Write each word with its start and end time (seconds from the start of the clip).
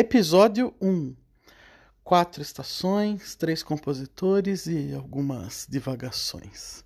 Episódio 0.00 0.72
1: 0.80 1.12
Quatro 2.04 2.40
estações, 2.40 3.34
três 3.34 3.64
compositores 3.64 4.68
e 4.68 4.94
algumas 4.94 5.66
divagações. 5.68 6.84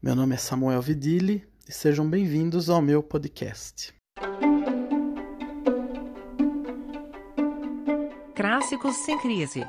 Meu 0.00 0.14
nome 0.14 0.36
é 0.36 0.38
Samuel 0.38 0.80
Vidili 0.80 1.44
e 1.68 1.72
sejam 1.72 2.08
bem-vindos 2.08 2.70
ao 2.70 2.80
meu 2.80 3.02
podcast. 3.02 3.92
Clássicos 8.36 8.94
sem 8.98 9.18
crise. 9.18 9.68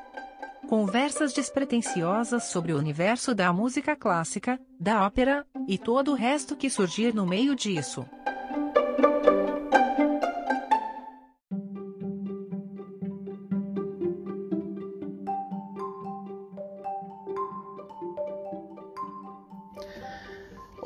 Conversas 0.69 1.33
despretensiosas 1.33 2.43
sobre 2.43 2.73
o 2.73 2.77
universo 2.77 3.33
da 3.33 3.51
música 3.51 3.95
clássica, 3.95 4.59
da 4.79 5.03
ópera 5.03 5.47
e 5.67 5.79
todo 5.79 6.11
o 6.11 6.15
resto 6.15 6.55
que 6.55 6.69
surgir 6.69 7.11
no 7.11 7.25
meio 7.25 7.55
disso. 7.55 8.05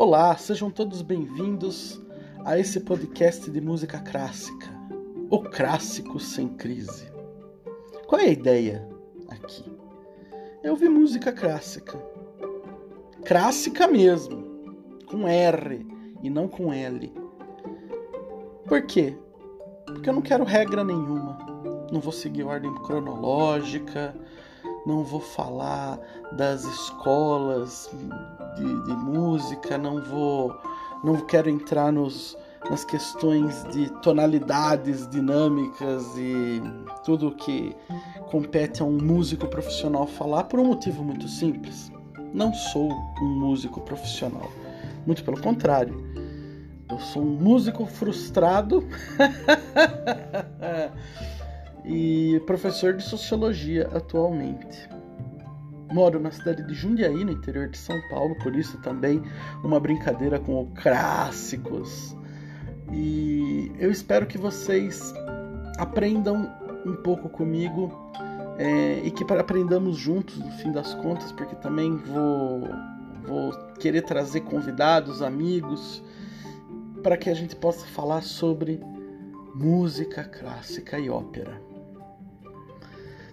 Olá, 0.04 0.36
sejam 0.36 0.72
todos 0.72 1.04
bem-vindos 1.04 2.02
a 2.44 2.58
esse 2.58 2.80
podcast 2.80 3.52
de 3.52 3.62
música 3.62 4.00
clássica, 4.00 4.68
o 5.30 5.44
clássico 5.44 6.20
sem 6.20 6.48
crise. 6.48 7.06
Qual 8.08 8.20
é 8.20 8.26
a 8.26 8.32
ideia 8.32 8.90
aqui? 9.30 9.64
É 10.64 10.72
ouvir 10.72 10.90
música 10.90 11.32
clássica, 11.32 12.04
clássica 13.24 13.88
mesmo, 13.88 14.44
com 15.06 15.28
R 15.28 15.86
e 16.24 16.32
não 16.32 16.48
com 16.48 16.74
L. 16.74 17.14
Por 18.68 18.82
quê? 18.88 19.16
Porque 19.86 20.10
eu 20.10 20.14
não 20.14 20.24
quero 20.24 20.44
regra 20.44 20.84
nenhuma, 20.84 21.38
não 21.92 22.02
vou 22.02 22.12
seguir 22.12 22.42
ordem 22.42 22.74
cronológica, 22.74 24.16
não 24.86 25.04
vou 25.04 25.20
falar 25.20 26.00
das 26.34 26.64
escolas 26.64 27.90
de, 28.56 28.86
de 28.86 28.94
música, 28.94 29.78
não 29.78 30.02
vou, 30.02 30.56
não 31.04 31.18
quero 31.22 31.50
entrar 31.50 31.92
nos, 31.92 32.38
nas 32.70 32.84
questões 32.84 33.64
de 33.72 33.90
tonalidades 34.02 35.08
dinâmicas 35.10 36.06
e 36.18 36.62
tudo 37.04 37.32
que 37.32 37.76
compete 38.30 38.82
a 38.82 38.86
um 38.86 38.98
músico 38.98 39.48
profissional 39.48 40.08
falar 40.08 40.46
por 40.46 40.60
um 40.60 40.66
motivo 40.66 41.04
muito 41.04 41.28
simples. 41.28 41.92
Não 42.34 42.54
sou 42.54 42.92
um 43.22 43.40
músico 43.40 43.82
profissional, 43.82 44.50
muito 45.06 45.24
pelo 45.24 45.42
contrário. 45.42 46.10
Eu 46.90 47.00
sou 47.00 47.24
um 47.24 47.36
músico 47.36 47.86
frustrado 47.86 48.86
e 51.86 52.42
professor 52.46 52.94
de 52.94 53.04
sociologia 53.04 53.90
atualmente. 53.94 54.90
Moro 55.92 56.20
na 56.20 56.32
cidade 56.32 56.66
de 56.66 56.74
Jundiaí, 56.74 57.26
no 57.26 57.32
interior 57.32 57.68
de 57.68 57.78
São 57.78 58.00
Paulo, 58.10 58.36
por 58.42 58.56
isso 58.56 58.78
também 58.78 59.22
uma 59.64 59.80
brincadeira 59.80 60.40
com 60.40 60.62
o 60.62 60.68
clássicos. 60.68 62.16
E 62.94 63.72
eu 63.78 63.92
espero 63.92 64.26
que 64.26 64.38
vocês 64.38 65.14
aprendam 65.78 66.50
um 66.86 66.96
pouco 66.96 67.28
comigo 67.30 67.92
é, 68.58 69.02
e 69.04 69.12
que 69.12 69.26
aprendamos 69.34 69.98
juntos 69.98 70.38
no 70.38 70.52
fim 70.52 70.72
das 70.72 70.94
contas, 70.96 71.32
porque 71.32 71.56
também 71.56 71.98
vou, 71.98 72.70
vou 73.26 73.52
querer 73.80 74.04
trazer 74.04 74.42
convidados, 74.42 75.22
amigos, 75.22 76.02
para 77.04 77.18
que 77.18 77.30
a 77.30 77.34
gente 77.34 77.56
possa 77.56 77.86
falar 77.88 78.22
sobre 78.22 78.80
música 79.56 80.24
clássica 80.24 80.98
e 81.00 81.10
ópera. 81.10 81.71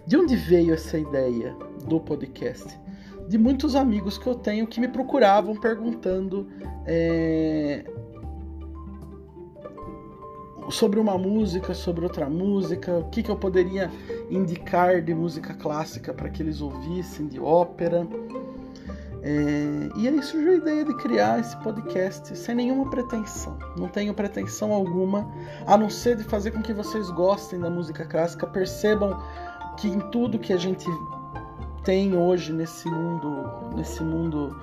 De 0.09 0.17
onde 0.17 0.37
veio 0.37 0.73
essa 0.73 0.99
ideia 0.99 1.55
do 1.85 2.01
podcast? 2.01 2.81
De 3.29 3.37
muitos 3.37 3.77
amigos 3.77 4.17
que 4.17 4.27
eu 4.27 4.35
tenho 4.35 4.67
que 4.67 4.81
me 4.81 4.89
procuravam 4.89 5.55
perguntando 5.55 6.49
é, 6.87 7.85
sobre 10.71 10.99
uma 10.99 11.19
música, 11.19 11.75
sobre 11.75 12.05
outra 12.05 12.27
música, 12.27 13.01
o 13.01 13.11
que, 13.11 13.23
que 13.23 13.31
eu 13.31 13.37
poderia 13.37 13.91
indicar 14.31 15.03
de 15.03 15.13
música 15.13 15.53
clássica 15.53 16.15
para 16.15 16.31
que 16.31 16.43
eles 16.43 16.63
ouvissem, 16.63 17.27
de 17.27 17.39
ópera. 17.39 18.09
É, 19.23 19.91
e 19.95 20.09
aí 20.09 20.23
surgiu 20.23 20.53
a 20.53 20.55
ideia 20.55 20.85
de 20.87 20.97
criar 20.97 21.39
esse 21.39 21.55
podcast 21.59 22.35
sem 22.35 22.55
nenhuma 22.55 22.89
pretensão. 22.89 23.59
Não 23.77 23.89
tenho 23.89 24.15
pretensão 24.15 24.73
alguma, 24.73 25.31
a 25.67 25.77
não 25.77 25.91
ser 25.91 26.17
de 26.17 26.25
fazer 26.25 26.53
com 26.53 26.63
que 26.63 26.73
vocês 26.73 27.11
gostem 27.11 27.61
da 27.61 27.69
música 27.69 28.07
clássica, 28.07 28.47
percebam 28.47 29.23
que 29.81 29.89
em 29.89 30.01
tudo 30.11 30.39
que 30.39 30.53
a 30.53 30.57
gente 30.57 30.87
tem 31.85 32.17
hoje 32.17 32.53
nesse 32.53 32.89
mundo, 32.89 33.75
nesse 33.75 34.03
mundo 34.03 34.55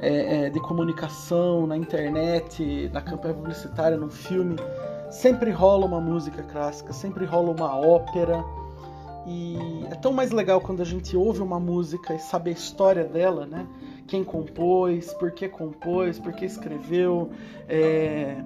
é, 0.00 0.46
é, 0.46 0.50
de 0.50 0.60
comunicação, 0.60 1.66
na 1.66 1.76
internet, 1.76 2.90
na 2.92 3.00
campanha 3.00 3.34
publicitária, 3.34 3.96
no 3.96 4.10
filme, 4.10 4.56
sempre 5.10 5.50
rola 5.50 5.86
uma 5.86 6.00
música 6.00 6.42
clássica, 6.42 6.92
sempre 6.92 7.24
rola 7.24 7.52
uma 7.52 7.74
ópera. 7.74 8.44
E 9.26 9.86
é 9.90 9.94
tão 9.94 10.12
mais 10.12 10.30
legal 10.30 10.60
quando 10.60 10.82
a 10.82 10.84
gente 10.84 11.16
ouve 11.16 11.40
uma 11.40 11.58
música 11.58 12.14
e 12.14 12.18
sabe 12.18 12.50
a 12.50 12.52
história 12.52 13.04
dela, 13.04 13.46
né? 13.46 13.66
Quem 14.06 14.22
compôs, 14.22 15.14
por 15.14 15.30
que 15.30 15.48
compôs, 15.48 16.18
por 16.18 16.34
que 16.34 16.44
escreveu, 16.44 17.30
é, 17.66 18.44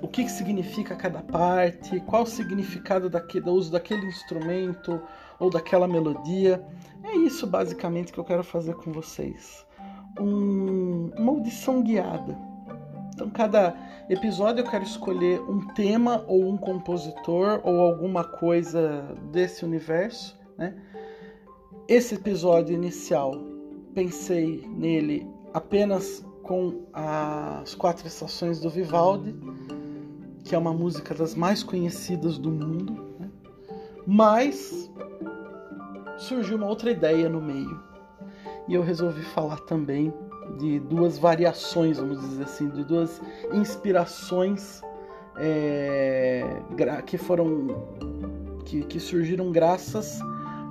o 0.00 0.08
que, 0.08 0.24
que 0.24 0.30
significa 0.30 0.94
cada 0.96 1.20
parte, 1.20 2.00
qual 2.00 2.22
o 2.22 2.26
significado 2.26 3.10
daquele, 3.10 3.44
do 3.44 3.52
uso 3.52 3.70
daquele 3.70 4.06
instrumento, 4.06 5.00
ou 5.38 5.50
daquela 5.50 5.86
melodia. 5.86 6.64
É 7.02 7.16
isso 7.16 7.46
basicamente 7.46 8.12
que 8.12 8.18
eu 8.18 8.24
quero 8.24 8.42
fazer 8.42 8.74
com 8.74 8.92
vocês. 8.92 9.66
Um, 10.20 11.10
uma 11.16 11.32
audição 11.32 11.82
guiada. 11.82 12.36
Então, 13.14 13.30
cada 13.30 13.74
episódio 14.08 14.62
eu 14.62 14.70
quero 14.70 14.84
escolher 14.84 15.40
um 15.40 15.66
tema 15.74 16.24
ou 16.28 16.48
um 16.48 16.56
compositor 16.56 17.60
ou 17.64 17.80
alguma 17.80 18.22
coisa 18.22 19.16
desse 19.32 19.64
universo. 19.64 20.38
Né? 20.56 20.74
Esse 21.88 22.14
episódio 22.14 22.74
inicial, 22.74 23.34
pensei 23.94 24.64
nele 24.68 25.26
apenas 25.52 26.24
com 26.42 26.86
as 26.92 27.74
quatro 27.74 28.06
estações 28.06 28.60
do 28.60 28.70
Vivaldi, 28.70 29.34
que 30.44 30.54
é 30.54 30.58
uma 30.58 30.72
música 30.72 31.14
das 31.14 31.34
mais 31.34 31.62
conhecidas 31.62 32.38
do 32.38 32.50
mundo. 32.50 33.07
Mas 34.10 34.90
surgiu 36.16 36.56
uma 36.56 36.66
outra 36.66 36.90
ideia 36.90 37.28
no 37.28 37.42
meio. 37.42 37.78
E 38.66 38.72
eu 38.72 38.82
resolvi 38.82 39.22
falar 39.22 39.58
também 39.60 40.14
de 40.58 40.80
duas 40.80 41.18
variações, 41.18 41.98
vamos 41.98 42.18
dizer 42.18 42.44
assim, 42.44 42.70
de 42.70 42.84
duas 42.84 43.20
inspirações 43.52 44.80
é, 45.36 46.62
que 47.04 47.18
foram 47.18 47.66
que, 48.64 48.82
que, 48.84 48.98
surgiram 48.98 49.52
graças 49.52 50.18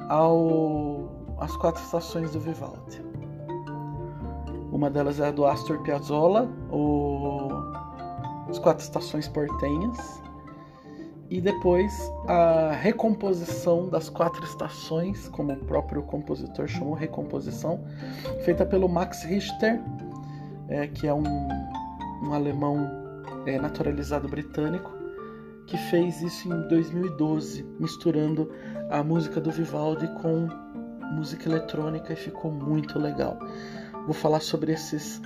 ao 0.09 1.07
às 1.39 1.55
quatro 1.57 1.83
estações 1.83 2.31
do 2.31 2.39
Vivaldi. 2.39 3.05
Uma 4.71 4.89
delas 4.89 5.19
é 5.19 5.27
a 5.27 5.31
do 5.31 5.45
Astor 5.45 5.83
Piazzolla, 5.83 6.49
o, 6.71 7.49
as 8.49 8.57
quatro 8.57 8.83
estações 8.83 9.27
portenhas, 9.27 10.23
e 11.29 11.41
depois 11.41 11.93
a 12.27 12.71
recomposição 12.71 13.89
das 13.89 14.09
quatro 14.09 14.43
estações, 14.45 15.27
como 15.29 15.51
o 15.51 15.57
próprio 15.57 16.01
compositor 16.03 16.67
chamou 16.67 16.93
recomposição, 16.93 17.83
feita 18.45 18.65
pelo 18.65 18.87
Max 18.87 19.23
Richter, 19.23 19.81
é, 20.69 20.87
que 20.87 21.07
é 21.07 21.13
um, 21.13 21.23
um 22.23 22.33
alemão 22.33 22.89
é, 23.45 23.59
naturalizado 23.59 24.27
britânico, 24.27 24.91
que 25.65 25.77
fez 25.89 26.21
isso 26.21 26.51
em 26.51 26.67
2012, 26.69 27.63
misturando 27.77 28.49
a 28.89 29.03
música 29.03 29.41
do 29.41 29.51
Vivaldi 29.51 30.07
com 30.21 30.47
música 31.13 31.49
eletrônica 31.49 32.13
e 32.13 32.15
ficou 32.15 32.49
muito 32.51 32.97
legal. 32.97 33.37
Vou 34.05 34.13
falar 34.13 34.39
sobre 34.39 34.71
esses 34.71 35.21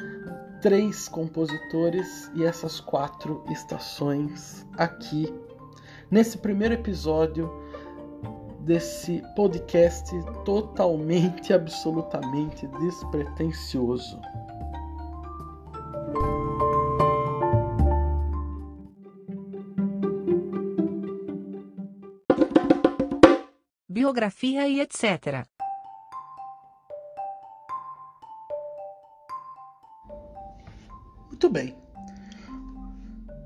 três 0.61 1.07
compositores 1.07 2.31
e 2.33 2.43
essas 2.43 2.79
quatro 2.79 3.43
estações 3.49 4.65
aqui 4.77 5.31
nesse 6.11 6.37
primeiro 6.37 6.73
episódio 6.73 7.49
desse 8.59 9.23
podcast 9.35 10.11
totalmente, 10.43 11.53
absolutamente 11.53 12.67
despretensioso. 12.67 14.19
Biografia 23.89 24.67
e 24.67 24.81
etc. 24.81 25.45
Muito 31.27 31.49
bem. 31.49 31.75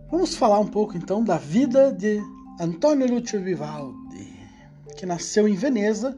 Vamos 0.10 0.36
falar 0.36 0.60
um 0.60 0.68
pouco 0.68 0.98
então 0.98 1.24
da 1.24 1.38
vida 1.38 1.92
de 1.94 2.22
Antônio 2.60 3.08
Lúcio 3.08 3.42
Vivaldi. 3.42 4.36
que 4.96 5.06
nasceu 5.06 5.48
em 5.48 5.56
Veneza 5.56 6.18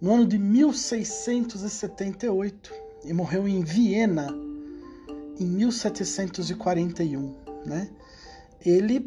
no 0.00 0.14
ano 0.14 0.26
de 0.26 0.38
1678 0.38 2.72
e 3.04 3.12
morreu 3.12 3.46
em 3.46 3.62
Viena 3.62 4.28
em 5.38 5.44
1741, 5.44 7.36
né? 7.66 7.90
Ele 8.64 9.06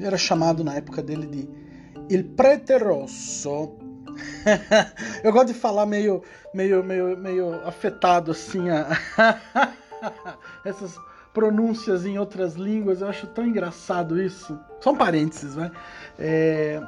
era 0.00 0.18
chamado 0.18 0.64
na 0.64 0.74
época 0.74 1.00
dele 1.00 1.26
de 1.26 1.48
Il 2.12 2.24
Prete 2.30 2.76
Rosso. 2.78 3.76
Eu 5.22 5.30
gosto 5.32 5.46
de 5.48 5.54
falar 5.54 5.84
meio, 5.86 6.24
meio, 6.52 6.82
meio, 6.82 7.16
meio 7.16 7.54
afetado 7.66 8.32
assim, 8.32 8.68
a... 8.68 8.88
essas 10.66 10.98
pronúncias 11.32 12.04
em 12.06 12.18
outras 12.18 12.54
línguas. 12.54 13.00
Eu 13.00 13.08
acho 13.08 13.26
tão 13.28 13.46
engraçado 13.46 14.20
isso. 14.20 14.58
Só 14.80 14.92
um 14.92 14.96
parênteses, 14.96 15.56
né? 15.56 15.70
É, 16.18 16.80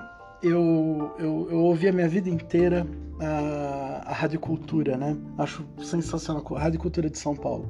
eu, 0.42 1.14
eu, 1.18 1.48
eu 1.50 1.58
ouvi 1.58 1.88
a 1.88 1.92
minha 1.92 2.08
vida 2.08 2.28
inteira 2.28 2.86
a, 3.20 4.02
a 4.06 4.12
Rádio 4.12 4.40
Cultura, 4.40 4.96
né? 4.96 5.16
Acho 5.38 5.64
sensacional. 5.82 6.44
A 6.56 6.60
Rádio 6.60 6.80
Cultura 6.80 7.08
de 7.08 7.18
São 7.18 7.34
Paulo. 7.36 7.68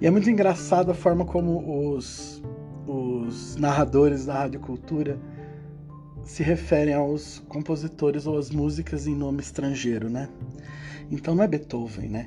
E 0.00 0.06
é 0.06 0.10
muito 0.10 0.28
engraçado 0.28 0.90
a 0.90 0.94
forma 0.94 1.24
como 1.24 1.94
os, 1.94 2.42
os 2.86 3.56
narradores 3.56 4.26
da 4.26 4.34
Rádio 4.34 4.60
Cultura 4.60 5.18
se 6.24 6.42
referem 6.42 6.94
aos 6.94 7.42
compositores 7.48 8.26
ou 8.26 8.38
às 8.38 8.50
músicas 8.50 9.06
em 9.06 9.14
nome 9.14 9.40
estrangeiro, 9.40 10.08
né? 10.08 10.28
Então 11.10 11.34
não 11.34 11.44
é 11.44 11.48
Beethoven, 11.48 12.08
né? 12.08 12.26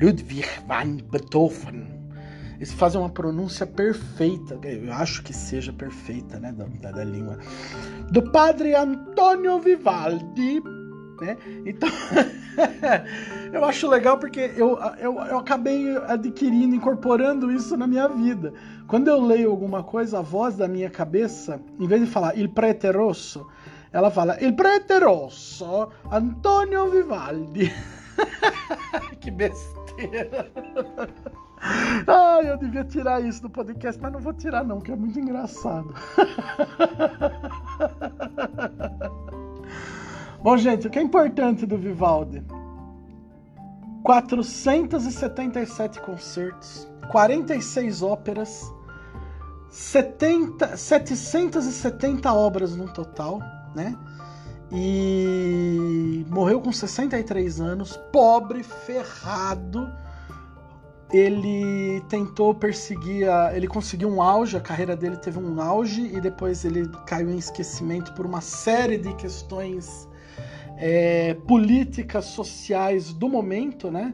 Ludwig 0.00 0.44
van 0.66 0.96
Beethoven. 1.10 2.07
Eles 2.58 2.72
fazem 2.72 3.00
uma 3.00 3.08
pronúncia 3.08 3.64
perfeita, 3.64 4.58
eu 4.64 4.92
acho 4.92 5.22
que 5.22 5.32
seja 5.32 5.72
perfeita, 5.72 6.40
né, 6.40 6.52
da, 6.52 6.64
da, 6.64 6.90
da 6.90 7.04
língua. 7.04 7.38
Do 8.10 8.32
padre 8.32 8.74
Antonio 8.74 9.60
Vivaldi, 9.60 10.60
né? 11.20 11.36
Então, 11.64 11.88
eu 13.52 13.64
acho 13.64 13.88
legal 13.88 14.18
porque 14.18 14.52
eu, 14.56 14.76
eu, 14.98 15.14
eu 15.20 15.38
acabei 15.38 15.96
adquirindo, 15.98 16.74
incorporando 16.74 17.52
isso 17.52 17.76
na 17.76 17.86
minha 17.86 18.08
vida. 18.08 18.52
Quando 18.88 19.06
eu 19.06 19.20
leio 19.20 19.50
alguma 19.50 19.84
coisa, 19.84 20.18
a 20.18 20.22
voz 20.22 20.56
da 20.56 20.66
minha 20.66 20.90
cabeça, 20.90 21.60
em 21.78 21.86
vez 21.86 22.00
de 22.00 22.08
falar 22.08 22.36
il 22.36 22.48
prete 22.48 22.90
rosso, 22.90 23.46
ela 23.92 24.10
fala 24.10 24.36
il 24.42 24.54
prete 24.54 24.98
rosso, 24.98 25.88
Antonio 26.10 26.90
Vivaldi. 26.90 27.72
que 29.20 29.30
besteira. 29.30 30.50
Ai, 31.60 32.50
eu 32.50 32.56
devia 32.56 32.84
tirar 32.84 33.20
isso 33.20 33.42
do 33.42 33.50
podcast, 33.50 34.00
mas 34.00 34.12
não 34.12 34.20
vou 34.20 34.32
tirar 34.32 34.64
não, 34.64 34.80
que 34.80 34.92
é 34.92 34.96
muito 34.96 35.18
engraçado. 35.18 35.94
Bom, 40.42 40.56
gente, 40.56 40.86
o 40.86 40.90
que 40.90 40.98
é 40.98 41.02
importante 41.02 41.66
do 41.66 41.76
Vivaldi? 41.76 42.42
477 44.04 46.00
concertos, 46.00 46.88
46 47.10 48.02
óperas, 48.02 48.72
70, 49.68 50.76
770 50.76 52.32
obras 52.32 52.76
no 52.76 52.88
total, 52.88 53.40
né? 53.74 53.96
E 54.70 56.24
morreu 56.28 56.60
com 56.60 56.70
63 56.70 57.60
anos, 57.60 57.96
pobre, 58.12 58.62
ferrado. 58.62 59.90
Ele 61.10 62.02
tentou 62.08 62.54
perseguir, 62.54 63.28
a, 63.28 63.56
ele 63.56 63.66
conseguiu 63.66 64.08
um 64.08 64.20
auge, 64.20 64.56
a 64.56 64.60
carreira 64.60 64.94
dele 64.94 65.16
teve 65.16 65.38
um 65.38 65.60
auge 65.60 66.02
e 66.14 66.20
depois 66.20 66.64
ele 66.64 66.86
caiu 67.06 67.30
em 67.30 67.38
esquecimento 67.38 68.12
por 68.12 68.26
uma 68.26 68.42
série 68.42 68.98
de 68.98 69.14
questões 69.14 70.08
é, 70.76 71.34
políticas 71.46 72.26
sociais 72.26 73.12
do 73.12 73.28
momento, 73.28 73.90
né? 73.90 74.12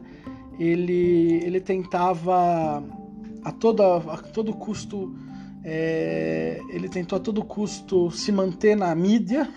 Ele, 0.57 1.41
ele 1.43 1.59
tentava 1.59 2.81
a, 3.43 3.51
toda, 3.51 3.97
a 3.97 4.17
todo 4.17 4.53
custo 4.53 5.13
é, 5.67 6.61
ele 6.69 6.87
tentou 6.87 7.17
a 7.17 7.19
todo 7.19 7.43
custo 7.43 8.11
se 8.11 8.31
manter 8.31 8.77
na 8.77 8.93
mídia. 8.93 9.49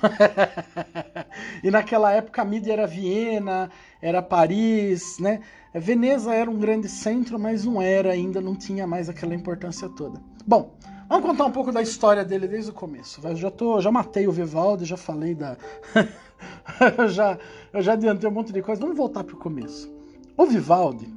e 1.63 1.71
naquela 1.71 2.11
época 2.13 2.41
a 2.41 2.45
mídia 2.47 2.73
era 2.73 2.87
Viena, 2.87 3.71
era 4.01 4.23
Paris, 4.23 5.19
né? 5.19 5.41
Veneza 5.75 6.35
era 6.35 6.51
um 6.51 6.59
grande 6.59 6.89
centro, 6.89 7.39
mas 7.39 7.65
não 7.65 7.81
era 7.81 8.13
ainda, 8.13 8.41
não 8.41 8.55
tinha 8.55 8.87
mais 8.87 9.09
aquela 9.09 9.35
importância 9.35 9.89
toda. 9.89 10.21
Bom, 10.47 10.75
vamos 11.09 11.27
contar 11.27 11.45
um 11.45 11.53
pouco 11.53 11.71
da 11.71 11.83
história 11.83 12.25
dele 12.25 12.49
desde 12.49 12.71
o 12.71 12.75
começo. 12.75 13.21
Eu 13.23 13.37
já, 13.37 13.51
tô, 13.51 13.81
já 13.81 13.91
matei 13.91 14.27
o 14.27 14.33
Vivaldi, 14.33 14.85
já 14.85 14.97
falei 14.97 15.35
da. 15.35 15.57
eu, 16.99 17.09
já, 17.09 17.39
eu 17.73 17.83
já 17.83 17.93
adiantei 17.93 18.29
um 18.29 18.33
monte 18.33 18.53
de 18.53 18.63
coisa. 18.63 18.81
Vamos 18.81 18.97
voltar 18.97 19.25
para 19.25 19.35
o 19.35 19.39
começo. 19.39 19.93
O 20.37 20.47
Vivaldi, 20.47 21.13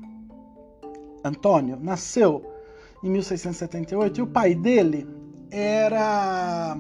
Antônio, 1.24 1.78
nasceu 1.80 2.52
em 3.04 3.10
1678, 3.10 4.20
e 4.20 4.24
o 4.24 4.28
pai 4.28 4.54
dele 4.54 5.08
era, 5.50 6.78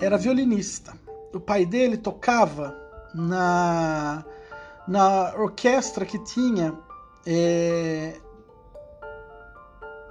era 0.00 0.16
violinista. 0.16 0.92
O 1.34 1.40
pai 1.40 1.66
dele 1.66 1.96
tocava 1.96 2.74
na, 3.14 4.24
na 4.88 5.34
orquestra 5.36 6.06
que 6.06 6.18
tinha 6.18 6.74
é, 7.26 8.18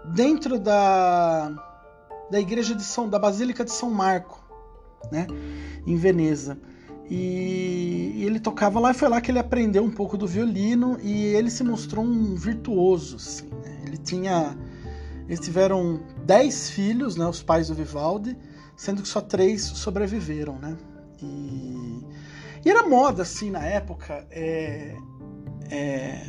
dentro 0.06 0.60
da, 0.60 1.52
da 2.30 2.40
igreja 2.40 2.76
de 2.76 2.84
São, 2.84 3.10
da 3.10 3.18
Basílica 3.18 3.66
de 3.66 3.72
São 3.72 3.90
Marco, 3.90 4.40
né, 5.12 5.28
em 5.86 5.96
Veneza. 5.96 6.58
E, 7.10 8.14
e, 8.16 8.26
ele 8.26 8.40
tocava 8.40 8.80
lá 8.80 8.92
e 8.92 8.94
foi 8.94 9.08
lá 9.08 9.22
que 9.22 9.32
ele 9.32 9.40
aprendeu 9.40 9.82
um 9.82 9.92
pouco 9.92 10.18
do 10.18 10.28
violino 10.28 11.00
e 11.02 11.28
ele 11.28 11.50
se 11.50 11.64
mostrou 11.64 12.04
um 12.04 12.36
virtuoso. 12.36 13.16
Assim, 13.16 13.50
né? 13.64 13.82
Ele 13.86 13.98
tinha 13.98 14.58
eles 15.28 15.40
tiveram 15.40 16.02
dez 16.26 16.70
filhos, 16.70 17.18
né, 17.18 17.28
os 17.28 17.44
pais 17.44 17.68
do 17.68 17.76
Vivaldi, 17.76 18.38
sendo 18.76 19.02
que 19.02 19.08
só 19.08 19.20
três 19.20 19.62
sobreviveram, 19.64 20.58
né? 20.58 20.78
E, 21.22 21.97
e 22.68 22.70
era 22.70 22.86
moda, 22.86 23.22
assim, 23.22 23.50
na 23.50 23.64
época, 23.64 24.28
é, 24.30 24.98
é, 25.72 26.22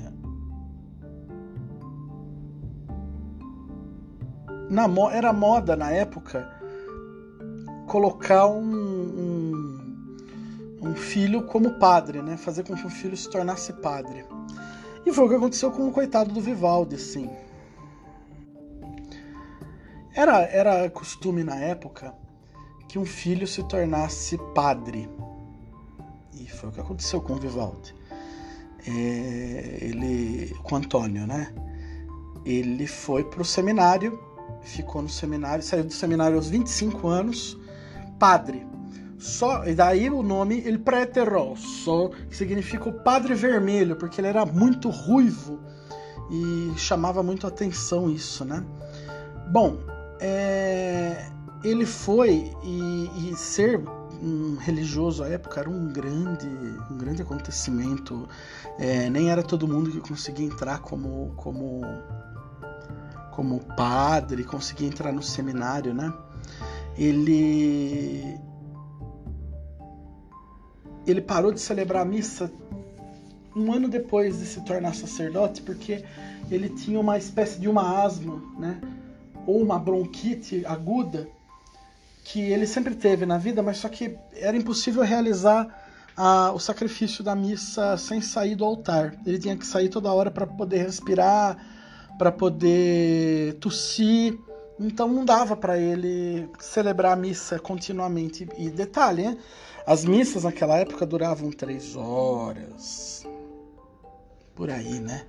na, 4.71 4.87
era 5.11 5.33
moda 5.33 5.75
na 5.75 5.91
época 5.91 6.49
colocar 7.89 8.47
um, 8.47 8.63
um, 8.63 10.17
um, 10.81 10.95
filho 10.95 11.43
como 11.43 11.77
padre, 11.81 12.23
né? 12.23 12.37
Fazer 12.37 12.63
com 12.63 12.77
que 12.77 12.87
o 12.87 12.91
filho 12.91 13.17
se 13.17 13.29
tornasse 13.29 13.73
padre. 13.73 14.25
E 15.05 15.13
foi 15.13 15.25
o 15.25 15.29
que 15.29 15.35
aconteceu 15.35 15.73
com 15.73 15.89
o 15.89 15.91
coitado 15.91 16.33
do 16.33 16.41
Vivaldi, 16.41 16.95
assim. 16.95 17.29
Era, 20.15 20.43
era 20.43 20.89
costume 20.89 21.43
na 21.43 21.57
época 21.57 22.15
que 22.89 22.97
um 22.97 23.05
filho 23.05 23.45
se 23.45 23.61
tornasse 23.65 24.39
padre. 24.55 25.11
Foi 26.49 26.69
o 26.69 26.73
que 26.73 26.81
aconteceu 26.81 27.21
com 27.21 27.35
o 27.35 27.37
Vivaldi. 27.37 27.95
É, 28.87 29.79
ele, 29.81 30.55
com 30.63 30.77
Antônio, 30.77 31.27
né? 31.27 31.53
Ele 32.45 32.87
foi 32.87 33.25
para 33.25 33.43
o 33.43 33.45
seminário, 33.45 34.19
ficou 34.63 35.03
no 35.03 35.09
seminário, 35.09 35.63
saiu 35.63 35.85
do 35.85 35.93
seminário 35.93 36.37
aos 36.37 36.49
25 36.49 37.07
anos, 37.09 37.59
padre. 38.19 38.67
Só, 39.19 39.67
e 39.67 39.75
daí 39.75 40.09
o 40.09 40.23
nome 40.23 40.63
Il 40.65 40.79
Prete 40.79 41.21
Rosso, 41.21 42.11
que 42.31 42.37
significa 42.37 42.89
o 42.89 42.93
padre 42.93 43.35
vermelho, 43.35 43.97
porque 43.97 44.21
ele 44.21 44.29
era 44.29 44.47
muito 44.47 44.91
ruivo 44.91 45.59
e 46.31 46.73
chamava 46.77 47.23
muito 47.23 47.47
atenção 47.47 48.09
isso, 48.09 48.45
né? 48.45 48.65
Bom, 49.51 49.79
é, 50.21 51.27
ele 51.65 51.85
foi 51.85 52.53
e, 52.63 53.31
e, 53.31 53.37
ser 53.37 53.83
um 54.23 54.57
religioso 54.57 55.23
à 55.23 55.29
época 55.29 55.61
era 55.61 55.71
um 55.71 55.93
grande, 55.93 56.47
um 56.91 56.99
grande 56.99 57.23
acontecimento. 57.23 58.29
É, 58.79 59.09
nem 59.11 59.31
era 59.31 59.43
todo 59.43 59.67
mundo 59.67 59.91
que 59.91 60.01
conseguia 60.01 60.47
entrar 60.47 60.81
como, 60.81 61.33
como, 61.37 61.83
como 63.33 63.61
padre, 63.77 64.45
conseguia 64.45 64.89
entrar 64.89 65.13
no 65.13 65.23
seminário, 65.23 65.95
né? 65.95 66.13
Ele 66.97 68.39
ele 71.07 71.23
parou 71.23 71.53
de 71.53 71.61
celebrar 71.61 72.03
a 72.03 72.05
missa 72.05 72.53
um 73.57 73.73
ano 73.73 73.89
depois 73.89 74.39
de 74.39 74.45
se 74.45 74.61
tornar 74.61 74.95
sacerdote, 74.95 75.63
porque 75.63 76.05
ele 76.51 76.69
tinha 76.69 77.01
uma 77.01 77.17
espécie 77.17 77.59
de 77.59 77.67
uma 77.67 78.05
asma, 78.05 78.43
né? 78.59 78.81
ou 79.47 79.63
uma 79.63 79.79
bronquite 79.79 80.67
aguda 80.67 81.27
que 82.31 82.41
ele 82.41 82.67
sempre 82.67 82.95
teve 82.95 83.25
na 83.25 83.39
vida, 83.39 83.63
mas 83.63 83.79
só 83.79 83.89
que 83.89 84.17
era 84.35 84.57
impossível 84.57 85.03
realizar 85.03 85.67
o 86.55 86.59
sacrifício 86.59 87.23
da 87.23 87.35
missa 87.35 87.97
sem 87.97 88.21
sair 88.21 88.55
do 88.55 88.65
altar. 88.65 89.15
Ele 89.25 89.39
tinha 89.39 89.57
que 89.57 89.67
sair 89.67 89.89
toda 89.89 90.13
hora 90.13 90.31
para 90.31 90.47
poder 90.47 90.79
respirar, 90.79 91.57
para 92.19 92.33
poder 92.33 93.55
tossir 93.55 94.39
então 94.81 95.09
não 95.09 95.25
dava 95.25 95.57
para 95.57 95.77
ele 95.77 96.49
celebrar 96.61 97.13
a 97.13 97.17
missa 97.17 97.59
continuamente. 97.59 98.49
E 98.57 98.71
detalhe, 98.71 99.37
as 99.85 100.05
missas 100.05 100.45
naquela 100.45 100.77
época 100.77 101.05
duravam 101.05 101.51
três 101.51 101.97
horas, 101.97 103.27
por 104.55 104.71
aí, 104.71 105.01
né? 105.01 105.27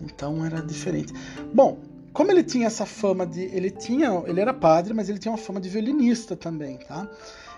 Então 0.00 0.44
era 0.44 0.60
diferente. 0.60 1.14
Bom, 1.54 1.78
como 2.12 2.30
ele 2.30 2.42
tinha 2.42 2.66
essa 2.66 2.84
fama 2.84 3.26
de, 3.26 3.40
ele 3.40 3.70
tinha, 3.70 4.22
ele 4.26 4.40
era 4.40 4.52
padre, 4.52 4.92
mas 4.92 5.08
ele 5.08 5.18
tinha 5.18 5.32
uma 5.32 5.38
fama 5.38 5.60
de 5.60 5.68
violinista 5.68 6.36
também, 6.36 6.78
tá? 6.78 7.08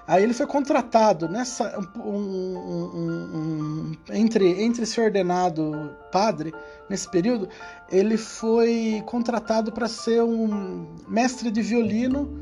Aí 0.06 0.22
ele 0.22 0.34
foi 0.34 0.46
contratado 0.46 1.28
nessa 1.28 1.78
um, 1.96 2.10
um, 2.10 2.96
um, 3.34 3.92
entre 4.12 4.62
entre 4.62 4.84
ser 4.84 5.00
ordenado 5.00 5.96
padre 6.12 6.52
nesse 6.90 7.10
período, 7.10 7.48
ele 7.90 8.18
foi 8.18 9.02
contratado 9.06 9.72
para 9.72 9.88
ser 9.88 10.22
um 10.22 10.86
mestre 11.08 11.50
de 11.50 11.62
violino 11.62 12.38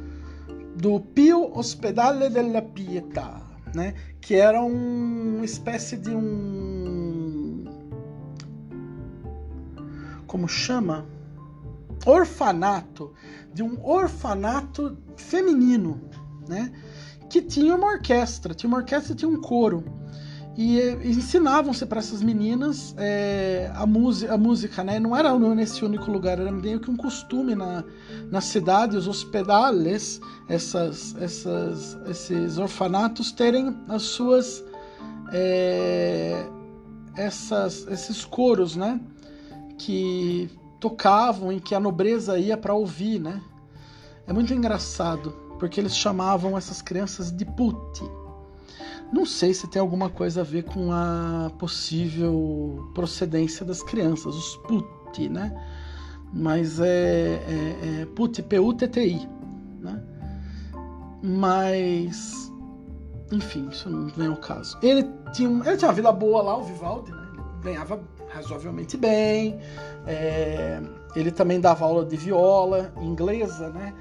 do 0.76 0.98
Pio 1.00 1.56
Ospedale 1.56 2.28
della 2.28 2.62
Pietà, 2.62 3.40
né? 3.72 3.94
Que 4.20 4.34
era 4.34 4.60
uma 4.60 5.44
espécie 5.44 5.96
de 5.96 6.10
um 6.10 7.64
como 10.26 10.48
chama? 10.48 11.06
Orfanato, 12.04 13.12
de 13.52 13.62
um 13.62 13.78
orfanato 13.84 14.96
feminino, 15.16 16.00
né? 16.48 16.72
que 17.32 17.40
tinha 17.40 17.74
uma 17.74 17.86
orquestra, 17.86 18.52
tinha 18.52 18.68
uma 18.68 18.76
orquestra 18.76 19.14
tinha 19.14 19.28
um 19.28 19.40
coro. 19.40 19.82
E, 20.54 20.78
e 20.78 21.08
ensinavam-se 21.08 21.86
para 21.86 21.98
essas 21.98 22.22
meninas 22.22 22.94
é, 22.98 23.70
a, 23.74 23.84
a 23.84 24.36
música, 24.36 24.84
né? 24.84 25.00
Não 25.00 25.16
era 25.16 25.34
nesse 25.54 25.82
único 25.82 26.10
lugar, 26.10 26.38
era 26.38 26.52
meio 26.52 26.78
que 26.78 26.90
um 26.90 26.96
costume 26.96 27.54
na, 27.54 27.82
na 28.30 28.42
cidade, 28.42 28.98
os 28.98 29.08
hospedales, 29.08 30.20
essas, 30.46 31.16
essas, 31.18 31.96
esses 32.06 32.58
orfanatos, 32.58 33.32
terem 33.32 33.74
as 33.88 34.02
suas. 34.02 34.62
É, 35.32 36.44
essas, 37.16 37.86
esses 37.88 38.22
coros, 38.26 38.76
né? 38.76 39.00
Que 39.78 40.50
tocavam 40.82 41.52
e 41.52 41.60
que 41.60 41.76
a 41.76 41.80
nobreza 41.80 42.36
ia 42.36 42.56
para 42.56 42.74
ouvir, 42.74 43.20
né? 43.20 43.40
É 44.26 44.32
muito 44.32 44.52
engraçado 44.52 45.30
porque 45.56 45.78
eles 45.78 45.96
chamavam 45.96 46.58
essas 46.58 46.82
crianças 46.82 47.30
de 47.30 47.44
putti. 47.44 48.02
Não 49.12 49.24
sei 49.24 49.54
se 49.54 49.68
tem 49.68 49.80
alguma 49.80 50.10
coisa 50.10 50.40
a 50.40 50.44
ver 50.44 50.64
com 50.64 50.90
a 50.90 51.52
possível 51.56 52.90
procedência 52.94 53.64
das 53.64 53.80
crianças, 53.80 54.34
os 54.34 54.56
putti, 54.56 55.28
né? 55.28 55.56
Mas 56.32 56.80
é, 56.80 56.84
é, 56.86 58.00
é 58.00 58.06
putti, 58.06 58.42
P-U-T-T-I, 58.42 59.28
né? 59.80 60.02
Mas, 61.22 62.50
enfim, 63.30 63.68
isso 63.68 63.88
não 63.88 64.08
vem 64.08 64.26
ao 64.26 64.36
caso. 64.36 64.76
Ele 64.82 65.08
tinha, 65.32 65.48
ele 65.48 65.76
tinha 65.76 65.88
uma 65.88 65.94
vida 65.94 66.10
boa 66.10 66.42
lá, 66.42 66.56
o 66.56 66.64
Vivaldi, 66.64 67.12
né? 67.12 67.28
Ele 67.34 67.42
ganhava 67.62 68.02
razoavelmente 68.32 68.96
bem. 68.96 69.60
É, 70.06 70.80
ele 71.14 71.30
também 71.30 71.60
dava 71.60 71.84
aula 71.84 72.04
de 72.04 72.16
viola 72.16 72.92
inglesa, 73.00 73.68
né? 73.70 73.94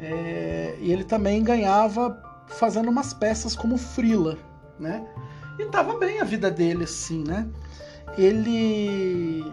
É, 0.00 0.76
e 0.80 0.92
ele 0.92 1.04
também 1.04 1.42
ganhava 1.42 2.22
fazendo 2.46 2.88
umas 2.88 3.12
peças 3.12 3.54
como 3.54 3.76
frila, 3.76 4.38
né? 4.78 5.06
E 5.58 5.64
tava 5.66 5.98
bem 5.98 6.20
a 6.20 6.24
vida 6.24 6.50
dele, 6.50 6.84
assim, 6.84 7.24
né? 7.24 7.48
Ele. 8.16 9.44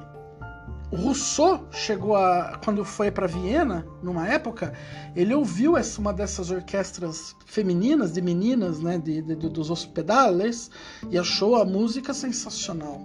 O 0.92 0.98
Rousseau 0.98 1.68
chegou 1.72 2.16
a. 2.16 2.60
Quando 2.64 2.86
foi 2.86 3.10
para 3.10 3.26
Viena, 3.26 3.86
numa 4.04 4.28
época, 4.28 4.74
ele 5.16 5.34
ouviu 5.34 5.76
essa, 5.76 6.00
uma 6.00 6.14
dessas 6.14 6.52
orquestras 6.52 7.36
femininas, 7.46 8.14
de 8.14 8.22
meninas, 8.22 8.80
né? 8.80 9.00
De, 9.00 9.22
de, 9.22 9.36
dos 9.36 9.72
hospedales, 9.72 10.70
e 11.10 11.18
achou 11.18 11.56
a 11.56 11.66
música 11.66 12.14
sensacional. 12.14 13.02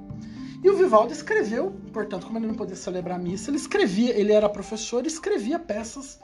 E 0.63 0.69
o 0.69 0.77
Vivaldi 0.77 1.15
escreveu, 1.15 1.73
portanto, 1.93 2.27
como 2.27 2.39
ele 2.39 2.47
não 2.47 2.55
podia 2.55 2.77
celebrar 2.77 3.19
a 3.19 3.23
missa, 3.23 3.51
ele 3.51 3.57
escrevia, 3.57 4.19
ele 4.19 4.33
era 4.33 4.49
professor 4.49 5.05
e 5.05 5.09
escrevia 5.09 5.59
peças 5.59 6.19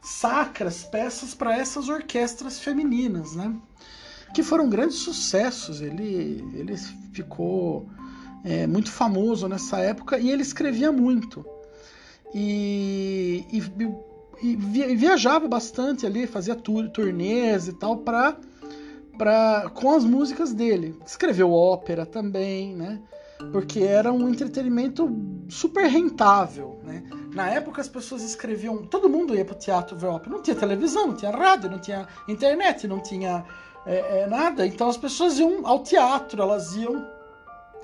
sacras, 0.00 0.84
peças 0.84 1.34
para 1.34 1.56
essas 1.56 1.88
orquestras 1.88 2.60
femininas, 2.60 3.34
né? 3.34 3.54
Que 4.32 4.42
foram 4.42 4.68
grandes 4.68 4.96
sucessos. 4.98 5.80
Ele, 5.80 6.44
ele 6.54 6.76
ficou 7.12 7.88
é, 8.44 8.66
muito 8.66 8.90
famoso 8.92 9.48
nessa 9.48 9.78
época 9.80 10.18
e 10.18 10.30
ele 10.30 10.42
escrevia 10.42 10.92
muito. 10.92 11.44
E, 12.32 13.44
e, 13.52 13.62
e 14.40 14.56
viajava 14.94 15.48
bastante 15.48 16.06
ali, 16.06 16.28
fazia 16.28 16.54
turnês 16.54 17.68
e 17.68 17.72
tal 17.72 17.98
para 17.98 18.36
Pra, 19.18 19.70
com 19.74 19.90
as 19.90 20.02
músicas 20.02 20.54
dele. 20.54 20.98
Escreveu 21.04 21.52
ópera 21.52 22.06
também, 22.06 22.74
né? 22.74 22.98
Porque 23.52 23.80
era 23.80 24.12
um 24.12 24.28
entretenimento 24.28 25.08
super 25.48 25.86
rentável, 25.86 26.80
né? 26.84 27.02
Na 27.34 27.48
época 27.48 27.80
as 27.80 27.88
pessoas 27.88 28.22
escreviam, 28.22 28.78
todo 28.78 29.08
mundo 29.08 29.34
ia 29.34 29.44
para 29.44 29.54
o 29.54 29.58
teatro 29.58 29.96
ver 29.96 30.06
ópera. 30.06 30.34
Não 30.34 30.42
tinha 30.42 30.56
televisão, 30.56 31.08
não 31.08 31.14
tinha 31.14 31.30
rádio, 31.30 31.70
não 31.70 31.78
tinha 31.78 32.06
internet, 32.28 32.86
não 32.86 33.00
tinha 33.00 33.44
é, 33.86 34.20
é, 34.20 34.26
nada. 34.26 34.66
Então 34.66 34.88
as 34.88 34.96
pessoas 34.96 35.38
iam 35.38 35.66
ao 35.66 35.82
teatro, 35.82 36.42
elas 36.42 36.74
iam 36.74 37.06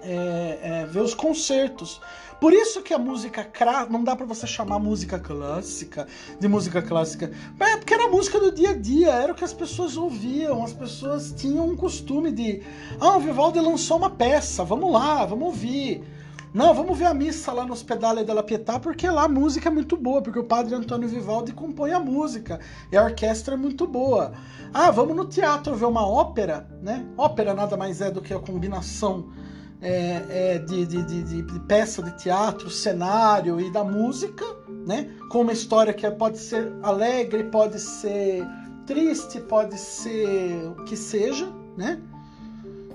é, 0.02 0.58
é 0.62 0.86
ver 0.86 1.00
os 1.00 1.14
concertos. 1.14 2.00
Por 2.40 2.52
isso 2.52 2.82
que 2.82 2.92
a 2.92 2.98
música 2.98 3.48
não 3.88 4.04
dá 4.04 4.14
para 4.14 4.26
você 4.26 4.46
chamar 4.46 4.78
música 4.78 5.18
clássica 5.18 6.06
de 6.38 6.46
música 6.46 6.82
clássica, 6.82 7.32
é 7.58 7.76
porque 7.76 7.94
era 7.94 8.04
a 8.04 8.10
música 8.10 8.38
do 8.38 8.52
dia 8.52 8.70
a 8.70 8.74
dia, 8.74 9.10
era 9.10 9.32
o 9.32 9.34
que 9.34 9.44
as 9.44 9.54
pessoas 9.54 9.96
ouviam, 9.96 10.62
as 10.62 10.72
pessoas 10.72 11.32
tinham 11.32 11.66
um 11.66 11.76
costume 11.76 12.30
de, 12.30 12.62
ah, 13.00 13.16
o 13.16 13.20
Vivaldi 13.20 13.58
lançou 13.60 13.96
uma 13.96 14.10
peça, 14.10 14.64
vamos 14.64 14.92
lá, 14.92 15.24
vamos 15.24 15.46
ouvir. 15.46 16.04
Não, 16.52 16.72
vamos 16.72 16.96
ver 16.96 17.04
a 17.06 17.14
missa 17.14 17.52
lá 17.52 17.66
no 17.66 17.72
Hospedale 17.72 18.24
della 18.24 18.42
Pietà, 18.42 18.78
porque 18.78 19.08
lá 19.10 19.24
a 19.24 19.28
música 19.28 19.68
é 19.68 19.72
muito 19.72 19.96
boa, 19.96 20.22
porque 20.22 20.38
o 20.38 20.44
padre 20.44 20.74
Antônio 20.74 21.08
Vivaldi 21.08 21.52
compõe 21.52 21.92
a 21.92 22.00
música 22.00 22.60
e 22.90 22.96
a 22.96 23.04
orquestra 23.04 23.54
é 23.54 23.58
muito 23.58 23.86
boa. 23.86 24.32
Ah, 24.72 24.90
vamos 24.90 25.14
no 25.16 25.26
teatro 25.26 25.74
ver 25.74 25.84
uma 25.84 26.06
ópera, 26.06 26.66
né? 26.82 27.04
Ópera 27.16 27.52
nada 27.52 27.76
mais 27.76 28.00
é 28.00 28.10
do 28.10 28.22
que 28.22 28.32
a 28.32 28.38
combinação 28.38 29.30
é, 29.80 30.54
é, 30.54 30.58
de, 30.58 30.86
de, 30.86 31.02
de, 31.02 31.42
de, 31.42 31.60
peça 31.60 32.02
de 32.02 32.16
teatro, 32.18 32.70
cenário 32.70 33.60
e 33.60 33.70
da 33.70 33.84
música, 33.84 34.44
né? 34.86 35.10
Com 35.30 35.42
uma 35.42 35.52
história 35.52 35.92
que 35.92 36.10
pode 36.12 36.38
ser 36.38 36.72
alegre, 36.82 37.44
pode 37.44 37.78
ser 37.78 38.46
triste, 38.86 39.40
pode 39.40 39.78
ser 39.78 40.68
o 40.68 40.84
que 40.84 40.96
seja, 40.96 41.52
né? 41.76 42.00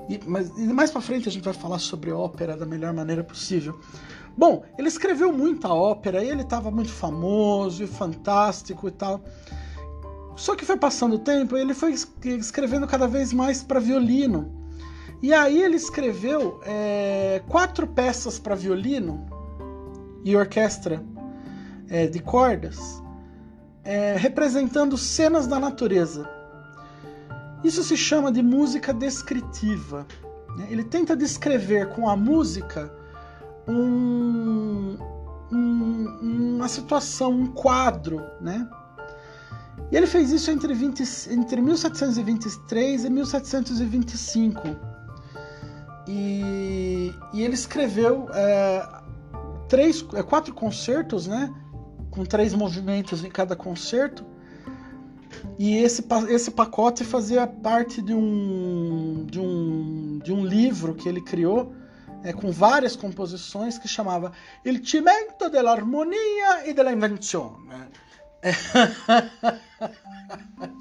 E, 0.10 0.20
mas 0.26 0.50
e 0.58 0.74
mais 0.74 0.90
para 0.90 1.02
frente 1.02 1.30
a 1.30 1.32
gente 1.32 1.44
vai 1.44 1.54
falar 1.54 1.80
sobre 1.80 2.12
ópera 2.12 2.58
da 2.58 2.66
melhor 2.66 2.94
maneira 2.94 3.24
possível. 3.24 3.80
Bom, 4.36 4.64
ele 4.78 4.88
escreveu 4.88 5.32
muita 5.32 5.70
ópera, 5.70 6.24
ele 6.24 6.42
estava 6.42 6.72
muito 6.72 6.90
famoso 6.90 7.84
e 7.84 7.88
fantástico 7.88 8.88
e 8.88 8.92
tal. 8.92 9.22
Só 10.36 10.56
que 10.56 10.66
foi 10.66 10.78
passando 10.78 11.16
o 11.16 11.20
tempo 11.20 11.56
ele 11.56 11.74
foi 11.74 11.94
escrevendo 12.24 12.88
cada 12.88 13.08
vez 13.08 13.32
mais 13.32 13.62
para 13.62 13.80
violino. 13.80 14.61
E 15.22 15.34
aí 15.34 15.62
ele 15.62 15.76
escreveu 15.76 16.60
é, 16.66 17.44
quatro 17.48 17.86
peças 17.86 18.40
para 18.40 18.56
violino 18.56 19.26
e 20.24 20.36
orquestra 20.36 21.04
é, 21.88 22.08
de 22.08 22.20
cordas, 22.20 23.02
é, 23.84 24.16
representando 24.18 24.98
cenas 24.98 25.46
da 25.46 25.60
natureza. 25.60 26.28
Isso 27.64 27.84
se 27.84 27.96
chama 27.96 28.32
de 28.32 28.42
música 28.42 28.92
descritiva. 28.92 30.08
Né? 30.58 30.68
Ele 30.72 30.84
tenta 30.84 31.16
descrever 31.16 31.90
com 31.90 32.10
a 32.10 32.16
música 32.16 32.92
um, 33.68 34.98
um, 35.52 36.56
uma 36.56 36.68
situação, 36.68 37.32
um 37.32 37.48
quadro, 37.48 38.24
né? 38.40 38.68
E 39.92 39.96
ele 39.98 40.08
fez 40.08 40.32
isso 40.32 40.50
entre, 40.50 40.74
20, 40.74 41.04
entre 41.32 41.62
1723 41.62 43.06
e 43.06 43.10
1725. 43.10 44.91
E, 46.08 47.14
e 47.34 47.44
ele 47.44 47.54
escreveu 47.54 48.28
é, 48.34 48.88
três, 49.70 50.04
é, 50.14 50.24
quatro 50.24 50.54
concertos, 50.54 51.28
né? 51.28 51.54
Com 52.10 52.26
três 52.26 52.54
movimentos 52.54 53.24
em 53.24 53.30
cada 53.30 53.56
concerto 53.56 54.26
e 55.58 55.78
esse, 55.78 56.06
esse 56.30 56.52
pacote 56.52 57.04
fazia 57.04 57.48
parte 57.48 58.02
de 58.02 58.14
um, 58.14 59.26
de 59.26 59.40
um, 59.40 60.20
de 60.24 60.34
um 60.34 60.46
livro 60.46 60.96
que 60.96 61.08
ele 61.08 61.22
criou 61.22 61.74
é, 62.24 62.34
com 62.34 62.52
várias 62.52 62.96
composições 62.96 63.78
que 63.78 63.88
chamava 63.88 64.32
Il 64.66 64.86
cimento 64.86 65.50
dell'armonia 65.50 66.68
e 66.68 66.74
della 66.74 66.92
invenzione. 66.92 67.70
É... 68.42 68.52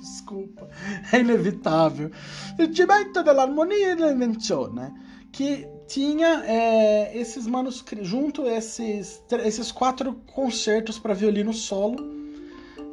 Desculpa, 0.01 0.69
é 1.13 1.19
inevitável. 1.19 2.11
Il 2.59 2.75
cimento 2.75 3.23
dell'armonia 3.23 3.93
e 3.93 3.97
della 3.97 4.13
invenzione, 4.13 4.93
que 5.33 5.67
tinha 5.87 6.43
é, 6.45 7.17
esses 7.17 7.47
manuscritos, 7.47 8.09
junto 8.09 8.47
esses, 8.47 9.23
esses 9.45 9.73
quatro 9.73 10.15
concertos 10.33 10.99
para 10.99 11.15
violino 11.15 11.53
solo 11.53 11.97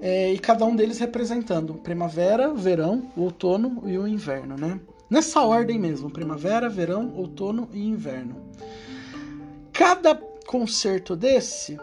é, 0.01 0.31
e 0.31 0.39
cada 0.39 0.65
um 0.65 0.75
deles 0.75 0.99
representando 0.99 1.75
primavera, 1.75 2.53
verão, 2.53 3.11
outono 3.15 3.83
e 3.85 3.97
o 3.97 4.07
inverno, 4.07 4.55
né? 4.55 4.79
Nessa 5.09 5.41
ordem 5.41 5.79
mesmo, 5.79 6.09
primavera, 6.09 6.69
verão, 6.69 7.13
outono 7.15 7.69
e 7.71 7.87
inverno. 7.87 8.35
Cada 9.71 10.15
concerto 10.45 11.15
desse 11.15 11.77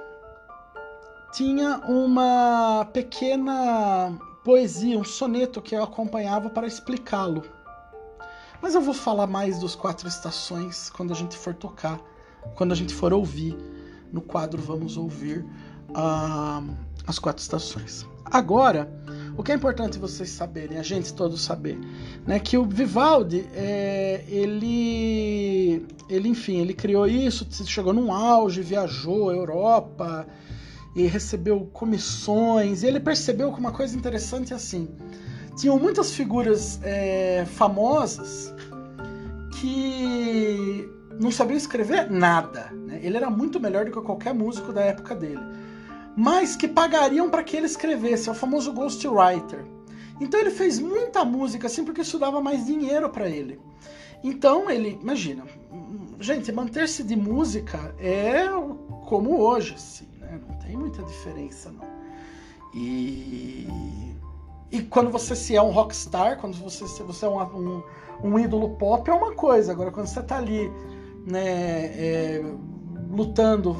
tinha 1.32 1.78
uma 1.88 2.84
pequena 2.92 4.16
poesia, 4.44 4.98
um 4.98 5.04
soneto 5.04 5.62
que 5.62 5.74
eu 5.74 5.82
acompanhava 5.82 6.50
para 6.50 6.66
explicá-lo. 6.66 7.42
Mas 8.64 8.74
eu 8.74 8.80
vou 8.80 8.94
falar 8.94 9.26
mais 9.26 9.58
dos 9.58 9.74
quatro 9.74 10.08
estações 10.08 10.88
quando 10.88 11.12
a 11.12 11.14
gente 11.14 11.36
for 11.36 11.52
tocar, 11.52 12.00
quando 12.54 12.72
a 12.72 12.74
gente 12.74 12.94
for 12.94 13.12
ouvir. 13.12 13.54
No 14.10 14.22
quadro 14.22 14.62
vamos 14.62 14.96
ouvir 14.96 15.44
uh, 15.90 16.74
as 17.06 17.18
quatro 17.18 17.42
estações. 17.42 18.06
Agora, 18.24 18.90
o 19.36 19.42
que 19.42 19.52
é 19.52 19.54
importante 19.54 19.98
vocês 19.98 20.30
saberem, 20.30 20.78
a 20.78 20.82
gente 20.82 21.12
todos 21.12 21.42
saber, 21.42 21.78
né, 22.26 22.38
que 22.38 22.56
o 22.56 22.64
Vivaldi, 22.64 23.46
é, 23.52 24.24
ele, 24.28 25.86
ele, 26.08 26.30
enfim, 26.30 26.56
ele 26.56 26.72
criou 26.72 27.06
isso, 27.06 27.46
chegou 27.66 27.92
num 27.92 28.10
auge, 28.10 28.62
viajou 28.62 29.28
a 29.28 29.34
Europa 29.34 30.26
e 30.96 31.06
recebeu 31.06 31.68
comissões. 31.70 32.82
E 32.82 32.86
ele 32.86 32.98
percebeu 32.98 33.52
que 33.52 33.60
uma 33.60 33.72
coisa 33.72 33.94
interessante 33.94 34.54
é 34.54 34.56
assim, 34.56 34.88
tinham 35.56 35.78
muitas 35.78 36.12
figuras 36.12 36.80
é, 36.82 37.44
famosas 37.44 38.53
que 39.60 40.88
não 41.20 41.30
sabiam 41.30 41.56
escrever 41.56 42.10
nada. 42.10 42.70
Né? 42.72 43.00
Ele 43.02 43.16
era 43.16 43.30
muito 43.30 43.58
melhor 43.60 43.84
do 43.84 43.92
que 43.92 44.00
qualquer 44.00 44.34
músico 44.34 44.72
da 44.72 44.82
época 44.82 45.14
dele 45.14 45.40
mas 46.16 46.54
que 46.54 46.68
pagariam 46.68 47.28
para 47.28 47.42
que 47.42 47.56
ele 47.56 47.66
escrevesse, 47.66 48.28
é 48.28 48.32
o 48.32 48.34
famoso 48.34 48.72
ghostwriter. 48.72 49.64
Então 50.20 50.38
ele 50.38 50.50
fez 50.50 50.78
muita 50.78 51.24
música 51.24 51.66
assim 51.66 51.84
porque 51.84 52.02
isso 52.02 52.18
dava 52.18 52.40
mais 52.40 52.64
dinheiro 52.64 53.10
para 53.10 53.28
ele. 53.28 53.60
Então 54.22 54.70
ele, 54.70 54.98
imagina, 55.02 55.44
gente, 56.20 56.50
manter-se 56.52 57.02
de 57.02 57.16
música 57.16 57.94
é 57.98 58.46
como 59.06 59.40
hoje, 59.40 59.74
assim, 59.74 60.06
né? 60.20 60.40
Não 60.48 60.56
tem 60.58 60.76
muita 60.76 61.02
diferença, 61.02 61.70
não. 61.70 61.94
E, 62.72 63.68
e 64.70 64.82
quando 64.82 65.10
você 65.10 65.34
se 65.34 65.54
é 65.54 65.62
um 65.62 65.70
rockstar, 65.70 66.38
quando 66.38 66.54
você, 66.56 66.84
você 67.02 67.26
é 67.26 67.28
um, 67.28 67.40
um, 67.40 67.82
um 68.22 68.38
ídolo 68.38 68.76
pop, 68.76 69.08
é 69.08 69.12
uma 69.12 69.34
coisa. 69.34 69.72
Agora, 69.72 69.90
quando 69.90 70.06
você 70.06 70.22
tá 70.22 70.36
ali, 70.36 70.70
né, 71.26 71.86
é, 71.96 72.44
lutando 73.10 73.76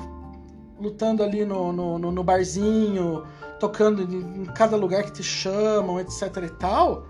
lutando 0.79 1.23
ali 1.23 1.45
no, 1.45 1.73
no, 1.73 1.99
no 1.99 2.25
barzinho, 2.25 3.25
tocando 3.59 4.03
em 4.03 4.45
cada 4.47 4.76
lugar 4.76 5.05
que 5.05 5.12
te 5.12 5.23
chamam, 5.23 6.00
etc 6.00 6.37
e 6.45 6.49
tal, 6.49 7.07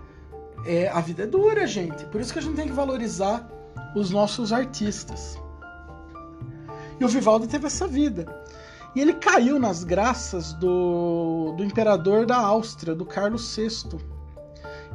é, 0.65 0.87
a 0.89 1.01
vida 1.01 1.23
é 1.23 1.27
dura, 1.27 1.65
gente. 1.67 2.05
Por 2.05 2.21
isso 2.21 2.31
que 2.31 2.39
a 2.39 2.41
gente 2.41 2.55
tem 2.55 2.67
que 2.67 2.73
valorizar 2.73 3.49
os 3.95 4.09
nossos 4.11 4.53
artistas. 4.53 5.37
E 6.99 7.03
o 7.03 7.07
Vivaldi 7.07 7.47
teve 7.47 7.67
essa 7.67 7.87
vida. 7.87 8.25
E 8.95 9.01
ele 9.01 9.13
caiu 9.13 9.59
nas 9.59 9.83
graças 9.83 10.53
do, 10.53 11.53
do 11.57 11.63
imperador 11.63 12.25
da 12.25 12.37
Áustria, 12.37 12.95
do 12.95 13.05
Carlos 13.05 13.55
VI. 13.55 13.97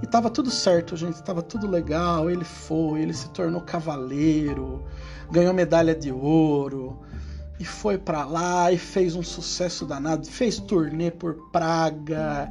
E 0.03 0.07
tava 0.07 0.31
tudo 0.31 0.51
certo, 0.51 0.97
gente, 0.97 1.23
tava 1.23 1.43
tudo 1.43 1.69
legal. 1.69 2.31
Ele 2.31 2.45
foi, 2.45 3.03
ele 3.03 3.13
se 3.13 3.29
tornou 3.31 3.61
cavaleiro, 3.61 4.85
ganhou 5.31 5.53
medalha 5.53 5.95
de 5.95 6.11
ouro, 6.11 6.99
e 7.59 7.65
foi 7.65 7.99
para 7.99 8.25
lá 8.25 8.73
e 8.73 8.79
fez 8.79 9.15
um 9.15 9.23
sucesso 9.23 9.85
danado, 9.85 10.27
fez 10.27 10.59
turnê 10.59 11.11
por 11.11 11.51
Praga, 11.51 12.51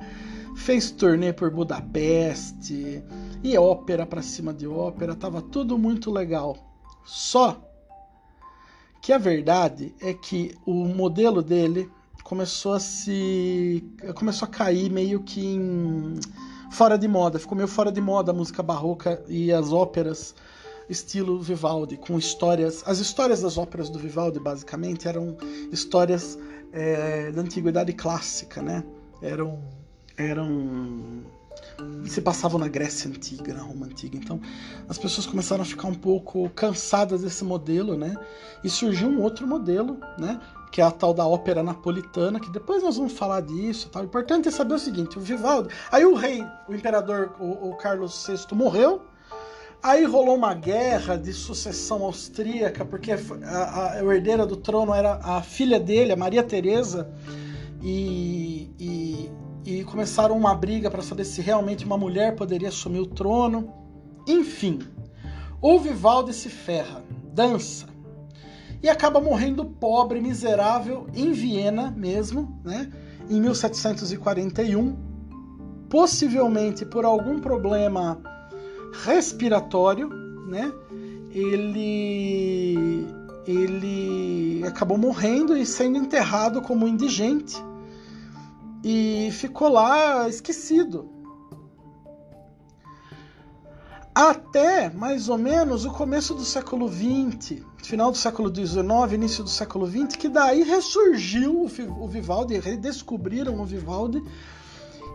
fez 0.55 0.91
turnê 0.91 1.33
por 1.33 1.49
Budapeste 1.49 3.03
e 3.43 3.57
ópera 3.57 4.05
para 4.05 4.21
cima 4.21 4.53
de 4.53 4.67
ópera, 4.67 5.15
tava 5.15 5.41
tudo 5.41 5.79
muito 5.79 6.11
legal. 6.11 6.55
Só 7.05 7.59
que 9.01 9.11
a 9.11 9.17
verdade 9.17 9.95
é 9.99 10.13
que 10.13 10.55
o 10.63 10.85
modelo 10.85 11.41
dele 11.41 11.89
começou 12.23 12.73
a 12.73 12.79
se 12.79 13.83
começou 14.13 14.47
a 14.47 14.51
cair 14.51 14.91
meio 14.91 15.23
que 15.23 15.43
em, 15.43 16.19
fora 16.71 16.97
de 16.97 17.07
moda, 17.07 17.39
ficou 17.39 17.55
meio 17.55 17.67
fora 17.67 17.91
de 17.91 18.01
moda 18.01 18.31
a 18.31 18.33
música 18.33 18.63
barroca 18.63 19.23
e 19.27 19.51
as 19.51 19.71
óperas 19.71 20.35
estilo 20.89 21.39
Vivaldi, 21.39 21.97
com 21.97 22.17
histórias. 22.17 22.83
As 22.85 22.99
histórias 22.99 23.41
das 23.41 23.57
óperas 23.57 23.89
do 23.89 23.99
Vivaldi, 23.99 24.39
basicamente, 24.39 25.07
eram 25.07 25.37
histórias 25.71 26.37
é, 26.73 27.31
da 27.31 27.41
antiguidade 27.41 27.93
clássica, 27.93 28.61
né? 28.61 28.83
Eram. 29.21 29.59
eram 30.17 31.23
se 32.05 32.21
passavam 32.21 32.59
na 32.59 32.67
Grécia 32.67 33.09
antiga, 33.09 33.53
na 33.53 33.61
Roma 33.61 33.85
antiga. 33.85 34.17
Então, 34.17 34.41
as 34.87 34.97
pessoas 34.97 35.27
começaram 35.27 35.61
a 35.61 35.65
ficar 35.65 35.87
um 35.87 35.93
pouco 35.93 36.49
cansadas 36.49 37.21
desse 37.21 37.43
modelo, 37.43 37.97
né? 37.97 38.15
E 38.63 38.69
surgiu 38.69 39.07
um 39.07 39.21
outro 39.21 39.45
modelo, 39.45 39.97
né? 40.17 40.39
Que 40.71 40.81
é 40.81 40.83
a 40.83 40.91
tal 40.91 41.13
da 41.13 41.25
ópera 41.27 41.63
napolitana, 41.63 42.39
que 42.39 42.49
depois 42.51 42.83
nós 42.83 42.97
vamos 42.97 43.13
falar 43.13 43.41
disso. 43.41 43.89
Tal. 43.89 44.03
O 44.03 44.05
importante 44.05 44.47
é 44.47 44.51
saber 44.51 44.75
o 44.75 44.79
seguinte: 44.79 45.17
o 45.17 45.21
Vivaldi. 45.21 45.69
Aí 45.91 46.05
o 46.05 46.13
rei, 46.13 46.45
o 46.67 46.73
imperador, 46.73 47.35
o, 47.39 47.69
o 47.69 47.75
Carlos 47.77 48.27
VI 48.27 48.55
morreu, 48.55 49.01
Aí 49.81 50.03
rolou 50.03 50.35
uma 50.35 50.53
guerra 50.53 51.15
de 51.15 51.31
sucessão 51.31 52.03
austríaca, 52.03 52.83
porque 52.83 53.13
a, 53.13 53.17
a, 53.45 53.91
a 53.93 54.03
herdeira 54.03 54.45
do 54.45 54.57
trono 54.57 54.93
era 54.93 55.13
a 55.23 55.41
filha 55.41 55.79
dele, 55.79 56.11
a 56.11 56.17
Maria 56.17 56.43
Teresa, 56.43 57.09
e, 57.81 58.69
e, 58.77 59.31
e 59.65 59.83
começaram 59.85 60.35
uma 60.35 60.53
briga 60.53 60.91
para 60.91 61.01
saber 61.01 61.23
se 61.23 61.41
realmente 61.41 61.85
uma 61.85 61.97
mulher 61.97 62.35
poderia 62.35 62.67
assumir 62.67 62.99
o 62.99 63.05
trono. 63.05 63.73
Enfim, 64.27 64.79
o 65.61 65.79
Vivaldi 65.79 66.33
se 66.33 66.49
ferra, 66.49 67.01
dança, 67.33 67.87
e 68.81 68.89
acaba 68.89 69.19
morrendo 69.19 69.65
pobre, 69.65 70.21
miserável, 70.21 71.07
em 71.13 71.31
Viena 71.31 71.91
mesmo, 71.91 72.59
né? 72.63 72.91
em 73.29 73.39
1741, 73.39 74.97
possivelmente 75.89 76.85
por 76.85 77.05
algum 77.05 77.39
problema 77.39 78.19
respiratório, 79.03 80.09
né? 80.47 80.71
Ele 81.31 83.07
ele 83.45 84.63
acabou 84.67 84.97
morrendo 84.97 85.57
e 85.57 85.65
sendo 85.65 85.97
enterrado 85.97 86.61
como 86.61 86.87
indigente 86.87 87.57
e 88.83 89.29
ficou 89.31 89.69
lá 89.69 90.27
esquecido. 90.29 91.09
Até 94.19 94.89
mais 94.89 95.29
ou 95.29 95.37
menos 95.37 95.85
o 95.85 95.91
começo 95.91 96.33
do 96.33 96.43
século 96.43 96.89
XX, 96.89 97.63
final 97.77 98.11
do 98.11 98.17
século 98.17 98.53
XIX, 98.53 99.13
início 99.13 99.45
do 99.45 99.49
século 99.49 99.87
XX, 99.87 100.17
que 100.17 100.27
daí 100.27 100.61
ressurgiu 100.61 101.61
o 101.61 102.05
Vivaldi, 102.05 102.59
redescobriram 102.59 103.61
o 103.61 103.65
Vivaldi 103.65 104.21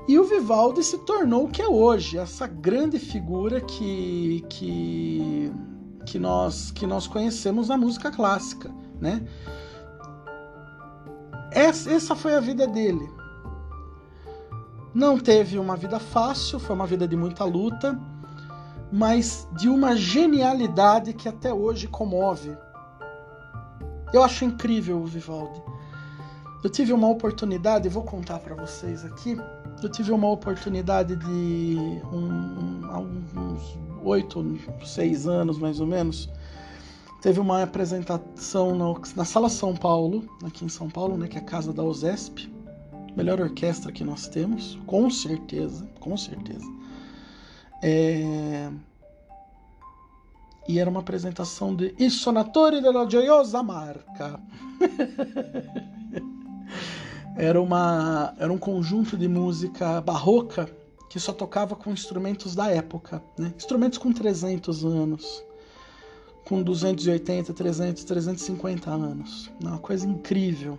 e 0.08 0.18
o 0.18 0.24
Vivaldi 0.24 0.82
se 0.82 0.96
tornou 1.04 1.44
o 1.44 1.50
que 1.50 1.60
é 1.60 1.68
hoje, 1.68 2.16
essa 2.16 2.46
grande 2.46 2.98
figura 2.98 3.60
que, 3.60 4.42
que, 4.48 5.52
que, 6.06 6.18
nós, 6.18 6.70
que 6.70 6.86
nós 6.86 7.06
conhecemos 7.06 7.68
na 7.68 7.76
música 7.76 8.10
clássica. 8.10 8.70
Né? 8.98 9.22
Essa, 11.52 11.92
essa 11.92 12.16
foi 12.16 12.34
a 12.34 12.40
vida 12.40 12.66
dele. 12.66 13.06
Não 14.94 15.18
teve 15.18 15.58
uma 15.58 15.76
vida 15.76 16.00
fácil, 16.00 16.58
foi 16.58 16.74
uma 16.74 16.86
vida 16.86 17.06
de 17.06 17.16
muita 17.16 17.44
luta, 17.44 18.00
mas 18.94 19.48
de 19.52 19.68
uma 19.68 19.96
genialidade 19.96 21.12
que 21.12 21.28
até 21.28 21.52
hoje 21.52 21.88
comove. 21.88 22.57
Eu 24.12 24.22
acho 24.22 24.44
incrível 24.44 24.98
o 24.98 25.07
Vivaldi. 25.07 25.61
Eu 26.62 26.70
tive 26.70 26.92
uma 26.92 27.09
oportunidade, 27.09 27.88
vou 27.88 28.04
contar 28.04 28.38
para 28.38 28.54
vocês 28.54 29.04
aqui 29.04 29.37
eu 29.83 29.88
tive 29.90 30.12
uma 30.12 30.30
oportunidade 30.30 31.16
de 31.16 31.76
um, 32.12 32.87
há 32.87 32.98
uns 32.98 33.78
oito, 34.02 34.59
seis 34.85 35.26
anos 35.26 35.59
mais 35.59 35.80
ou 35.80 35.87
menos. 35.87 36.28
Teve 37.20 37.40
uma 37.40 37.62
apresentação 37.62 38.74
no, 38.74 39.00
na 39.16 39.24
Sala 39.24 39.48
São 39.48 39.74
Paulo, 39.74 40.24
aqui 40.44 40.64
em 40.64 40.68
São 40.68 40.88
Paulo, 40.88 41.16
né, 41.16 41.26
que 41.26 41.37
é 41.37 41.40
a 41.40 41.44
casa 41.44 41.72
da 41.72 41.83
OSESP, 41.83 42.52
melhor 43.16 43.40
orquestra 43.40 43.92
que 43.92 44.04
nós 44.04 44.28
temos, 44.28 44.78
com 44.87 45.11
certeza, 45.11 45.87
com 46.00 46.16
certeza. 46.16 46.73
É... 47.87 48.70
E 50.66 50.79
era 50.79 50.88
uma 50.88 51.01
apresentação 51.01 51.77
de 51.77 51.94
I 51.99 52.11
Sonatori 52.11 52.81
della 52.81 53.09
Gioiosa 53.09 53.62
Marca. 53.62 54.40
era, 57.37 57.61
uma, 57.61 58.35
era 58.38 58.51
um 58.51 58.57
conjunto 58.57 59.18
de 59.18 59.29
música 59.29 60.01
barroca 60.01 60.66
que 61.11 61.20
só 61.20 61.35
tocava 61.35 61.77
com 61.77 61.90
instrumentos 61.90 62.55
da 62.55 62.70
época, 62.70 63.23
né? 63.38 63.53
instrumentos 63.55 63.99
com 63.99 64.11
300 64.11 64.83
anos, 64.87 65.44
com 66.47 66.62
280, 66.62 67.53
300, 67.53 68.03
350 68.03 68.90
anos, 68.90 69.51
uma 69.61 69.79
coisa 69.79 70.07
incrível. 70.07 70.79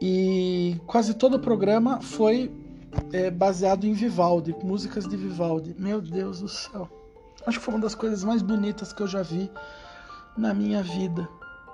E 0.00 0.76
quase 0.86 1.14
todo 1.14 1.34
o 1.34 1.40
programa 1.40 2.00
foi 2.00 2.67
é, 3.12 3.30
baseado 3.30 3.84
em 3.84 3.92
Vivaldi, 3.92 4.54
músicas 4.62 5.06
de 5.06 5.16
Vivaldi. 5.16 5.74
Meu 5.78 6.00
Deus 6.00 6.40
do 6.40 6.48
céu. 6.48 6.88
Acho 7.46 7.58
que 7.58 7.64
foi 7.64 7.74
uma 7.74 7.80
das 7.80 7.94
coisas 7.94 8.24
mais 8.24 8.42
bonitas 8.42 8.92
que 8.92 9.02
eu 9.02 9.06
já 9.06 9.22
vi 9.22 9.50
na 10.36 10.52
minha 10.52 10.82
vida. 10.82 11.28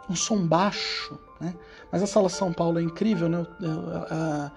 Um 0.08 0.14
som 0.14 0.46
baixo, 0.46 1.18
né? 1.40 1.54
Mas 1.90 2.02
a 2.02 2.06
sala 2.06 2.28
São 2.28 2.52
Paulo 2.52 2.78
é 2.78 2.82
incrível, 2.82 3.28
né? 3.28 3.46
Ela, 3.60 4.52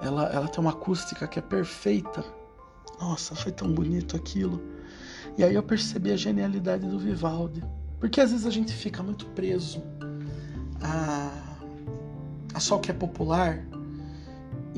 ela, 0.00 0.24
ela 0.26 0.48
tem 0.48 0.60
uma 0.60 0.70
acústica 0.70 1.26
que 1.26 1.38
é 1.38 1.42
perfeita. 1.42 2.24
Nossa, 3.00 3.34
foi 3.34 3.52
tão 3.52 3.70
bonito 3.72 4.16
aquilo. 4.16 4.60
E 5.36 5.44
aí 5.44 5.54
eu 5.54 5.62
percebi 5.62 6.12
a 6.12 6.16
genialidade 6.16 6.86
do 6.86 6.98
Vivaldi. 6.98 7.62
Porque 8.00 8.20
às 8.20 8.30
vezes 8.30 8.46
a 8.46 8.50
gente 8.50 8.72
fica 8.72 9.02
muito 9.02 9.26
preso 9.26 9.82
a, 10.82 11.30
a 12.54 12.60
só 12.60 12.76
o 12.76 12.80
que 12.80 12.90
é 12.90 12.94
popular 12.94 13.64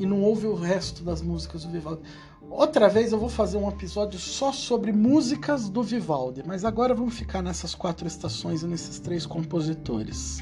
e 0.01 0.05
não 0.07 0.23
ouve 0.23 0.47
o 0.47 0.55
resto 0.55 1.03
das 1.03 1.21
músicas 1.21 1.63
do 1.63 1.69
Vivaldi. 1.69 2.01
Outra 2.49 2.89
vez 2.89 3.11
eu 3.11 3.19
vou 3.19 3.29
fazer 3.29 3.57
um 3.57 3.69
episódio 3.69 4.19
só 4.19 4.51
sobre 4.51 4.91
músicas 4.91 5.69
do 5.69 5.83
Vivaldi, 5.83 6.41
mas 6.43 6.65
agora 6.65 6.95
vamos 6.95 7.15
ficar 7.15 7.43
nessas 7.43 7.75
quatro 7.75 8.07
estações 8.07 8.63
e 8.63 8.67
nesses 8.67 8.99
três 8.99 9.27
compositores. 9.27 10.39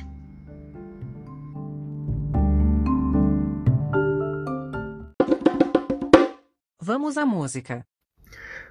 Vamos 6.81 7.17
à 7.17 7.25
música. 7.25 7.85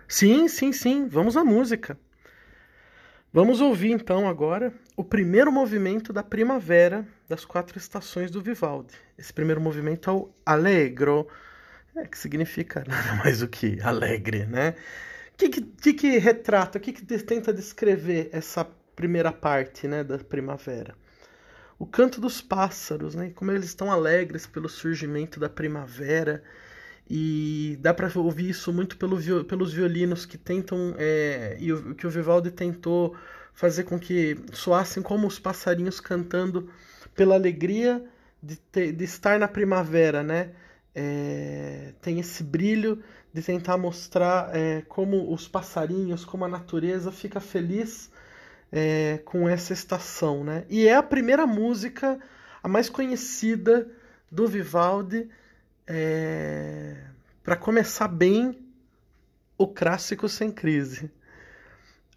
Sim, 0.09 0.49
sim, 0.49 0.73
sim, 0.73 1.07
vamos 1.07 1.37
à 1.37 1.45
música. 1.45 2.01
Vamos 3.31 3.61
ouvir 3.61 3.91
então 3.91 4.27
agora 4.27 4.73
o 4.97 5.05
primeiro 5.05 5.53
movimento 5.53 6.15
da 6.15 6.23
primavera 6.23 7.07
das 7.29 7.45
quatro 7.45 7.77
estações 7.77 8.31
do 8.31 8.41
Vivaldi. 8.41 8.95
Esse 9.19 9.35
primeiro 9.35 9.61
movimento 9.61 10.09
é 10.09 10.13
o 10.15 10.31
Allegro, 10.47 11.29
é, 11.95 12.07
que 12.07 12.17
significa 12.17 12.83
nada 12.89 13.17
mais 13.23 13.41
do 13.41 13.49
que 13.49 13.79
alegre, 13.83 14.47
né? 14.47 14.75
O 15.35 15.37
que, 15.37 15.51
que, 15.51 15.93
que, 15.93 16.19
retrata, 16.19 16.79
o 16.79 16.81
que, 16.81 16.91
que 16.91 17.05
tenta 17.19 17.53
descrever 17.53 18.31
essa 18.33 18.67
primeira 18.97 19.31
parte 19.31 19.87
né, 19.87 20.03
da 20.03 20.19
primavera? 20.19 20.95
O 21.79 21.87
canto 21.87 22.23
dos 22.23 22.41
pássaros, 22.41 23.15
né? 23.15 23.31
Como 23.35 23.51
eles 23.51 23.67
estão 23.67 23.93
alegres 23.93 24.47
pelo 24.47 24.71
surgimento 24.71 25.39
da 25.39 25.51
primavera 25.51 26.43
e 27.11 27.79
dá 27.81 27.95
para 27.95 28.11
ouvir 28.17 28.51
isso 28.51 28.73
muito 28.73 28.97
pelo, 28.99 29.17
pelos 29.45 29.73
violinos 29.73 30.27
que 30.27 30.37
tentam 30.37 30.95
é, 30.99 31.57
e 31.59 31.73
o, 31.73 31.95
que 31.95 32.07
o 32.07 32.11
Vivaldi 32.11 32.51
tentou 32.51 33.17
fazer 33.55 33.85
com 33.85 33.99
que 33.99 34.37
soassem 34.53 35.03
como 35.03 35.27
os 35.27 35.39
passarinhos 35.39 36.01
cantando 36.01 36.71
pela 37.15 37.35
alegria 37.35 38.05
de, 38.43 38.57
ter, 38.57 38.93
de 38.93 39.05
estar 39.05 39.39
na 39.39 39.49
primavera, 39.49 40.23
né? 40.23 40.51
É, 40.95 41.93
tem 42.03 42.21
esse 42.21 42.43
brilho 42.43 43.03
de 43.33 43.43
tentar 43.43 43.77
mostrar 43.77 44.55
é, 44.55 44.83
como 44.83 45.33
os 45.33 45.49
passarinhos, 45.49 46.25
como 46.25 46.45
a 46.45 46.49
natureza 46.49 47.11
fica 47.11 47.41
feliz 47.41 48.11
é, 48.71 49.19
com 49.25 49.49
essa 49.49 49.73
estação, 49.73 50.45
né? 50.45 50.65
E 50.69 50.87
é 50.87 50.95
a 50.95 51.03
primeira 51.03 51.47
música, 51.47 52.19
a 52.63 52.69
mais 52.69 52.89
conhecida 52.89 53.89
do 54.31 54.47
Vivaldi 54.47 55.29
é, 55.89 56.97
para 57.43 57.57
começar 57.57 58.09
bem 58.09 58.59
o 59.57 59.67
clássico 59.67 60.29
sem 60.29 60.53
crise. 60.53 61.11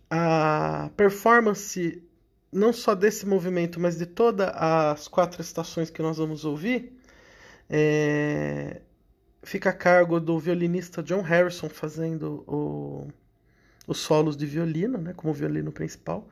A 0.10 0.92
performance 0.98 2.04
não 2.52 2.74
só 2.74 2.94
desse 2.94 3.26
movimento, 3.26 3.80
mas 3.80 3.98
de 3.98 4.06
todas 4.06 4.50
as 4.54 5.08
quatro 5.08 5.42
estações 5.42 5.90
que 5.90 6.02
nós 6.02 6.18
vamos 6.18 6.44
ouvir, 6.44 6.92
é, 7.70 8.82
fica 9.42 9.70
a 9.70 9.74
cargo 9.74 10.20
do 10.20 10.38
violinista 10.38 11.02
John 11.02 11.22
Harrison 11.22 11.70
fazendo 11.70 12.44
o, 12.46 13.08
os 13.88 14.00
solos 14.00 14.36
de 14.36 14.46
violino, 14.46 14.98
né, 14.98 15.14
como 15.16 15.34
violino 15.34 15.72
principal, 15.72 16.28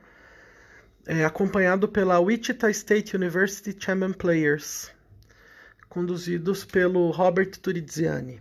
é, 1.06 1.24
acompanhado 1.24 1.88
pela 1.88 2.20
Wichita 2.20 2.70
State 2.70 3.16
University 3.16 3.74
Chamber 3.82 4.14
Players 4.14 4.92
conduzidos 5.90 6.64
pelo 6.64 7.10
Robert 7.10 7.58
Turiziani. 7.58 8.40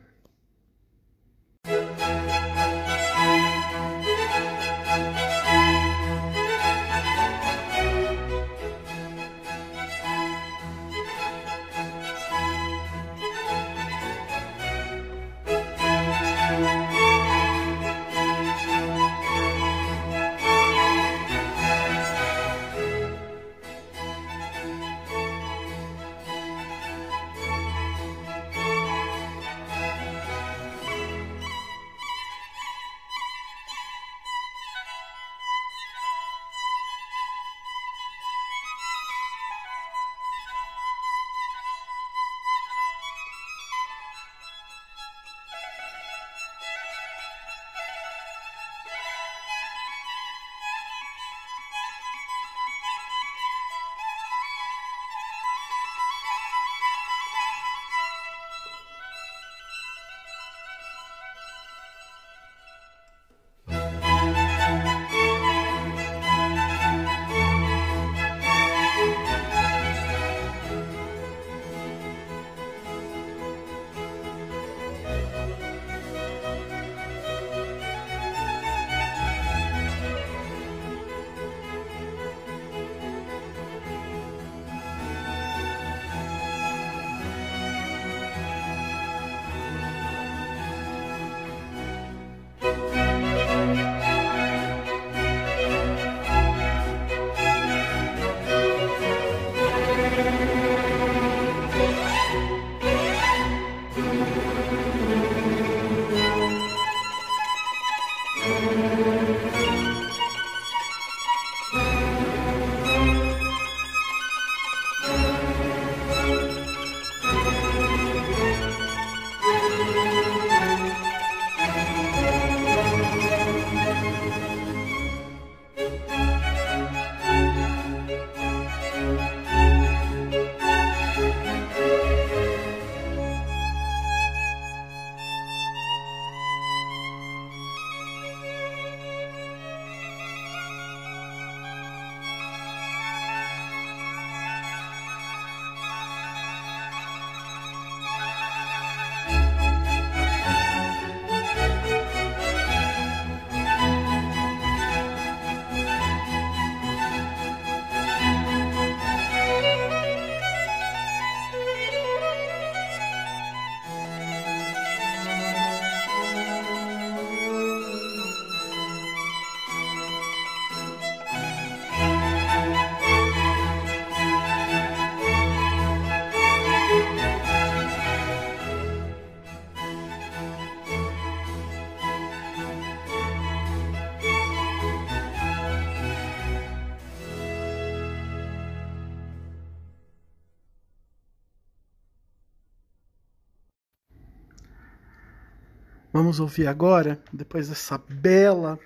Vamos 196.19 196.41
ouvir 196.41 196.67
agora, 196.67 197.17
depois 197.31 197.69
dessa 197.69 197.97
bela 197.97 198.77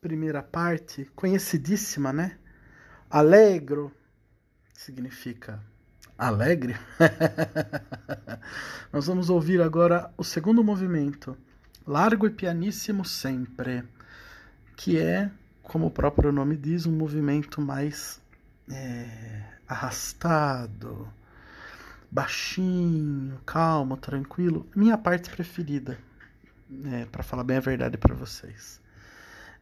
primeira 0.00 0.42
parte, 0.42 1.04
conhecidíssima, 1.14 2.10
né? 2.10 2.38
Alegro 3.10 3.92
significa 4.72 5.62
alegre. 6.16 6.74
Nós 8.90 9.06
vamos 9.06 9.28
ouvir 9.28 9.60
agora 9.60 10.10
o 10.16 10.24
segundo 10.24 10.64
movimento, 10.64 11.36
largo 11.86 12.26
e 12.26 12.30
pianíssimo 12.30 13.04
sempre, 13.04 13.84
que 14.74 14.98
é, 14.98 15.30
como 15.62 15.88
o 15.88 15.90
próprio 15.90 16.32
nome 16.32 16.56
diz, 16.56 16.86
um 16.86 16.96
movimento 16.96 17.60
mais 17.60 18.22
é, 18.70 19.42
arrastado, 19.68 21.12
baixinho, 22.10 23.38
calmo, 23.44 23.98
tranquilo. 23.98 24.66
Minha 24.74 24.96
parte 24.96 25.28
preferida, 25.28 25.98
é, 26.92 27.04
para 27.06 27.22
falar 27.22 27.44
bem 27.44 27.56
a 27.56 27.60
verdade 27.60 27.96
para 27.96 28.14
vocês. 28.14 28.80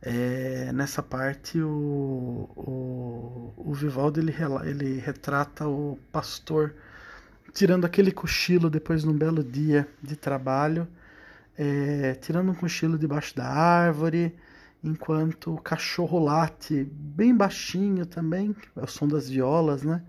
É, 0.01 0.73
nessa 0.73 1.03
parte 1.03 1.61
o, 1.61 2.51
o, 2.57 3.55
o 3.57 3.73
Vivaldi 3.73 4.19
ele, 4.19 4.35
ele 4.65 4.99
retrata 4.99 5.69
o 5.69 5.97
pastor 6.11 6.75
tirando 7.53 7.85
aquele 7.85 8.11
cochilo 8.11 8.69
depois 8.69 9.03
de 9.03 9.09
um 9.09 9.17
belo 9.17 9.45
dia 9.45 9.87
de 10.03 10.17
trabalho, 10.17 10.88
é, 11.57 12.15
tirando 12.15 12.51
um 12.51 12.55
cochilo 12.55 12.99
debaixo 12.99 13.37
da 13.37 13.47
árvore, 13.47 14.35
enquanto 14.83 15.55
o 15.55 15.61
cachorro 15.61 16.19
late 16.19 16.85
bem 16.85 17.37
baixinho 17.37 18.07
também, 18.07 18.57
é 18.75 18.83
o 18.83 18.87
som 18.87 19.07
das 19.07 19.29
violas, 19.29 19.83
né? 19.83 20.03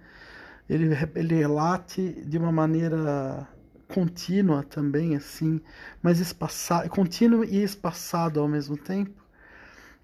Ele, 0.70 0.88
ele 1.16 1.46
late 1.46 2.24
de 2.26 2.38
uma 2.38 2.52
maneira 2.52 3.48
contínua 3.94 4.64
também, 4.64 5.16
assim, 5.16 5.62
mas 6.02 6.20
espaçado, 6.20 6.90
contínuo 6.90 7.44
e 7.44 7.62
espaçado 7.62 8.40
ao 8.40 8.48
mesmo 8.48 8.76
tempo 8.76 9.24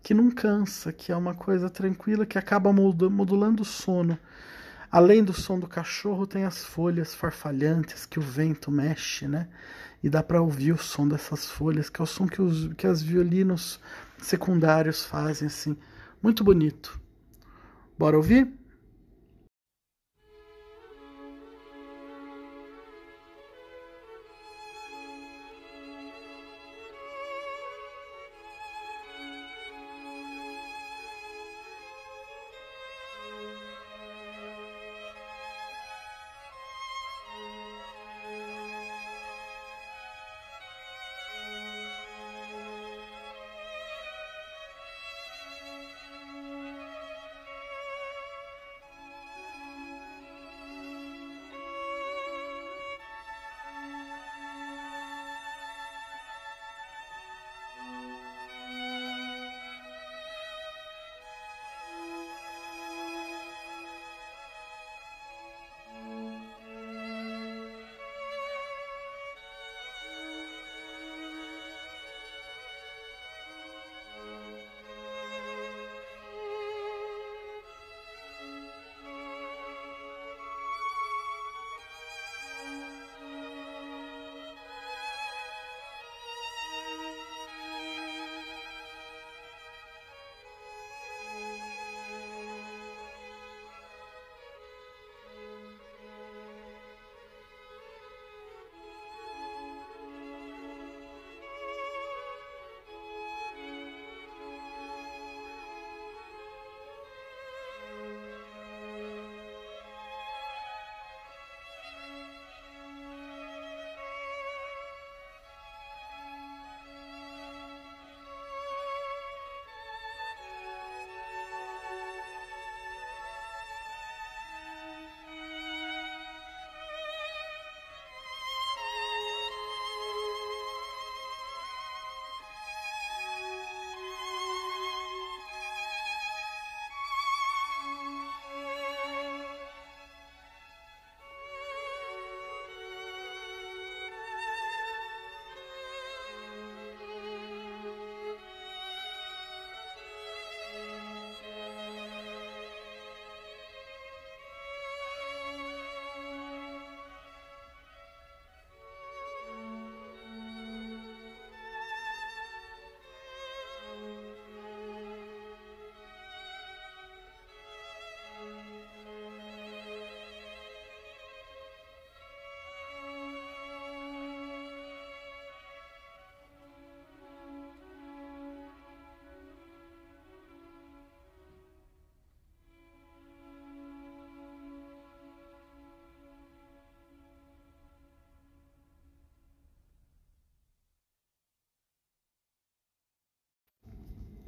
que 0.02 0.14
não 0.14 0.30
cansa, 0.32 0.94
que 0.94 1.12
é 1.12 1.16
uma 1.16 1.34
coisa 1.34 1.70
tranquila 1.70 2.26
que 2.26 2.38
acaba 2.38 2.72
modulando 2.72 3.64
o 3.64 3.66
sono. 3.66 4.18
Além 4.92 5.24
do 5.24 5.34
som 5.34 5.60
do 5.60 5.68
cachorro, 5.68 6.26
tem 6.26 6.46
as 6.46 6.64
folhas 6.64 7.14
farfalhantes 7.14 8.06
que 8.06 8.18
o 8.18 8.22
vento 8.22 8.72
mexe, 8.72 9.28
né? 9.28 9.48
E 10.02 10.10
dá 10.10 10.24
para 10.24 10.42
ouvir 10.42 10.72
o 10.72 10.78
som 10.78 11.08
dessas 11.08 11.50
folhas, 11.50 11.90
que 11.90 12.02
é 12.02 12.04
o 12.04 12.08
som 12.08 12.28
que 12.28 12.42
os 12.42 12.74
que 12.74 12.88
as 12.88 13.02
violinos 13.02 13.80
secundários 14.18 15.06
fazem 15.06 15.48
assim, 15.48 15.78
muito 16.24 16.44
bonito. 16.44 17.00
Bora 17.98 18.18
ouvir? 18.18 18.59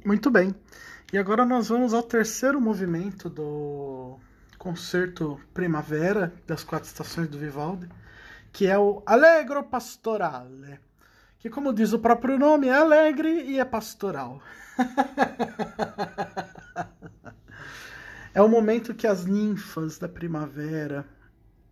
Muito 0.04 0.32
bem. 0.32 0.52
E 1.12 1.18
agora 1.18 1.44
nós 1.44 1.68
vamos 1.68 1.94
ao 1.94 2.02
terceiro 2.02 2.60
movimento 2.60 3.30
do 3.30 4.18
concerto 4.58 5.40
Primavera 5.54 6.34
das 6.44 6.64
quatro 6.64 6.88
estações 6.88 7.28
do 7.28 7.38
Vivaldi, 7.38 7.88
que 8.52 8.66
é 8.66 8.76
o 8.76 9.00
Allegro 9.06 9.62
Pastorale, 9.62 10.80
que 11.38 11.48
como 11.48 11.72
diz 11.72 11.92
o 11.92 12.00
próprio 12.00 12.36
nome, 12.36 12.66
é 12.66 12.74
alegre 12.74 13.44
e 13.44 13.60
é 13.60 13.64
pastoral. 13.64 14.42
é 18.34 18.42
o 18.42 18.48
momento 18.48 18.94
que 18.94 19.06
as 19.06 19.24
ninfas 19.24 19.98
da 19.98 20.08
primavera, 20.08 21.06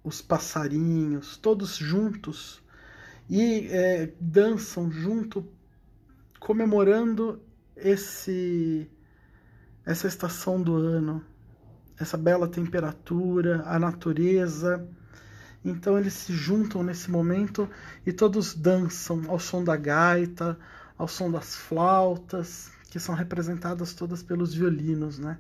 os 0.05 0.23
passarinhos, 0.23 1.37
todos 1.37 1.75
juntos 1.75 2.63
e 3.29 3.67
é, 3.73 4.13
dançam 4.21 4.89
junto, 4.89 5.45
comemorando 6.39 7.43
esse 7.83 8.91
essa 9.85 10.07
estação 10.07 10.63
do 10.63 10.75
ano, 10.77 11.25
essa 11.99 12.17
bela 12.17 12.49
temperatura, 12.49 13.63
a 13.67 13.79
natureza 13.79 14.87
Então 15.65 15.99
eles 15.99 16.15
se 16.15 16.33
juntam 16.33 16.83
nesse 16.83 17.11
momento 17.11 17.69
e 18.07 18.13
todos 18.13 18.55
dançam 18.55 19.23
ao 19.29 19.39
som 19.39 19.63
da 19.65 19.77
gaita, 19.77 20.59
ao 20.99 21.09
som 21.09 21.31
das 21.31 21.57
flautas, 21.57 22.71
que 22.91 22.99
são 22.99 23.15
representadas 23.15 23.95
todas 23.95 24.23
pelos 24.23 24.55
violinos, 24.55 25.19
né? 25.19 25.39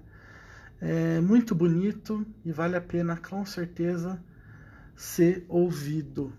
É 0.81 1.21
muito 1.21 1.55
bonito 1.55 2.27
e 2.45 2.53
vale 2.53 2.77
a 2.77 2.81
pena 2.81 3.17
com 3.17 3.45
certeza 3.47 4.23
ser 4.97 5.45
ouvido. 5.49 6.33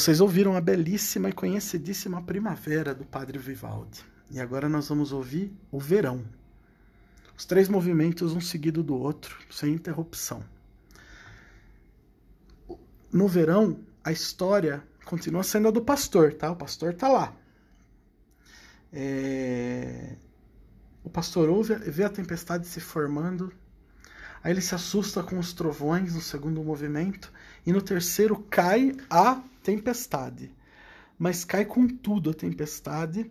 Vocês 0.00 0.18
ouviram 0.18 0.56
a 0.56 0.62
belíssima 0.62 1.28
e 1.28 1.32
conhecidíssima 1.34 2.22
Primavera 2.22 2.94
do 2.94 3.04
Padre 3.04 3.38
Vivaldi. 3.38 4.02
E 4.30 4.40
agora 4.40 4.66
nós 4.66 4.88
vamos 4.88 5.12
ouvir 5.12 5.52
o 5.70 5.78
Verão. 5.78 6.24
Os 7.36 7.44
três 7.44 7.68
movimentos, 7.68 8.32
um 8.32 8.40
seguido 8.40 8.82
do 8.82 8.96
outro, 8.96 9.36
sem 9.50 9.74
interrupção. 9.74 10.42
No 13.12 13.28
verão, 13.28 13.78
a 14.02 14.10
história 14.10 14.82
continua 15.04 15.42
sendo 15.42 15.68
a 15.68 15.70
do 15.70 15.82
pastor, 15.82 16.32
tá? 16.32 16.50
O 16.50 16.56
pastor 16.56 16.94
tá 16.94 17.06
lá. 17.06 17.36
É... 18.90 20.16
O 21.04 21.10
pastor 21.10 21.50
ouve, 21.50 21.74
vê 21.74 22.04
a 22.04 22.08
tempestade 22.08 22.66
se 22.66 22.80
formando, 22.80 23.52
aí 24.42 24.52
ele 24.52 24.60
se 24.60 24.74
assusta 24.74 25.22
com 25.22 25.38
os 25.38 25.52
trovões 25.52 26.14
no 26.14 26.20
segundo 26.20 26.62
movimento, 26.62 27.32
e 27.66 27.72
no 27.72 27.82
terceiro 27.82 28.36
cai 28.50 28.96
a 29.08 29.42
tempestade. 29.62 30.52
mas 31.18 31.44
cai 31.44 31.66
com 31.66 31.86
tudo 31.86 32.30
a 32.30 32.34
tempestade, 32.34 33.30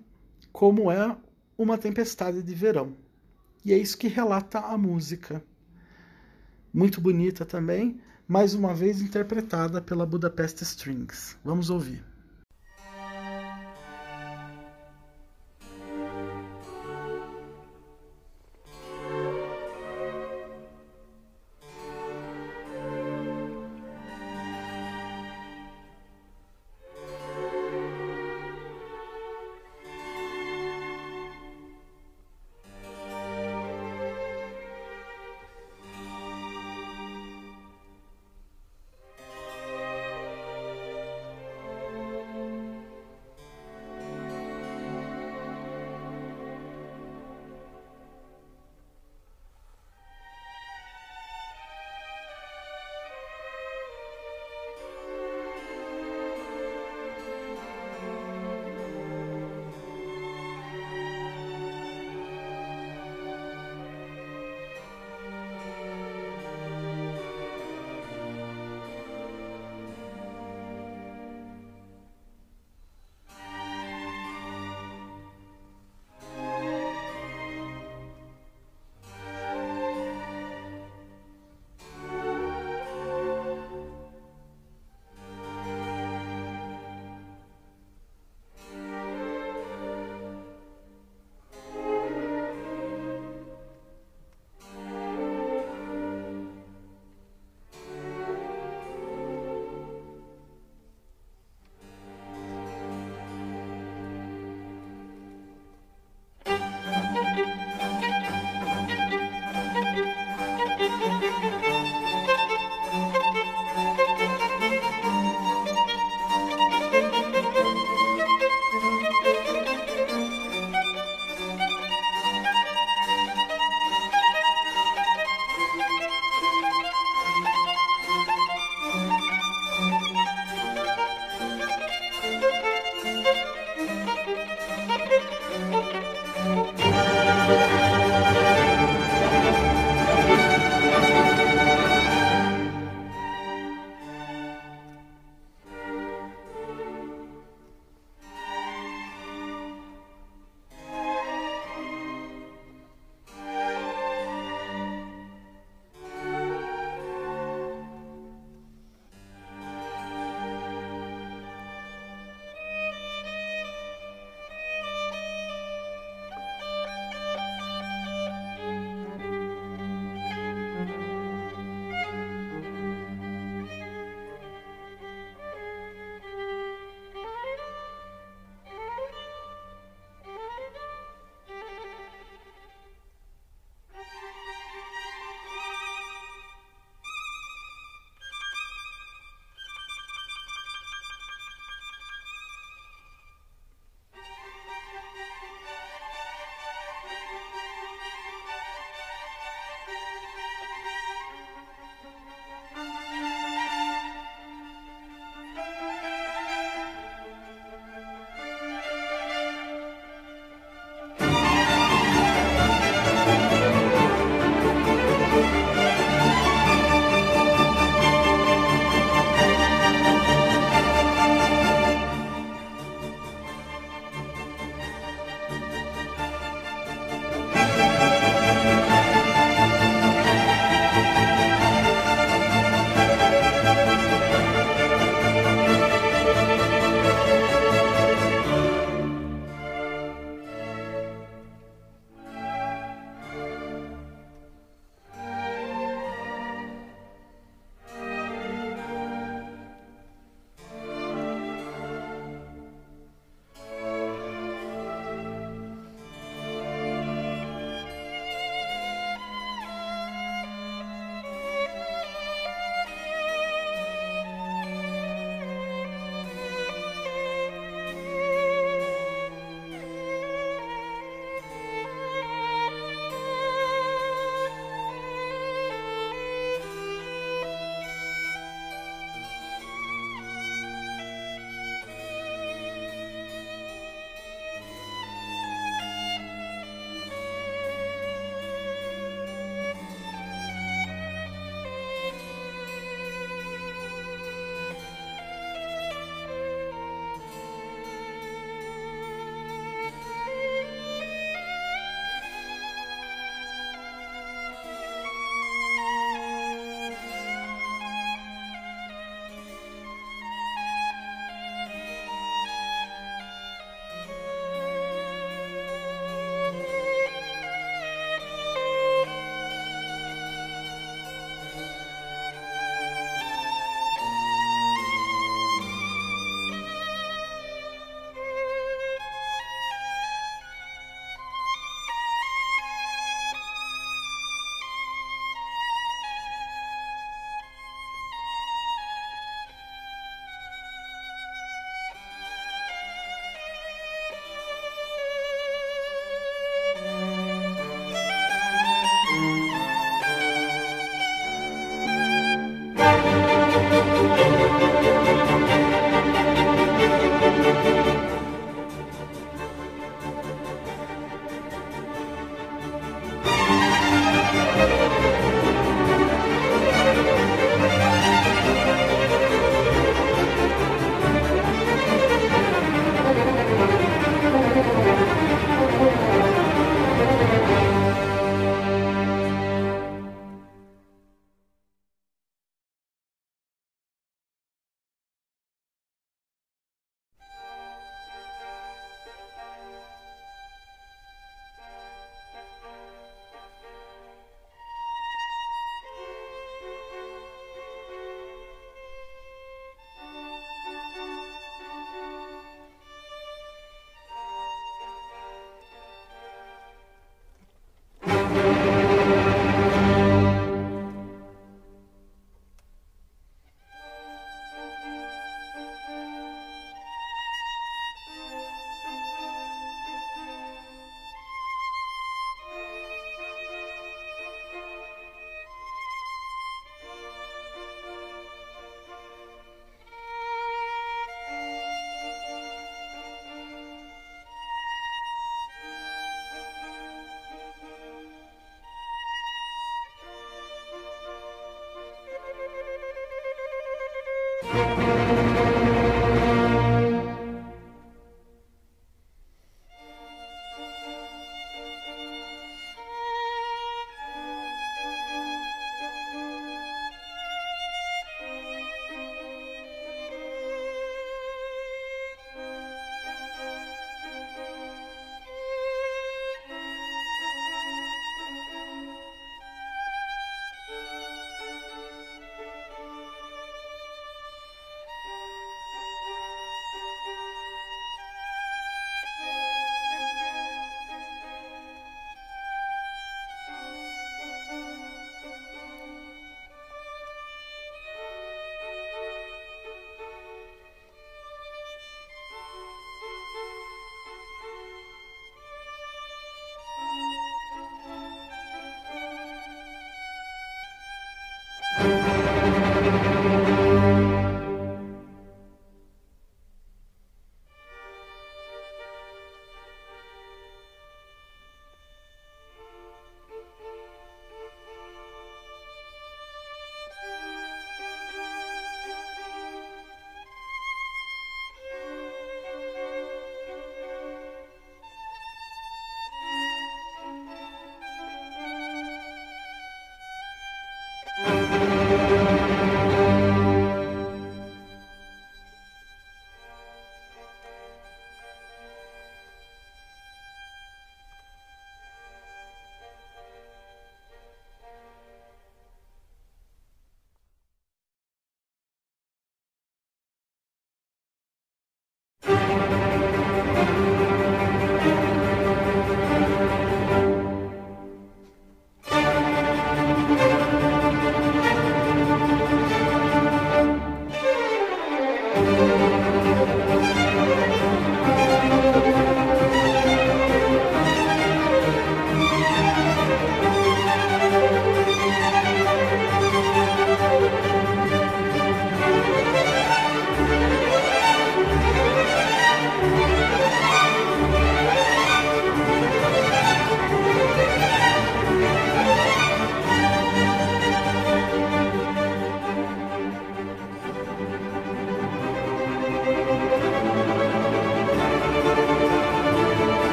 como 0.51 0.91
é 0.91 1.17
uma 1.57 1.75
tempestade 1.75 2.43
de 2.43 2.53
verão. 2.53 2.95
E 3.65 3.73
é 3.73 3.77
isso 3.79 3.97
que 3.97 4.07
relata 4.07 4.59
a 4.59 4.77
música. 4.77 5.43
Muito 6.71 7.01
bonita 7.01 7.43
também, 7.43 7.99
mais 8.27 8.53
uma 8.53 8.75
vez 8.75 9.01
interpretada 9.01 9.81
pela 9.81 10.05
Budapest 10.05 10.61
Strings. 10.61 11.35
Vamos 11.43 11.71
ouvir. 11.71 12.08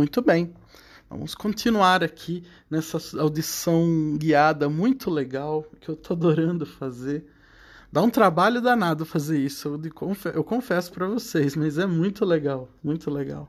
Muito 0.00 0.22
bem. 0.22 0.54
Vamos 1.10 1.34
continuar 1.34 2.02
aqui 2.02 2.42
nessa 2.70 2.96
audição 3.20 4.16
guiada 4.16 4.66
muito 4.66 5.10
legal 5.10 5.62
que 5.78 5.90
eu 5.90 5.94
estou 5.94 6.16
adorando 6.16 6.64
fazer. 6.64 7.26
Dá 7.92 8.00
um 8.00 8.08
trabalho 8.08 8.62
danado 8.62 9.04
fazer 9.04 9.38
isso, 9.38 9.78
eu 10.32 10.42
confesso 10.42 10.90
para 10.90 11.06
vocês, 11.06 11.54
mas 11.54 11.76
é 11.76 11.84
muito 11.84 12.24
legal, 12.24 12.66
muito 12.82 13.10
legal. 13.10 13.46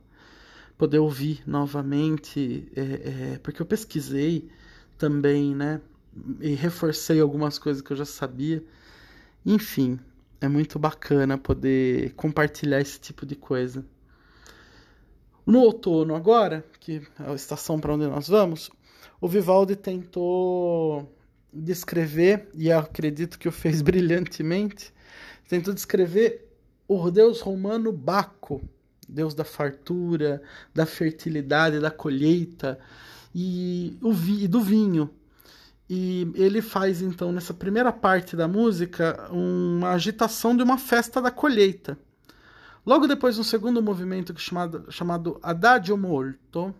Poder 0.77 0.99
ouvir 0.99 1.41
novamente, 1.47 2.69
é, 2.75 2.81
é, 2.81 3.39
porque 3.41 3.61
eu 3.61 3.65
pesquisei 3.65 4.49
também, 4.97 5.55
né? 5.55 5.79
E 6.41 6.53
reforcei 6.53 7.21
algumas 7.21 7.57
coisas 7.57 7.81
que 7.81 7.93
eu 7.93 7.97
já 7.97 8.03
sabia. 8.03 8.61
Enfim, 9.45 9.97
é 10.41 10.49
muito 10.49 10.77
bacana 10.77 11.37
poder 11.37 12.13
compartilhar 12.15 12.81
esse 12.81 12.99
tipo 12.99 13.25
de 13.25 13.37
coisa. 13.37 13.85
No 15.51 15.59
outono, 15.63 16.15
agora, 16.15 16.63
que 16.79 17.01
é 17.19 17.29
a 17.29 17.33
estação 17.33 17.77
para 17.77 17.93
onde 17.93 18.07
nós 18.07 18.29
vamos, 18.29 18.71
o 19.19 19.27
Vivaldi 19.27 19.75
tentou 19.75 21.13
descrever, 21.51 22.47
e 22.55 22.71
acredito 22.71 23.37
que 23.37 23.49
o 23.49 23.51
fez 23.51 23.81
brilhantemente, 23.83 24.93
tentou 25.49 25.73
descrever 25.73 26.49
o 26.87 27.11
deus 27.11 27.41
romano 27.41 27.91
Baco, 27.91 28.61
deus 29.09 29.33
da 29.33 29.43
fartura, 29.43 30.41
da 30.73 30.85
fertilidade, 30.85 31.81
da 31.81 31.91
colheita 31.91 32.79
e, 33.35 33.97
vi, 34.13 34.45
e 34.45 34.47
do 34.47 34.61
vinho. 34.61 35.09
E 35.89 36.31
ele 36.35 36.61
faz 36.61 37.01
então 37.01 37.33
nessa 37.33 37.53
primeira 37.53 37.91
parte 37.91 38.37
da 38.37 38.47
música 38.47 39.29
uma 39.29 39.89
agitação 39.89 40.55
de 40.55 40.63
uma 40.63 40.77
festa 40.77 41.21
da 41.21 41.29
colheita. 41.29 41.97
Logo 42.85 43.07
depois, 43.07 43.37
um 43.37 43.43
segundo 43.43 43.81
movimento 43.81 44.37
chamado, 44.39 44.85
chamado 44.89 45.39
Adagio 45.43 45.95
Molto, 45.95 46.73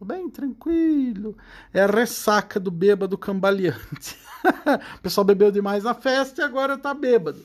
bem 0.00 0.30
tranquilo, 0.30 1.36
é 1.72 1.82
a 1.82 1.86
ressaca 1.86 2.60
do 2.60 2.70
bêbado 2.70 3.18
cambaleante. 3.18 4.16
o 4.96 5.02
pessoal 5.02 5.24
bebeu 5.24 5.50
demais 5.50 5.82
na 5.82 5.94
festa 5.94 6.40
e 6.40 6.44
agora 6.44 6.74
está 6.74 6.94
bêbado. 6.94 7.44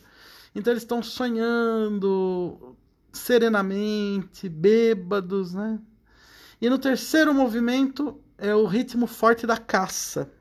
Então 0.53 0.71
eles 0.71 0.83
estão 0.83 1.01
sonhando 1.01 2.75
serenamente, 3.11 4.47
bêbados, 4.47 5.53
né? 5.53 5.79
E 6.61 6.69
no 6.69 6.77
terceiro 6.77 7.33
movimento 7.33 8.19
é 8.37 8.53
o 8.53 8.65
ritmo 8.65 9.07
forte 9.07 9.47
da 9.47 9.57
caça. 9.57 10.31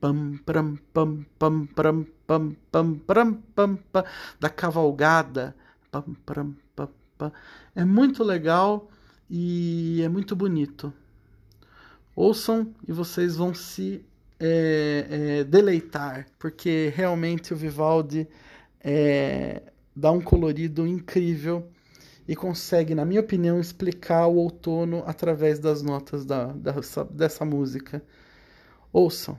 Pam, 0.00 0.38
pam, 0.46 0.76
pam, 0.94 1.26
pam, 1.38 1.66
pam, 1.66 2.06
pam, 2.26 2.56
pam, 2.72 2.94
pam, 3.06 3.34
pam, 3.54 3.76
pam, 3.92 4.04
da 4.38 4.48
cavalgada. 4.48 5.54
Pam, 5.90 6.16
pam, 6.24 6.54
É 7.74 7.84
muito 7.84 8.24
legal 8.24 8.88
e 9.28 10.00
é 10.02 10.08
muito 10.08 10.34
bonito. 10.34 10.92
Ouçam 12.14 12.74
e 12.86 12.92
vocês 12.92 13.36
vão 13.36 13.54
se 13.54 14.04
é, 14.38 15.06
é, 15.10 15.44
deleitar, 15.44 16.26
porque 16.38 16.92
realmente 16.94 17.52
o 17.52 17.56
Vivaldi 17.56 18.26
é, 18.82 19.62
dá 19.94 20.10
um 20.10 20.20
colorido 20.20 20.86
incrível 20.86 21.68
e 22.26 22.34
consegue, 22.34 22.94
na 22.94 23.04
minha 23.04 23.20
opinião, 23.20 23.60
explicar 23.60 24.26
o 24.26 24.36
outono 24.36 25.02
através 25.06 25.58
das 25.58 25.82
notas 25.82 26.24
da, 26.24 26.46
dessa, 26.46 27.04
dessa 27.04 27.44
música. 27.44 28.02
Ouçam. 28.92 29.36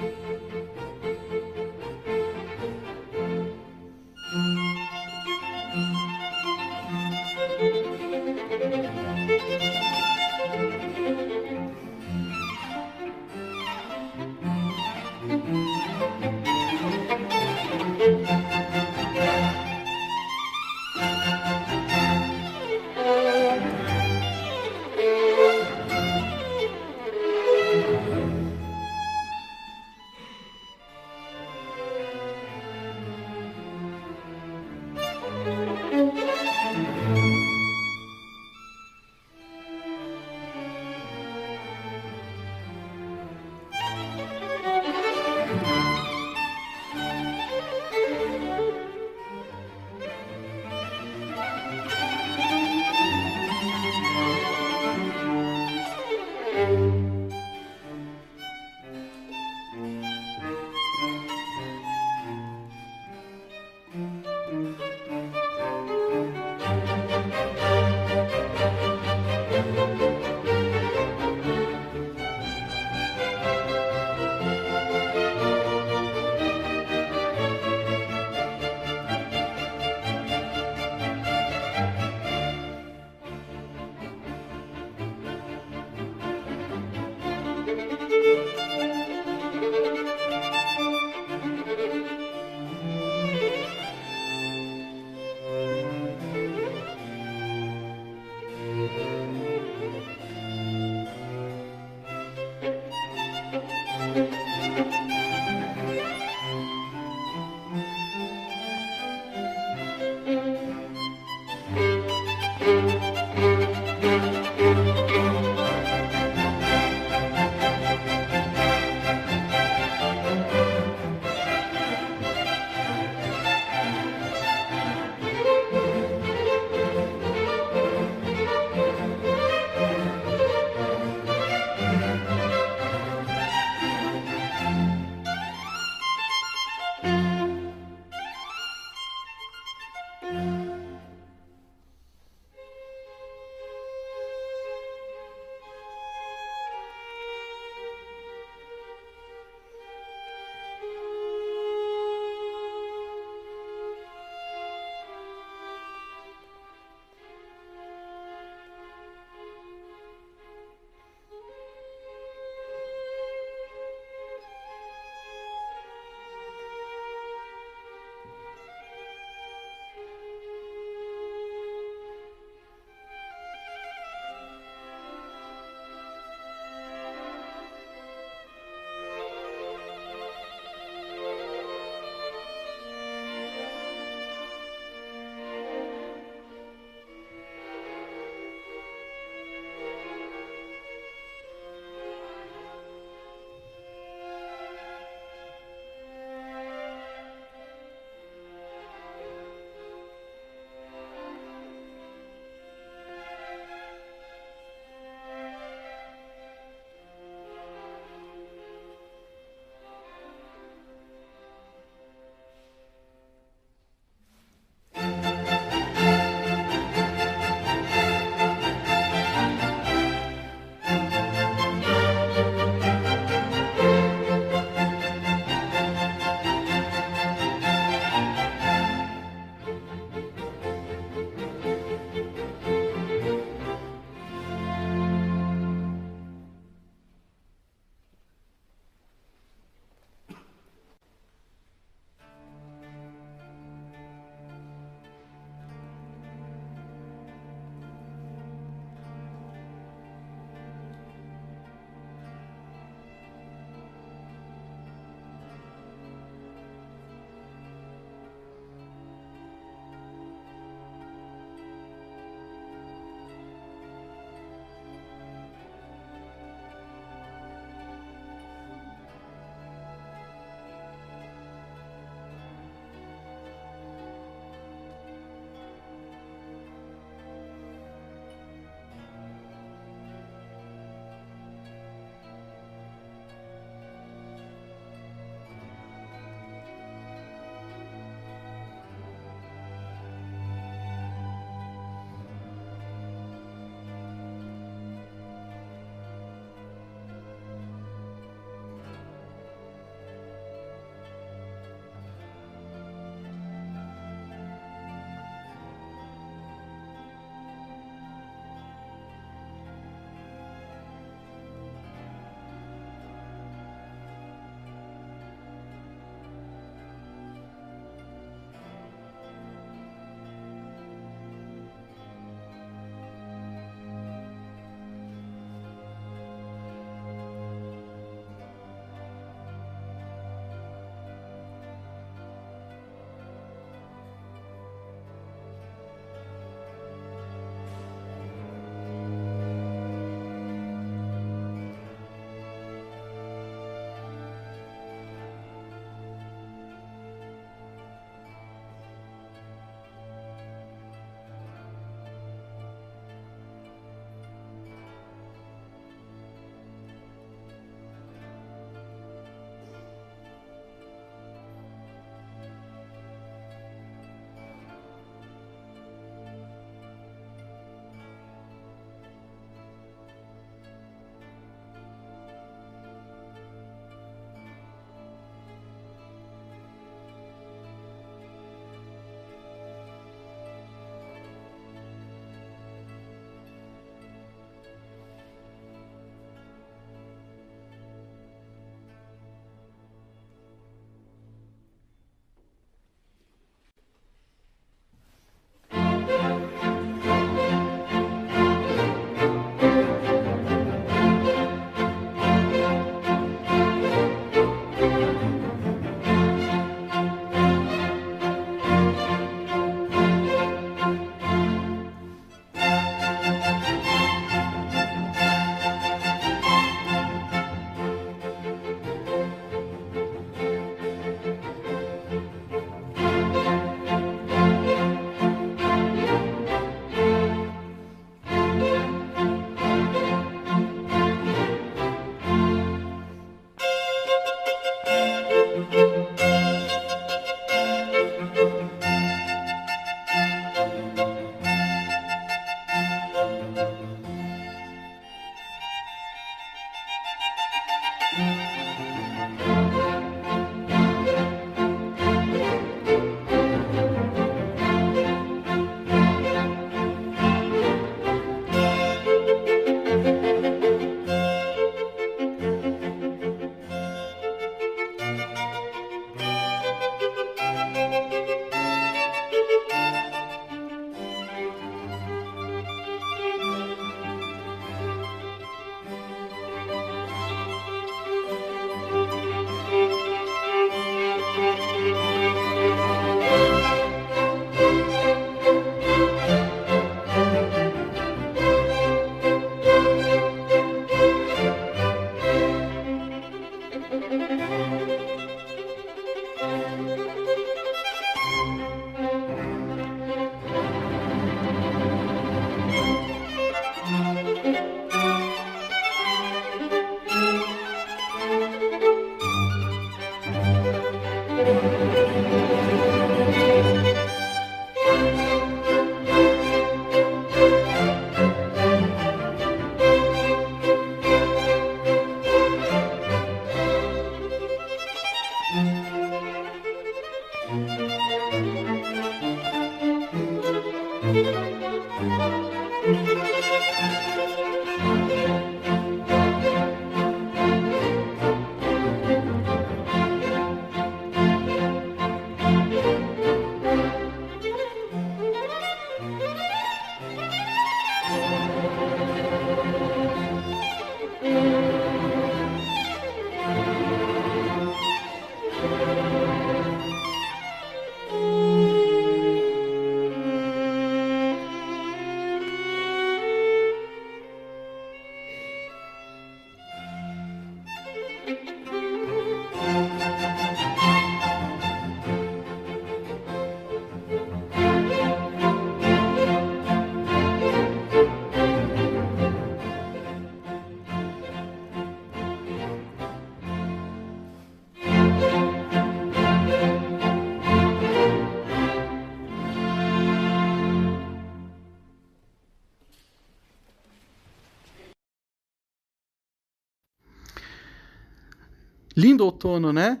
Lindo 599.02 599.24
outono, 599.24 599.72
né? 599.72 600.00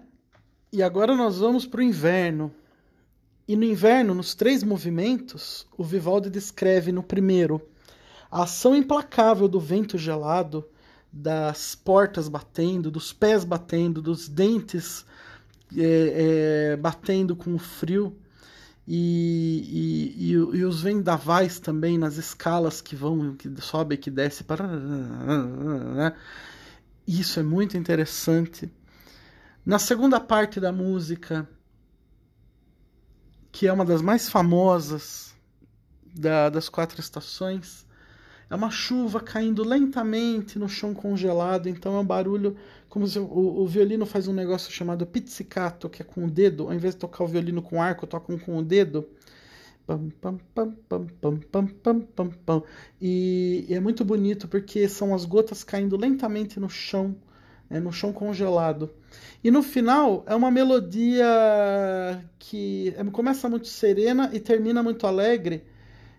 E 0.72 0.80
agora 0.80 1.16
nós 1.16 1.38
vamos 1.38 1.66
para 1.66 1.80
o 1.80 1.82
inverno. 1.82 2.54
E 3.48 3.56
no 3.56 3.64
inverno, 3.64 4.14
nos 4.14 4.32
três 4.32 4.62
movimentos, 4.62 5.66
o 5.76 5.82
Vivaldi 5.82 6.30
descreve 6.30 6.92
no 6.92 7.02
primeiro 7.02 7.60
a 8.30 8.44
ação 8.44 8.76
implacável 8.76 9.48
do 9.48 9.58
vento 9.58 9.98
gelado, 9.98 10.64
das 11.12 11.74
portas 11.74 12.28
batendo, 12.28 12.92
dos 12.92 13.12
pés 13.12 13.42
batendo, 13.42 14.00
dos 14.00 14.28
dentes 14.28 15.04
é, 15.76 16.74
é, 16.74 16.76
batendo 16.76 17.34
com 17.34 17.56
o 17.56 17.58
frio. 17.58 18.16
E, 18.86 20.14
e, 20.16 20.26
e, 20.26 20.32
e, 20.32 20.64
os 20.64 20.80
vendavais 20.80 21.58
também 21.58 21.98
nas 21.98 22.18
escalas 22.18 22.80
que 22.80 22.94
vão, 22.94 23.34
que 23.34 23.52
sobe 23.60 23.96
que 23.96 24.12
desce. 24.12 24.44
Né? 25.96 26.14
Isso 27.04 27.40
é 27.40 27.42
muito 27.42 27.76
interessante. 27.76 28.70
Na 29.64 29.78
segunda 29.78 30.18
parte 30.18 30.58
da 30.58 30.72
música, 30.72 31.48
que 33.52 33.68
é 33.68 33.72
uma 33.72 33.84
das 33.84 34.02
mais 34.02 34.28
famosas 34.28 35.36
da, 36.04 36.50
das 36.50 36.68
quatro 36.68 36.98
estações, 36.98 37.86
é 38.50 38.56
uma 38.56 38.72
chuva 38.72 39.20
caindo 39.20 39.62
lentamente 39.62 40.58
no 40.58 40.68
chão 40.68 40.92
congelado, 40.92 41.68
então 41.68 41.94
é 41.94 42.00
um 42.00 42.04
barulho 42.04 42.56
como 42.88 43.06
se 43.06 43.20
o, 43.20 43.24
o 43.24 43.64
violino 43.68 44.04
faz 44.04 44.26
um 44.26 44.32
negócio 44.32 44.72
chamado 44.72 45.06
pizzicato, 45.06 45.88
que 45.88 46.02
é 46.02 46.04
com 46.04 46.24
o 46.24 46.30
dedo, 46.30 46.64
ao 46.64 46.74
invés 46.74 46.94
de 46.94 47.00
tocar 47.00 47.22
o 47.22 47.28
violino 47.28 47.62
com 47.62 47.80
arco, 47.80 48.04
tocam 48.04 48.36
com 48.36 48.58
o 48.58 48.64
dedo. 48.64 49.08
Pam, 49.86 50.08
pam, 50.20 50.38
pam, 50.52 50.72
pam, 50.88 51.06
pam, 51.20 51.36
pam, 51.38 51.66
pam, 51.66 52.00
pam, 52.00 52.30
pam. 52.30 52.62
E, 53.00 53.64
e 53.68 53.74
é 53.74 53.78
muito 53.78 54.04
bonito 54.04 54.48
porque 54.48 54.88
são 54.88 55.14
as 55.14 55.24
gotas 55.24 55.62
caindo 55.62 55.96
lentamente 55.96 56.58
no 56.58 56.68
chão 56.68 57.16
é, 57.72 57.80
no 57.80 57.90
chão 57.90 58.12
congelado. 58.12 58.90
E 59.42 59.50
no 59.50 59.62
final 59.62 60.22
é 60.26 60.34
uma 60.34 60.50
melodia 60.50 61.24
que 62.38 62.94
é, 62.96 63.04
começa 63.04 63.48
muito 63.48 63.66
serena 63.66 64.30
e 64.32 64.38
termina 64.38 64.82
muito 64.82 65.06
alegre, 65.06 65.64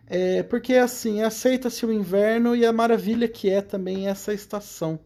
é, 0.07 0.43
porque 0.43 0.73
assim, 0.73 1.21
aceita-se 1.21 1.85
o 1.85 1.93
inverno 1.93 2.55
e 2.55 2.65
a 2.65 2.73
maravilha 2.73 3.27
que 3.27 3.49
é 3.49 3.61
também 3.61 4.07
essa 4.07 4.33
estação. 4.33 4.99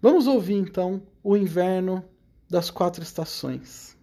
Vamos 0.00 0.26
ouvir 0.26 0.54
então 0.54 1.02
o 1.24 1.36
inverno 1.36 2.04
das 2.48 2.70
quatro 2.70 3.02
estações. 3.02 3.95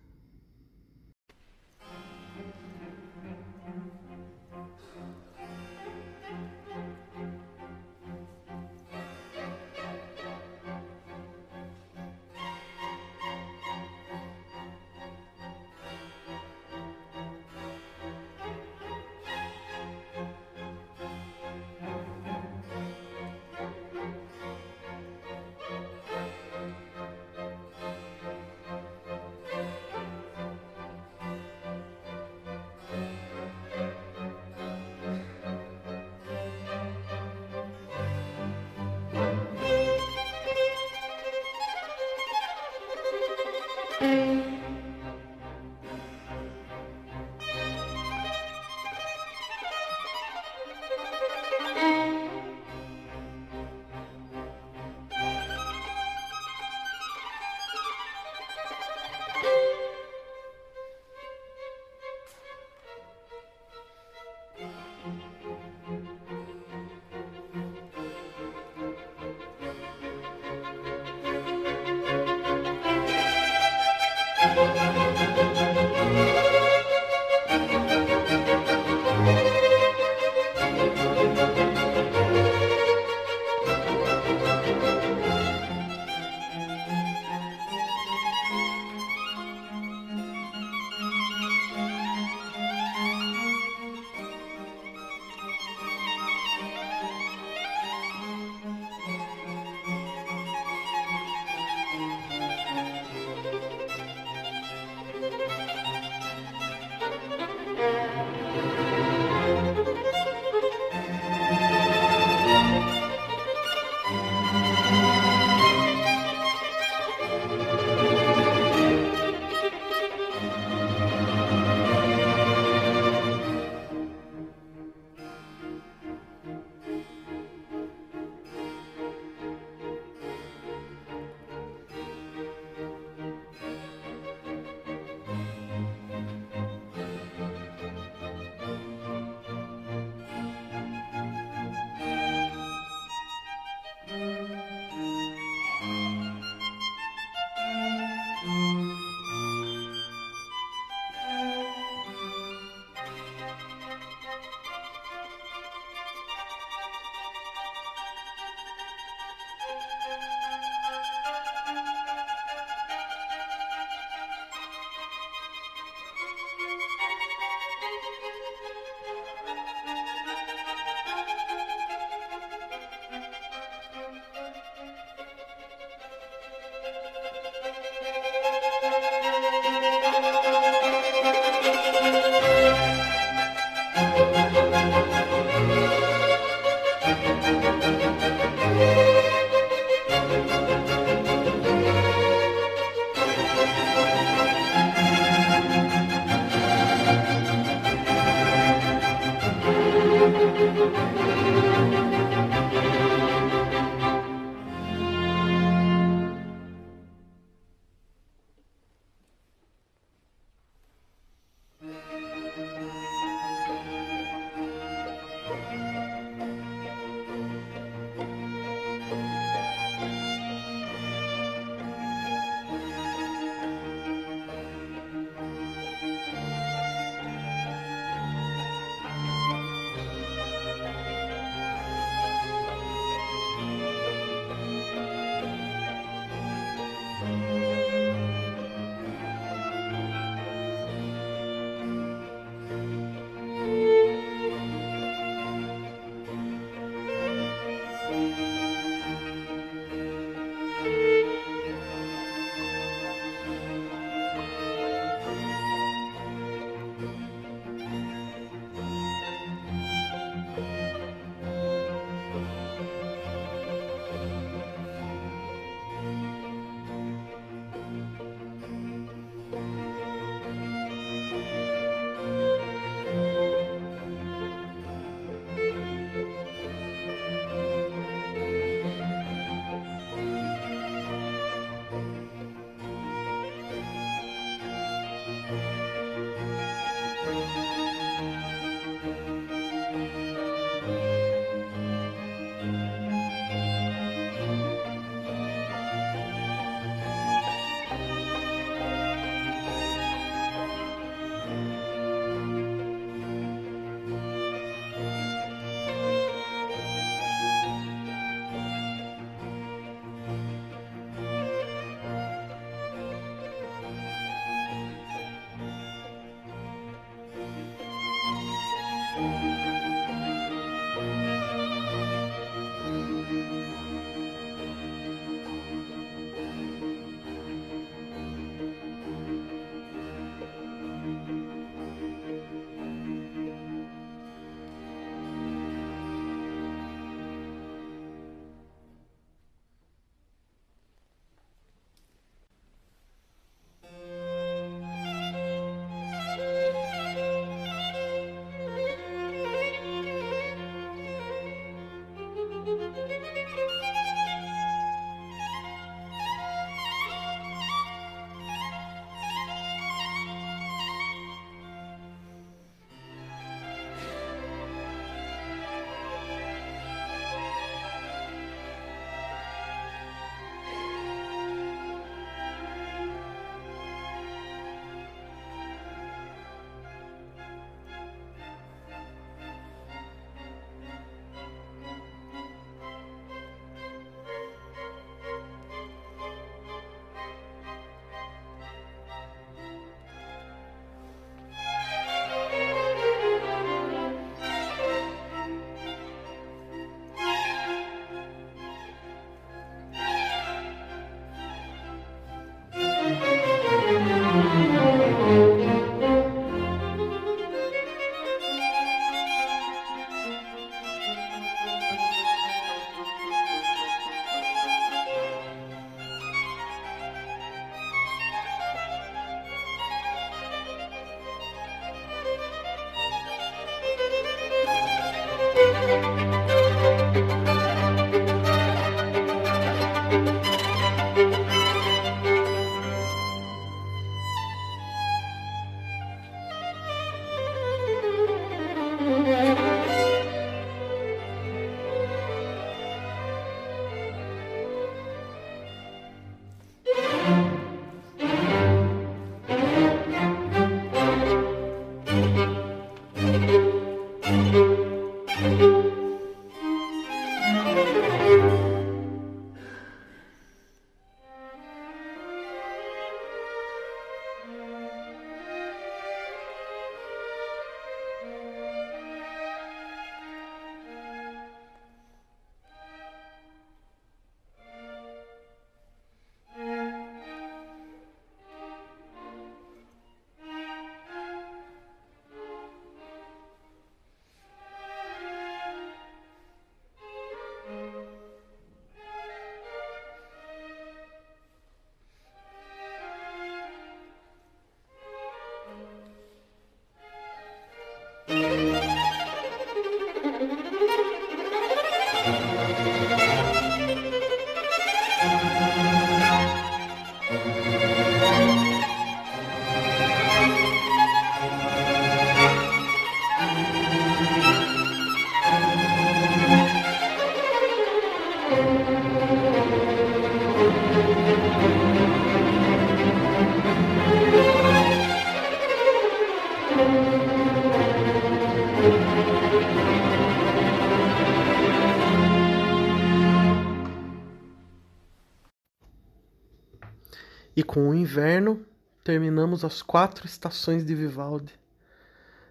Terminamos 539.53 539.63
as 539.63 539.81
quatro 539.81 540.25
estações 540.25 540.85
de 540.85 540.95
Vivaldi. 540.95 541.53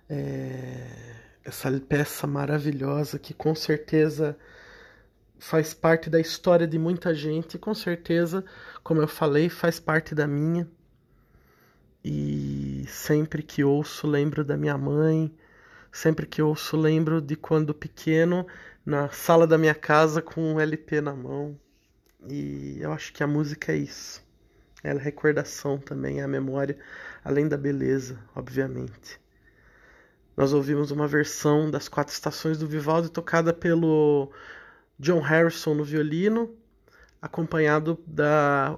É... 0.08 0.86
Essa 1.44 1.68
peça 1.80 2.26
maravilhosa 2.26 3.18
que 3.18 3.34
com 3.34 3.52
certeza 3.52 4.36
faz 5.40 5.74
parte 5.74 6.08
da 6.08 6.20
história 6.20 6.68
de 6.68 6.78
muita 6.78 7.12
gente, 7.12 7.54
e 7.54 7.58
com 7.58 7.74
certeza, 7.74 8.44
como 8.84 9.00
eu 9.00 9.08
falei, 9.08 9.48
faz 9.48 9.80
parte 9.80 10.14
da 10.14 10.24
minha. 10.24 10.68
E 12.04 12.84
sempre 12.86 13.42
que 13.42 13.64
ouço, 13.64 14.06
lembro 14.06 14.44
da 14.44 14.56
minha 14.56 14.78
mãe, 14.78 15.34
sempre 15.90 16.26
que 16.26 16.40
ouço, 16.40 16.76
lembro 16.76 17.20
de 17.20 17.34
quando 17.34 17.74
pequeno, 17.74 18.46
na 18.86 19.08
sala 19.08 19.46
da 19.48 19.58
minha 19.58 19.74
casa 19.74 20.22
com 20.22 20.40
um 20.54 20.60
LP 20.60 21.00
na 21.00 21.14
mão. 21.14 21.58
E 22.28 22.78
eu 22.80 22.92
acho 22.92 23.12
que 23.12 23.24
a 23.24 23.26
música 23.26 23.72
é 23.72 23.76
isso. 23.78 24.21
Ela 24.82 25.00
é 25.00 25.02
recordação 25.02 25.78
também, 25.78 26.20
é 26.20 26.22
a 26.24 26.28
memória, 26.28 26.76
além 27.24 27.48
da 27.48 27.56
beleza, 27.56 28.18
obviamente. 28.34 29.20
Nós 30.36 30.52
ouvimos 30.52 30.90
uma 30.90 31.06
versão 31.06 31.70
das 31.70 31.88
quatro 31.88 32.12
estações 32.12 32.58
do 32.58 32.66
Vivaldi 32.66 33.10
tocada 33.10 33.52
pelo 33.52 34.32
John 34.98 35.20
Harrison 35.20 35.74
no 35.74 35.84
violino, 35.84 36.56
acompanhado 37.20 37.98
da 38.06 38.76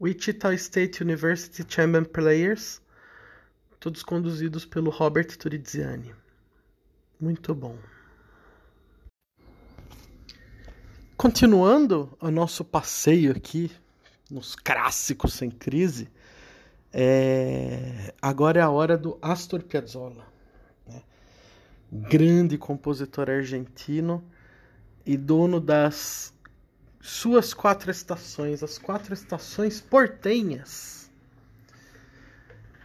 Wichita 0.00 0.52
State 0.54 1.02
University 1.02 1.64
Chamber 1.66 2.06
Players, 2.06 2.82
todos 3.80 4.02
conduzidos 4.02 4.66
pelo 4.66 4.90
Robert 4.90 5.28
Turiziani. 5.38 6.14
Muito 7.18 7.54
bom. 7.54 7.78
Continuando 11.16 12.14
o 12.20 12.30
nosso 12.30 12.62
passeio 12.62 13.32
aqui 13.32 13.70
nos 14.30 14.54
clássicos 14.54 15.34
sem 15.34 15.50
crise, 15.50 16.08
é... 16.92 18.12
agora 18.20 18.60
é 18.60 18.62
a 18.62 18.70
hora 18.70 18.96
do 18.96 19.18
Astor 19.22 19.62
Piazzolla, 19.62 20.26
né? 20.86 21.02
grande 21.92 22.58
compositor 22.58 23.30
argentino 23.30 24.24
e 25.04 25.16
dono 25.16 25.60
das 25.60 26.34
suas 27.00 27.54
quatro 27.54 27.90
estações, 27.90 28.62
as 28.62 28.78
quatro 28.78 29.14
estações 29.14 29.80
portenhas. 29.80 31.08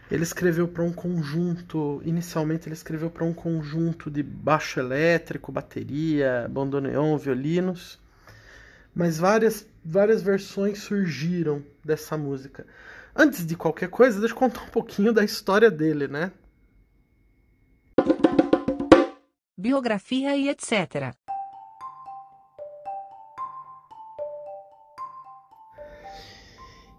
Ele 0.08 0.22
escreveu 0.22 0.68
para 0.68 0.82
um 0.82 0.92
conjunto, 0.92 2.02
inicialmente 2.04 2.68
ele 2.68 2.74
escreveu 2.74 3.10
para 3.10 3.24
um 3.24 3.32
conjunto 3.32 4.10
de 4.10 4.22
baixo 4.22 4.78
elétrico, 4.78 5.50
bateria, 5.50 6.46
bandoneon, 6.50 7.16
violinos, 7.16 7.98
mas 8.94 9.18
várias 9.18 9.66
várias 9.84 10.22
versões 10.22 10.78
surgiram 10.78 11.64
dessa 11.84 12.16
música. 12.16 12.66
Antes 13.14 13.44
de 13.46 13.56
qualquer 13.56 13.90
coisa, 13.90 14.18
deixa 14.20 14.34
eu 14.34 14.38
contar 14.38 14.62
um 14.62 14.68
pouquinho 14.68 15.12
da 15.12 15.24
história 15.24 15.70
dele, 15.70 16.08
né? 16.08 16.32
Biografia 19.58 20.36
e 20.36 20.48
etc. 20.48 21.14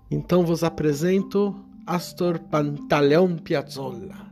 Então 0.09 0.45
vos 0.45 0.63
apresento 0.63 1.55
Astor 1.87 2.39
Pantaleão 2.39 3.35
Piazzolla, 3.35 4.31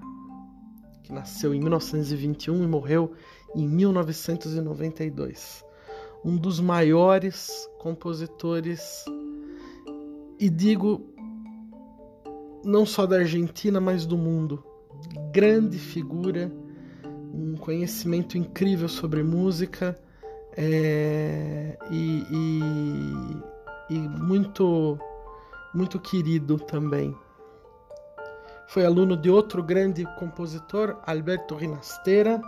que 1.04 1.12
nasceu 1.12 1.54
em 1.54 1.60
1921 1.60 2.64
e 2.64 2.68
morreu 2.68 3.16
em 3.56 3.68
1992. 3.68 5.66
Um 6.24 6.38
dos 6.38 6.60
maiores 6.60 7.70
compositores, 7.80 9.04
e 10.40 10.50
digo 10.50 11.12
não 12.64 12.86
só 12.86 13.06
da 13.06 13.18
Argentina, 13.18 13.80
mas 13.80 14.06
do 14.06 14.18
mundo. 14.18 14.64
Grande 15.32 15.80
figura, 15.80 16.52
um 17.34 17.56
conhecimento 17.56 18.38
incrível 18.38 18.88
sobre 18.88 19.24
música 19.24 20.00
é, 20.56 21.78
e, 21.90 22.24
e, 22.30 23.96
e 23.96 24.00
muito 24.00 25.00
muito 25.74 26.00
querido 26.00 26.58
também. 26.58 27.16
Foi 28.68 28.86
aluno 28.86 29.16
de 29.16 29.30
outro 29.30 29.64
grande 29.64 30.06
compositor, 30.18 30.98
Alberto 31.06 31.56
Rinastera, 31.56 32.42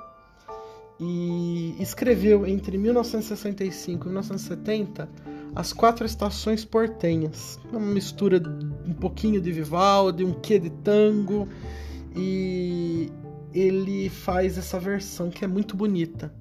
e 1.05 1.75
escreveu 1.79 2.47
entre 2.47 2.77
1965 2.77 4.05
e 4.05 4.07
1970 4.07 5.09
as 5.53 5.73
quatro 5.73 6.05
estações 6.05 6.63
portenhas, 6.63 7.59
uma 7.69 7.79
mistura 7.81 8.41
um 8.87 8.93
pouquinho 8.93 9.41
de 9.41 9.51
Vivaldi, 9.51 10.23
um 10.23 10.33
quê 10.33 10.57
de 10.57 10.69
tango, 10.69 11.47
e 12.15 13.11
ele 13.53 14.09
faz 14.09 14.57
essa 14.57 14.79
versão 14.79 15.29
que 15.29 15.43
é 15.43 15.47
muito 15.47 15.75
bonita. 15.75 16.33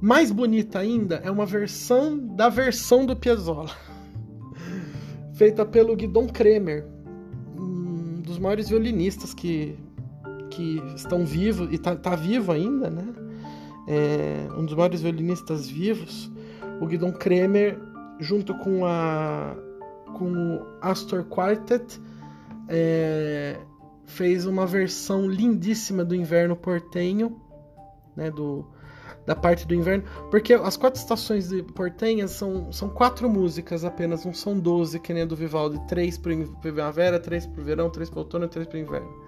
Mais 0.00 0.30
bonita 0.30 0.78
ainda 0.78 1.16
é 1.24 1.30
uma 1.30 1.46
versão 1.46 2.18
da 2.18 2.48
versão 2.48 3.06
do 3.06 3.16
Piazzolla 3.16 3.74
feita 5.34 5.64
pelo 5.64 5.96
Guidon 5.96 6.28
Kremer, 6.28 6.86
um 7.56 8.20
dos 8.20 8.38
maiores 8.38 8.68
violinistas 8.68 9.32
que, 9.32 9.76
que 10.50 10.80
estão 10.94 11.24
vivos, 11.24 11.72
e 11.72 11.78
tá, 11.78 11.96
tá 11.96 12.14
vivo 12.14 12.52
ainda, 12.52 12.90
né? 12.90 13.21
É, 13.94 14.48
um 14.56 14.64
dos 14.64 14.74
maiores 14.74 15.02
violinistas 15.02 15.68
vivos, 15.68 16.32
o 16.80 16.86
Guidon 16.86 17.12
Kremer, 17.12 17.78
junto 18.18 18.54
com 18.54 18.86
a 18.86 19.54
com 20.14 20.32
o 20.32 20.66
Astor 20.80 21.24
Quartet, 21.24 22.00
é, 22.68 23.58
fez 24.06 24.46
uma 24.46 24.66
versão 24.66 25.26
lindíssima 25.26 26.04
do 26.04 26.14
Inverno 26.14 26.56
Portenho, 26.56 27.38
né, 28.16 28.30
do, 28.30 28.66
da 29.26 29.34
parte 29.34 29.66
do 29.66 29.74
inverno, 29.74 30.04
porque 30.30 30.54
as 30.54 30.76
quatro 30.76 31.00
estações 31.00 31.48
de 31.48 31.62
Portenha 31.62 32.28
são, 32.28 32.72
são 32.72 32.88
quatro 32.88 33.28
músicas 33.28 33.84
apenas, 33.84 34.24
não 34.24 34.34
são 34.34 34.58
doze, 34.58 34.98
que 35.00 35.12
nem 35.12 35.22
a 35.22 35.26
do 35.26 35.36
Vivaldi, 35.36 35.80
três 35.86 36.16
para 36.16 36.34
primavera, 36.60 37.20
três 37.20 37.46
para 37.46 37.60
o 37.60 37.64
verão, 37.64 37.90
três 37.90 38.08
para 38.08 38.20
outono 38.20 38.46
e 38.46 38.48
três 38.48 38.66
para 38.66 38.78
inverno. 38.78 39.21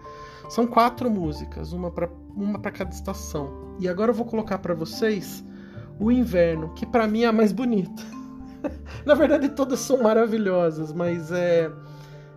São 0.49 0.67
quatro 0.67 1.11
músicas, 1.11 1.73
uma 1.73 1.91
para 1.91 2.09
uma 2.37 2.59
para 2.59 2.71
cada 2.71 2.91
estação. 2.91 3.77
E 3.79 3.89
agora 3.89 4.11
eu 4.11 4.15
vou 4.15 4.27
colocar 4.27 4.59
para 4.59 4.75
vocês 4.75 5.45
o 5.99 6.11
inverno, 6.11 6.75
que 6.75 6.85
para 6.85 7.07
mim 7.07 7.23
é 7.23 7.27
a 7.27 7.33
mais 7.33 7.53
bonita. 7.53 8.03
Na 9.07 9.15
verdade 9.15 9.49
todas 9.51 9.81
são 9.81 10.03
maravilhosas, 10.03 10.93
mas 10.93 11.31
é, 11.31 11.71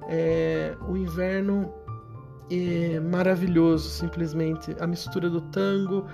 é 0.07 0.77
o 0.88 0.95
inverno 0.95 1.73
é 2.49 2.99
maravilhoso, 2.99 3.89
simplesmente. 3.89 4.75
A 4.79 4.88
mistura 4.88 5.29
do 5.29 5.41
tango, 5.41 6.05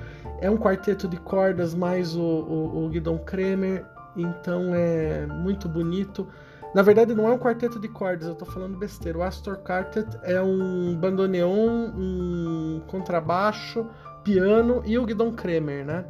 é 0.42 0.50
um 0.50 0.58
quarteto 0.58 1.08
de 1.08 1.18
cordas 1.18 1.76
mais 1.76 2.16
o, 2.16 2.22
o, 2.22 2.86
o 2.86 2.90
Guidon 2.90 3.20
Kremer, 3.20 3.86
então 4.16 4.74
é 4.74 5.28
muito 5.28 5.70
bonito. 5.70 6.28
Na 6.74 6.82
verdade, 6.82 7.14
não 7.14 7.28
é 7.28 7.32
um 7.32 7.38
quarteto 7.38 7.80
de 7.80 7.88
cordas, 7.88 8.28
eu 8.28 8.36
tô 8.36 8.46
falando 8.46 8.78
besteira. 8.78 9.18
O 9.20 9.24
Astor 9.24 9.58
Quartet 9.58 10.08
é 10.24 10.42
um 10.42 10.96
bandoneon, 10.96 11.92
um 11.96 12.82
contrabaixo, 12.88 13.88
piano 14.24 14.82
e 14.86 14.98
o 14.98 15.06
Guidon 15.06 15.34
Kremer, 15.34 15.86
né? 15.86 16.06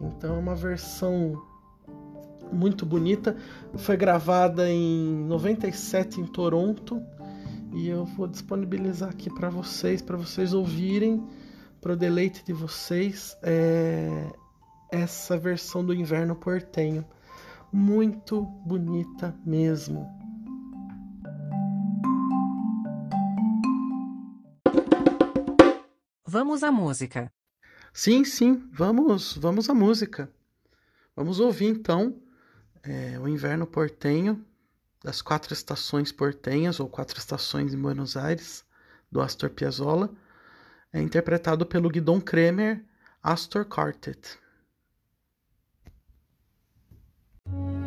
Então 0.00 0.34
é 0.34 0.38
uma 0.38 0.56
versão 0.56 1.40
muito 2.52 2.84
bonita. 2.84 3.36
Foi 3.76 3.96
gravada 3.96 4.68
em 4.68 5.24
97 5.26 6.20
em 6.20 6.26
Toronto 6.26 7.00
e 7.72 7.88
eu 7.88 8.04
vou 8.04 8.26
disponibilizar 8.26 9.10
aqui 9.10 9.32
para 9.32 9.48
vocês, 9.48 10.02
para 10.02 10.16
vocês 10.16 10.52
ouvirem, 10.52 11.24
para 11.80 11.92
o 11.92 11.96
deleite 11.96 12.44
de 12.44 12.52
vocês, 12.52 13.36
é, 13.42 14.32
essa 14.90 15.36
versão 15.38 15.84
do 15.84 15.94
Inverno 15.94 16.34
Portenho. 16.34 17.04
Muito 17.72 18.42
bonita 18.42 19.34
mesmo. 19.44 20.08
Vamos 26.26 26.62
à 26.62 26.70
música. 26.70 27.32
Sim, 27.92 28.24
sim, 28.24 28.68
vamos, 28.72 29.36
vamos 29.36 29.68
à 29.68 29.74
música. 29.74 30.30
Vamos 31.16 31.40
ouvir 31.40 31.66
então 31.66 32.20
é, 32.82 33.18
o 33.18 33.26
Inverno 33.26 33.66
Portenho 33.66 34.44
das 35.02 35.22
quatro 35.22 35.52
estações 35.52 36.10
portenhas, 36.10 36.80
ou 36.80 36.88
quatro 36.88 37.18
estações 37.18 37.72
em 37.72 37.80
Buenos 37.80 38.16
Aires, 38.16 38.64
do 39.10 39.20
Astor 39.20 39.50
Piazzolla, 39.50 40.10
é 40.92 41.00
interpretado 41.00 41.64
pelo 41.64 41.88
Guidon 41.88 42.20
Kremer 42.20 42.84
Astor 43.22 43.64
Quartet. 43.64 44.38
you 47.52 47.77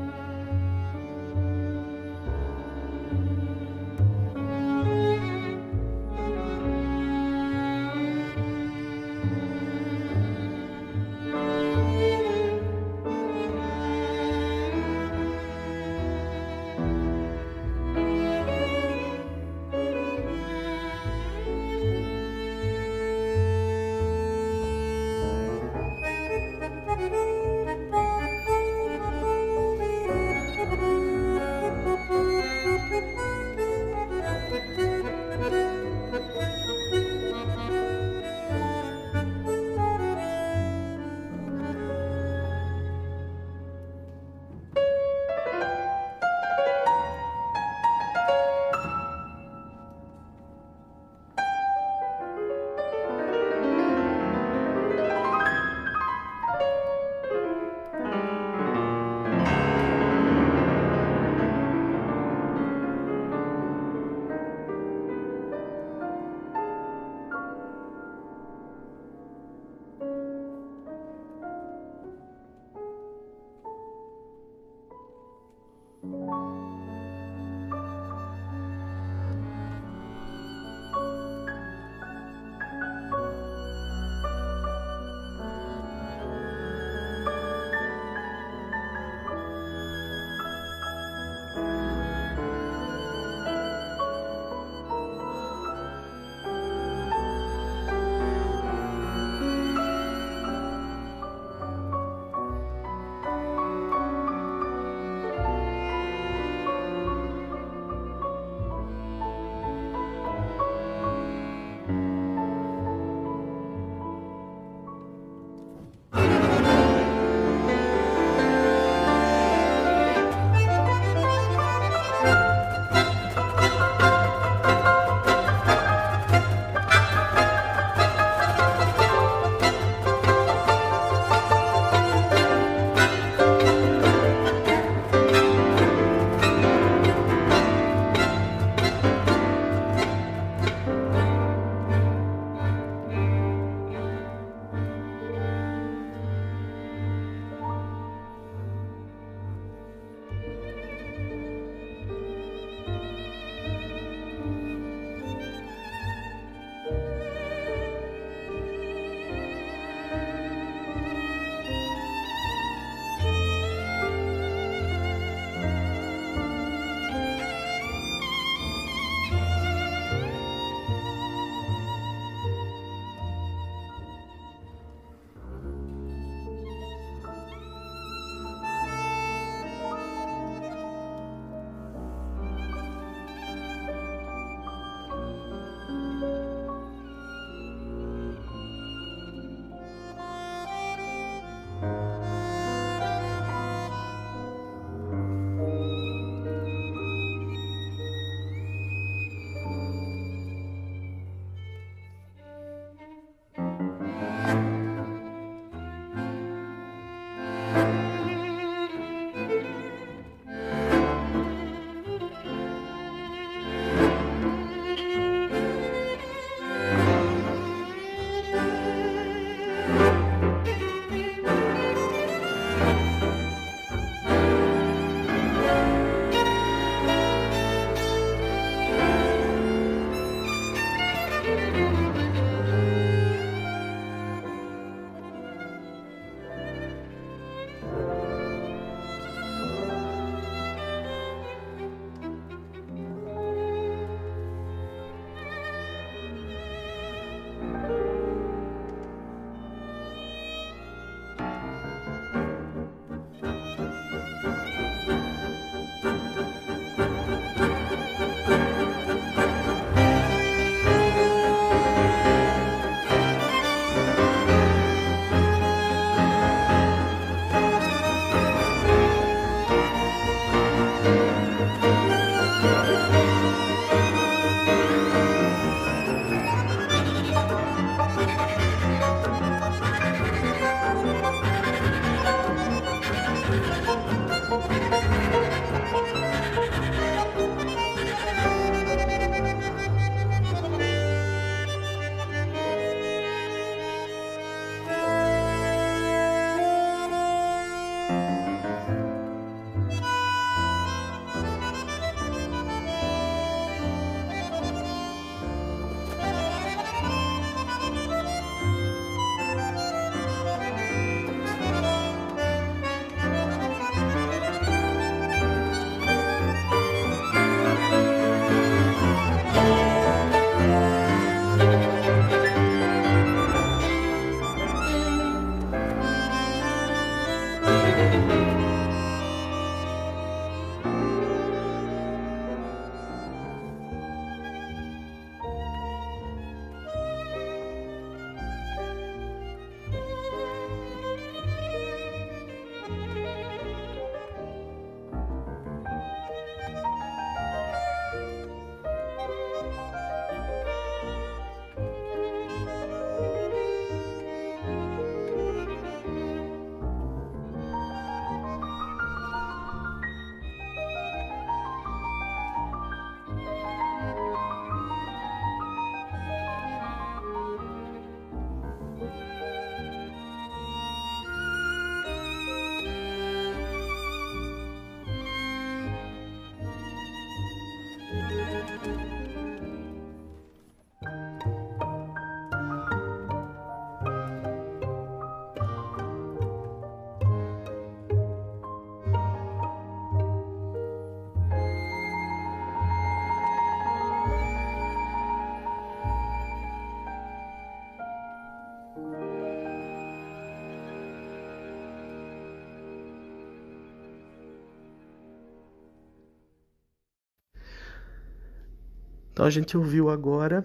Então 409.41 409.47
a 409.47 409.49
gente 409.51 409.75
ouviu 409.75 410.07
agora 410.11 410.63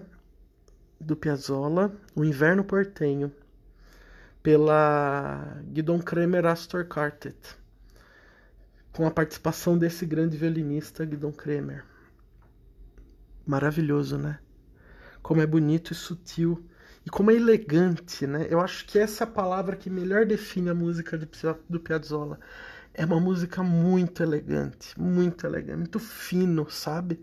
do 1.01 1.15
Piazzolla, 1.15 1.91
O 2.15 2.23
Inverno 2.23 2.63
Portenho, 2.63 3.31
pela 4.43 5.59
Guidon 5.63 5.97
Kremer 5.97 6.45
Astor 6.45 6.85
Quartet, 6.85 7.35
com 8.93 9.07
a 9.07 9.09
participação 9.09 9.79
desse 9.79 10.05
grande 10.05 10.37
violinista 10.37 11.03
Guidon 11.05 11.31
Kremer. 11.31 11.83
Maravilhoso, 13.47 14.15
né? 14.15 14.37
Como 15.23 15.41
é 15.41 15.47
bonito 15.47 15.91
e 15.91 15.95
sutil 15.95 16.63
e 17.03 17.09
como 17.09 17.31
é 17.31 17.33
elegante, 17.33 18.27
né? 18.27 18.45
Eu 18.47 18.61
acho 18.61 18.85
que 18.85 18.99
essa 18.99 19.23
é 19.23 19.25
a 19.25 19.31
palavra 19.31 19.75
que 19.75 19.89
melhor 19.89 20.23
define 20.23 20.69
a 20.69 20.75
música 20.75 21.19
do 21.67 21.79
Piazzolla. 21.79 22.39
É 22.93 23.03
uma 23.03 23.19
música 23.19 23.63
muito 23.63 24.21
elegante, 24.21 24.93
muito 25.01 25.47
elegante, 25.47 25.77
muito 25.77 25.99
fino, 25.99 26.69
sabe? 26.69 27.19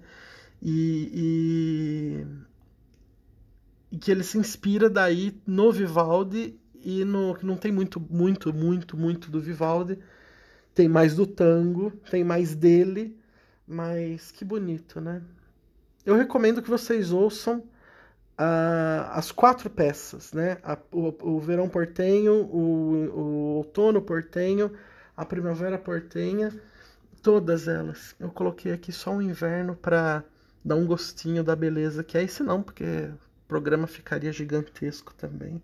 E, 0.65 2.25
e, 3.93 3.95
e 3.95 3.99
que 3.99 4.11
ele 4.11 4.25
se 4.25 4.39
inspira 4.39 4.89
daí 4.89 5.39
no 5.47 5.71
Vivaldi 5.71 6.59
e 6.83 7.05
no 7.05 7.35
que 7.35 7.45
não 7.45 7.57
tem 7.57 7.71
muito, 7.71 8.01
muito, 8.01 8.53
muito, 8.53 8.97
muito 8.97 9.31
do 9.31 9.41
Vivaldi. 9.41 9.99
Tem 10.75 10.89
mais 10.89 11.15
do 11.15 11.27
tango, 11.27 11.91
tem 12.11 12.25
mais 12.25 12.55
dele, 12.55 13.17
mas 13.69 14.33
que 14.33 14.45
bonito, 14.45 15.01
né? 15.01 15.23
Eu 16.05 16.17
recomendo 16.17 16.63
que 16.63 16.69
vocês 16.69 17.13
ouçam 17.13 17.59
uh, 18.39 19.09
as 19.11 19.31
quatro 19.31 19.71
peças, 19.71 20.33
né? 20.33 20.59
A, 20.63 20.79
o, 20.91 21.15
o, 21.37 21.41
verão 21.41 21.69
portenho, 21.69 22.45
o, 22.47 23.11
o 23.15 23.57
outono 23.57 24.03
portenho, 24.03 24.73
a 25.17 25.25
primavera 25.25 25.79
portenha, 25.79 26.53
todas 27.23 27.69
elas. 27.69 28.15
Eu 28.19 28.31
coloquei 28.31 28.73
aqui 28.73 28.93
só 28.93 29.15
o 29.15 29.23
inverno 29.23 29.77
para 29.77 30.25
dar 30.65 30.77
um 30.77 30.87
gostinho 30.87 31.45
da 31.45 31.55
beleza 31.55 32.03
que 32.03 32.17
é 32.17 32.23
esse 32.23 32.43
não, 32.43 32.63
porque 32.63 32.85
o 32.85 33.47
programa 33.47 33.87
ficaria 33.87 34.33
gigantesco 34.33 35.13
também. 35.15 35.63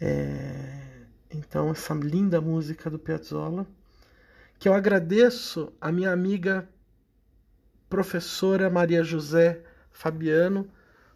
É... 0.00 0.90
Então, 1.32 1.70
essa 1.70 1.94
linda 1.94 2.40
música 2.40 2.90
do 2.90 2.98
Piazzolla, 2.98 3.66
que 4.58 4.68
eu 4.68 4.74
agradeço 4.74 5.72
a 5.80 5.90
minha 5.90 6.12
amiga 6.12 6.68
professora 7.88 8.68
Maria 8.68 9.02
José 9.02 9.62
Fabiano 9.90 10.68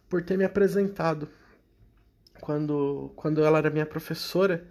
por 0.09 0.23
ter 0.23 0.37
me 0.37 0.45
apresentado 0.45 1.29
quando, 2.39 3.11
quando 3.15 3.43
ela 3.43 3.57
era 3.57 3.69
minha 3.69 3.85
professora 3.85 4.65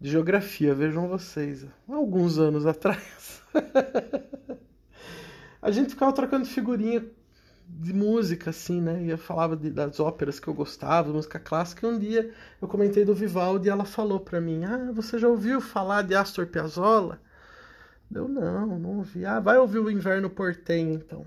de 0.00 0.10
geografia, 0.10 0.74
vejam 0.74 1.08
vocês, 1.08 1.66
alguns 1.88 2.38
anos 2.38 2.66
atrás. 2.66 3.42
a 5.62 5.70
gente 5.70 5.90
ficava 5.90 6.12
trocando 6.12 6.44
figurinha 6.44 7.04
de 7.66 7.92
música, 7.92 8.50
assim, 8.50 8.80
né? 8.80 9.02
E 9.02 9.10
eu 9.10 9.18
falava 9.18 9.56
de, 9.56 9.70
das 9.70 9.98
óperas 9.98 10.38
que 10.38 10.48
eu 10.48 10.54
gostava, 10.54 11.12
música 11.12 11.38
clássica. 11.38 11.86
E 11.86 11.90
um 11.90 11.98
dia 11.98 12.32
eu 12.60 12.68
comentei 12.68 13.04
do 13.04 13.14
Vivaldi 13.14 13.68
e 13.68 13.70
ela 13.70 13.84
falou 13.84 14.20
para 14.20 14.40
mim: 14.40 14.64
Ah, 14.64 14.90
você 14.92 15.18
já 15.18 15.28
ouviu 15.28 15.60
falar 15.60 16.02
de 16.02 16.14
Astor 16.14 16.46
Piazzolla? 16.46 17.20
Eu 18.14 18.28
não, 18.28 18.78
não 18.78 18.96
ouvi. 18.98 19.24
Ah, 19.24 19.40
vai 19.40 19.58
ouvir 19.58 19.78
o 19.78 19.90
Inverno 19.90 20.28
Portenho, 20.28 20.94
então. 20.94 21.26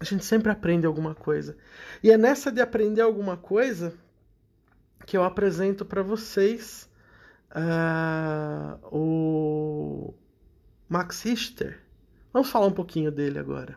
A 0.00 0.04
gente 0.04 0.24
sempre 0.24 0.50
aprende 0.52 0.86
alguma 0.86 1.14
coisa. 1.14 1.56
E 2.02 2.10
é 2.10 2.16
nessa 2.16 2.52
de 2.52 2.60
aprender 2.60 3.00
alguma 3.00 3.36
coisa 3.36 3.92
que 5.04 5.16
eu 5.16 5.24
apresento 5.24 5.84
para 5.84 6.02
vocês 6.02 6.88
uh, 7.50 8.78
o 8.96 10.14
Max 10.88 11.22
Richter. 11.22 11.80
Vamos 12.32 12.50
falar 12.50 12.66
um 12.66 12.72
pouquinho 12.72 13.10
dele 13.10 13.38
agora. 13.38 13.76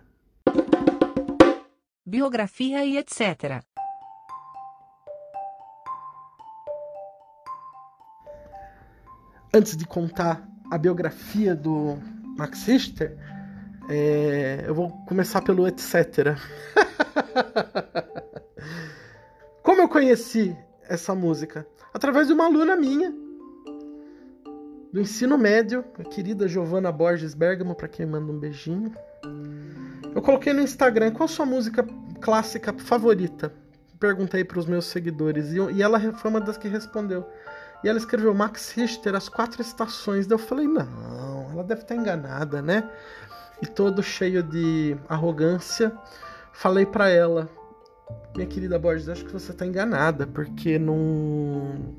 Biografia 2.05 2.83
e 2.83 2.97
etc. 2.97 3.63
Antes 9.53 9.77
de 9.77 9.85
contar 9.85 10.47
a 10.71 10.79
biografia 10.79 11.53
do 11.53 11.99
Max 12.37 12.65
Richter, 12.65 13.15
é, 13.87 14.63
eu 14.65 14.73
vou 14.73 14.89
começar 15.05 15.43
pelo 15.43 15.67
etc. 15.67 16.35
Como 19.61 19.81
eu 19.81 19.87
conheci 19.87 20.57
essa 20.89 21.13
música? 21.13 21.67
Através 21.93 22.27
de 22.27 22.33
uma 22.33 22.45
aluna 22.45 22.75
minha 22.75 23.13
do 24.91 24.99
ensino 24.99 25.37
médio, 25.37 25.85
a 25.99 26.03
querida 26.03 26.47
Giovanna 26.47 26.91
Borges 26.91 27.35
Bergamo, 27.35 27.75
para 27.75 27.87
quem 27.87 28.07
manda 28.07 28.31
um 28.31 28.39
beijinho. 28.39 28.91
Eu 30.21 30.25
coloquei 30.25 30.53
no 30.53 30.61
Instagram 30.61 31.09
qual 31.09 31.25
a 31.25 31.27
sua 31.27 31.47
música 31.47 31.83
clássica 32.21 32.71
favorita. 32.73 33.51
Perguntei 33.99 34.43
para 34.43 34.59
os 34.59 34.67
meus 34.67 34.85
seguidores 34.85 35.51
e 35.51 35.81
ela 35.81 35.99
foi 36.13 36.29
uma 36.29 36.39
das 36.39 36.57
que 36.57 36.67
respondeu. 36.67 37.27
E 37.83 37.89
ela 37.89 37.97
escreveu 37.97 38.31
Max 38.31 38.71
Richter, 38.71 39.15
As 39.15 39.27
Quatro 39.27 39.61
Estações. 39.61 40.27
Daí 40.27 40.35
eu 40.35 40.39
falei, 40.39 40.67
não, 40.67 41.49
ela 41.51 41.63
deve 41.63 41.81
estar 41.81 41.95
enganada, 41.95 42.61
né? 42.61 42.87
e 43.61 43.67
todo 43.67 44.01
cheio 44.01 44.41
de 44.41 44.97
arrogância, 45.07 45.93
falei 46.51 46.85
para 46.85 47.09
ela: 47.09 47.49
Minha 48.35 48.47
querida 48.47 48.79
Borges, 48.79 49.07
acho 49.07 49.25
que 49.25 49.31
você 49.31 49.51
está 49.51 49.65
enganada, 49.65 50.25
porque 50.25 50.79
não. 50.79 51.95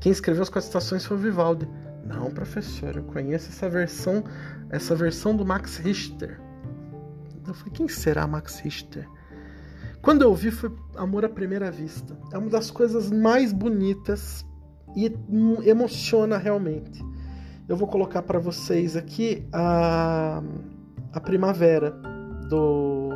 Quem 0.00 0.12
escreveu 0.12 0.42
as 0.42 0.48
quatro 0.48 0.66
estações 0.68 1.04
foi 1.04 1.16
o 1.16 1.20
Vivaldi. 1.20 1.68
Não, 2.04 2.30
professor, 2.30 2.96
eu 2.96 3.04
conheço 3.04 3.48
essa 3.50 3.68
versão, 3.68 4.24
essa 4.70 4.94
versão 4.94 5.36
do 5.36 5.44
Max 5.44 5.76
Richter. 5.76 6.40
Eu 7.52 7.56
falei: 7.56 7.72
Quem 7.72 7.88
será 7.88 8.26
Max 8.26 8.58
Richter? 8.60 9.08
Quando 10.00 10.22
eu 10.22 10.30
ouvi 10.30 10.50
foi 10.50 10.70
amor 10.96 11.24
à 11.24 11.28
primeira 11.28 11.70
vista. 11.70 12.18
É 12.32 12.38
uma 12.38 12.50
das 12.50 12.70
coisas 12.70 13.10
mais 13.10 13.52
bonitas 13.52 14.44
e 14.96 15.14
emociona 15.64 16.36
realmente. 16.36 17.00
Eu 17.68 17.76
vou 17.76 17.86
colocar 17.86 18.22
para 18.22 18.38
vocês 18.38 18.96
aqui 18.96 19.46
a 19.52 20.42
a 21.12 21.20
primavera 21.20 21.90
do 22.48 23.10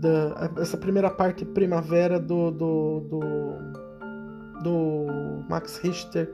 da, 0.00 0.50
essa 0.60 0.76
primeira 0.76 1.10
parte 1.10 1.44
primavera 1.44 2.18
do, 2.18 2.50
do, 2.50 3.00
do, 3.00 3.22
do 4.62 5.44
Max 5.48 5.78
Richter 5.78 6.32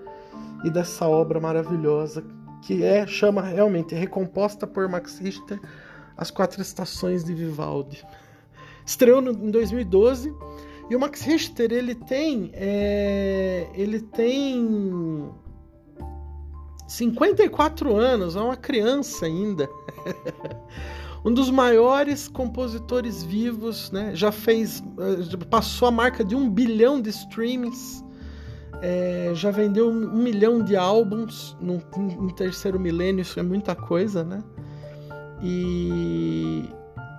e 0.65 0.71
dessa 0.71 1.07
obra 1.07 1.41
maravilhosa 1.41 2.25
que 2.63 2.83
é 2.83 3.07
chama 3.07 3.43
realmente 3.43 3.95
recomposta 3.95 4.67
por 4.67 4.89
Max 4.89 5.19
Richter 5.19 5.61
as 6.19 6.31
quatro 6.31 6.61
estações 6.61 7.25
de 7.25 7.33
Vivaldi 7.33 8.05
estreou 8.85 9.23
no, 9.23 9.31
em 9.31 9.51
2012 9.51 10.35
e 10.91 10.97
o 10.97 11.01
Max 11.01 11.23
Richter 11.23 11.73
ele 11.73 11.95
tem 11.95 12.51
é, 12.55 13.69
ele 13.75 14.01
tem 14.01 15.31
54 16.89 17.95
anos, 17.95 18.35
é 18.35 18.41
uma 18.41 18.57
criança 18.57 19.27
ainda. 19.27 19.69
um 21.23 21.33
dos 21.33 21.51
maiores 21.51 22.29
compositores 22.29 23.23
vivos, 23.23 23.91
né? 23.91 24.13
Já 24.15 24.33
fez, 24.33 24.83
eh, 24.99 25.45
passou 25.51 25.89
a 25.89 25.91
marca 25.91 26.25
de 26.25 26.35
um 26.35 26.49
bilhão 26.49 27.01
de 27.01 27.11
streams, 27.11 28.03
é, 28.81 29.33
já 29.35 29.51
vendeu 29.51 29.91
um 29.91 30.23
milhão 30.23 30.63
de 30.63 30.77
álbuns 30.77 31.55
no, 31.61 31.83
no 32.19 32.33
terceiro 32.33 32.81
milênio, 32.81 33.21
isso 33.21 33.39
é 33.39 33.43
muita 33.43 33.75
coisa, 33.75 34.25
né? 34.25 34.43
E 35.43 36.69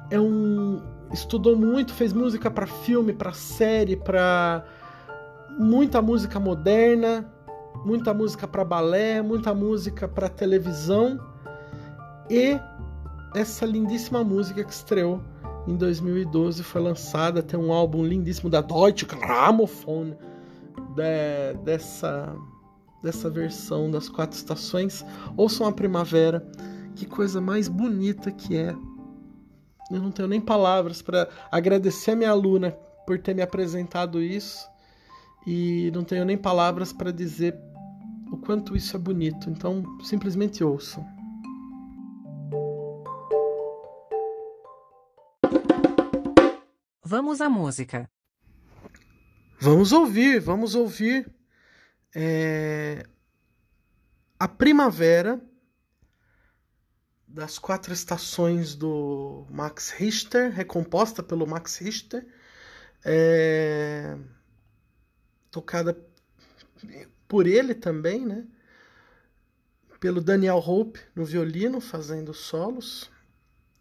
é 0.10 0.20
um 0.20 0.82
estudou 1.12 1.56
muito, 1.56 1.94
fez 1.94 2.14
música 2.14 2.52
para 2.52 2.68
filme, 2.68 3.14
para 3.14 3.34
série, 3.34 3.96
para 3.96 4.64
muita 5.58 6.02
música 6.02 6.40
moderna, 6.40 7.32
muita 7.84 8.14
música 8.14 8.48
para 8.48 8.64
balé, 8.64 9.22
muita 9.22 9.54
música 9.54 10.08
para 10.08 10.30
televisão 10.30 11.20
e 12.30 12.60
essa 13.36 13.66
lindíssima 13.66 14.24
música 14.24 14.64
que 14.64 14.72
estreou 14.72 15.22
em 15.68 15.76
2012 15.76 16.64
foi 16.64 16.82
lançada, 16.82 17.42
tem 17.42 17.60
um 17.60 17.72
álbum 17.72 18.04
lindíssimo 18.04 18.50
da 18.50 18.62
Deutsche 18.62 19.06
Grammophon 19.06 20.16
de, 20.96 21.54
dessa 21.64 22.36
dessa 23.02 23.30
versão 23.30 23.90
das 23.90 24.10
quatro 24.10 24.38
estações. 24.38 25.06
Ouçam 25.38 25.66
a 25.66 25.72
primavera, 25.72 26.46
que 27.00 27.06
coisa 27.06 27.40
mais 27.40 27.70
bonita 27.70 28.30
que 28.30 28.58
é. 28.58 28.76
Eu 29.90 30.02
não 30.02 30.12
tenho 30.12 30.28
nem 30.28 30.42
palavras 30.42 31.02
para 31.02 31.30
agradecer 31.50 32.12
a 32.12 32.16
minha 32.16 32.30
aluna 32.30 32.72
por 33.08 33.18
ter 33.18 33.34
me 33.34 33.42
apresentado 33.42 34.22
isso 34.22 34.70
e 35.48 35.90
não 35.96 36.04
tenho 36.04 36.26
nem 36.26 36.38
palavras 36.38 36.92
para 36.92 37.12
dizer 37.12 37.58
o 38.30 38.38
quanto 38.38 38.76
isso 38.76 38.98
é 38.98 39.00
bonito. 39.00 39.50
Então, 39.50 39.82
simplesmente 40.04 40.62
ouçam. 40.62 41.08
Vamos 47.02 47.40
à 47.40 47.50
música. 47.50 48.10
Vamos 49.58 49.94
ouvir, 49.94 50.40
vamos 50.40 50.76
ouvir 50.76 51.34
é, 52.14 53.06
a 54.38 54.48
primavera 54.48 55.42
das 57.30 57.60
quatro 57.60 57.94
estações 57.94 58.74
do 58.76 59.46
Max 59.52 59.92
Richter, 59.92 60.52
recomposta 60.52 61.22
pelo 61.22 61.46
Max 61.46 61.78
Richter, 61.78 62.26
é... 63.06 64.18
tocada 65.52 65.96
por 67.28 67.46
ele 67.46 67.76
também, 67.76 68.26
né? 68.26 68.48
Pelo 70.00 70.22
Daniel 70.22 70.58
Hope 70.58 71.00
no 71.16 71.24
violino, 71.24 71.80
fazendo 71.80 72.34
solos. 72.34 73.12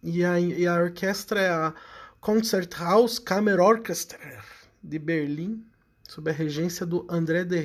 E 0.03 0.25
a, 0.25 0.39
e 0.39 0.67
a 0.67 0.75
orquestra 0.75 1.41
é 1.41 1.49
a 1.49 1.75
Concerthaus 2.21 3.19
Kammerorchester 3.19 4.45
de 4.83 4.99
Berlim, 4.99 5.65
sob 6.07 6.31
a 6.31 6.35
regência 6.35 6.85
do 6.85 7.07
André 7.09 7.45
de 7.45 7.59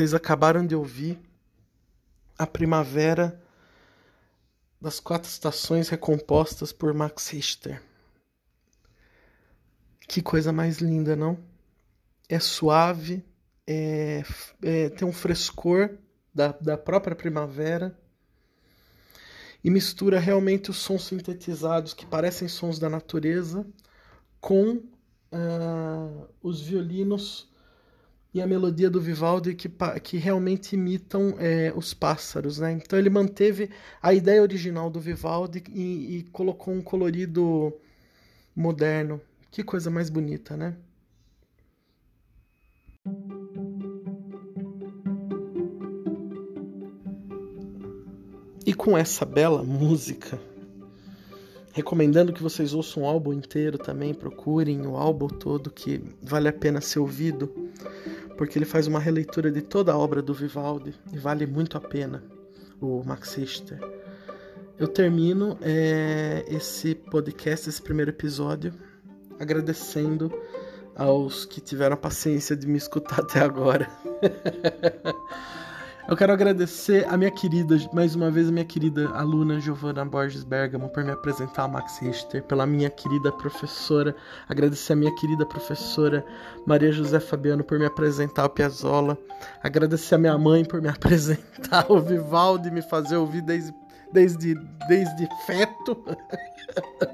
Vocês 0.00 0.14
acabaram 0.14 0.66
de 0.66 0.74
ouvir 0.74 1.18
a 2.38 2.46
primavera 2.46 3.38
das 4.80 4.98
quatro 4.98 5.28
estações 5.28 5.90
recompostas 5.90 6.72
por 6.72 6.94
Max 6.94 7.28
Richter. 7.28 7.82
Que 10.08 10.22
coisa 10.22 10.54
mais 10.54 10.78
linda, 10.78 11.14
não? 11.14 11.38
É 12.30 12.38
suave, 12.38 13.22
é, 13.66 14.22
é, 14.62 14.88
tem 14.88 15.06
um 15.06 15.12
frescor 15.12 15.98
da, 16.34 16.52
da 16.52 16.78
própria 16.78 17.14
primavera 17.14 17.94
e 19.62 19.68
mistura 19.68 20.18
realmente 20.18 20.70
os 20.70 20.78
sons 20.78 21.04
sintetizados 21.04 21.92
que 21.92 22.06
parecem 22.06 22.48
sons 22.48 22.78
da 22.78 22.88
natureza 22.88 23.66
com 24.40 24.76
uh, 24.76 26.26
os 26.42 26.62
violinos 26.62 27.49
e 28.32 28.40
a 28.40 28.46
melodia 28.46 28.88
do 28.88 29.00
Vivaldi 29.00 29.54
que, 29.54 29.68
que 30.02 30.16
realmente 30.16 30.74
imitam 30.74 31.34
é, 31.38 31.72
os 31.74 31.92
pássaros, 31.92 32.58
né? 32.58 32.72
Então 32.72 32.98
ele 32.98 33.10
manteve 33.10 33.70
a 34.00 34.14
ideia 34.14 34.40
original 34.40 34.88
do 34.88 35.00
Vivaldi 35.00 35.64
e, 35.68 36.18
e, 36.18 36.22
colocou 36.30 36.72
um 36.72 36.80
colorido 36.80 37.72
moderno. 38.54 39.20
Que 39.50 39.64
coisa 39.64 39.90
mais 39.90 40.08
bonita, 40.08 40.56
né? 40.56 40.76
E 48.64 48.72
com 48.72 48.96
essa 48.96 49.24
bela 49.24 49.64
música, 49.64 50.40
recomendando 51.72 52.32
que 52.32 52.42
vocês 52.42 52.74
ouçam 52.74 53.04
o 53.04 53.06
álbum 53.06 53.32
inteiro 53.32 53.78
também, 53.78 54.12
procurem 54.12 54.86
o 54.86 54.96
álbum 54.96 55.28
todo 55.28 55.70
que 55.70 56.02
vale 56.22 56.48
a 56.48 56.52
pena 56.52 56.80
ser 56.80 56.98
ouvido 56.98 57.52
porque 58.40 58.56
ele 58.56 58.64
faz 58.64 58.86
uma 58.86 58.98
releitura 58.98 59.52
de 59.52 59.60
toda 59.60 59.92
a 59.92 59.98
obra 59.98 60.22
do 60.22 60.32
Vivaldi 60.32 60.94
e 61.12 61.18
vale 61.18 61.46
muito 61.46 61.76
a 61.76 61.80
pena, 61.80 62.24
o 62.80 63.04
Max 63.04 63.34
Richter. 63.34 63.78
Eu 64.78 64.88
termino 64.88 65.58
é, 65.60 66.42
esse 66.48 66.94
podcast, 66.94 67.68
esse 67.68 67.82
primeiro 67.82 68.10
episódio, 68.10 68.72
agradecendo 69.38 70.32
aos 70.96 71.44
que 71.44 71.60
tiveram 71.60 71.92
a 71.92 71.98
paciência 71.98 72.56
de 72.56 72.66
me 72.66 72.78
escutar 72.78 73.20
até 73.20 73.40
agora. 73.40 73.90
Eu 76.10 76.16
quero 76.16 76.32
agradecer 76.32 77.06
a 77.08 77.16
minha 77.16 77.30
querida, 77.30 77.76
mais 77.92 78.16
uma 78.16 78.32
vez, 78.32 78.48
a 78.48 78.50
minha 78.50 78.64
querida 78.64 79.08
aluna 79.10 79.60
Giovanna 79.60 80.04
Borges 80.04 80.42
Bergamo 80.42 80.88
por 80.88 81.04
me 81.04 81.12
apresentar 81.12 81.62
a 81.62 81.68
Max 81.68 82.00
Richter, 82.00 82.42
pela 82.42 82.66
minha 82.66 82.90
querida 82.90 83.30
professora, 83.30 84.12
agradecer 84.48 84.94
a 84.94 84.96
minha 84.96 85.14
querida 85.14 85.46
professora 85.46 86.26
Maria 86.66 86.90
José 86.90 87.20
Fabiano 87.20 87.62
por 87.62 87.78
me 87.78 87.86
apresentar 87.86 88.46
o 88.46 88.48
Piazzolla, 88.48 89.16
agradecer 89.62 90.16
a 90.16 90.18
minha 90.18 90.36
mãe 90.36 90.64
por 90.64 90.82
me 90.82 90.88
apresentar 90.90 91.86
o 91.88 92.00
Vivaldi, 92.00 92.72
me 92.72 92.82
fazer 92.82 93.16
ouvir 93.16 93.42
desde, 93.42 93.72
desde, 94.12 94.56
desde 94.88 95.28
feto. 95.46 96.04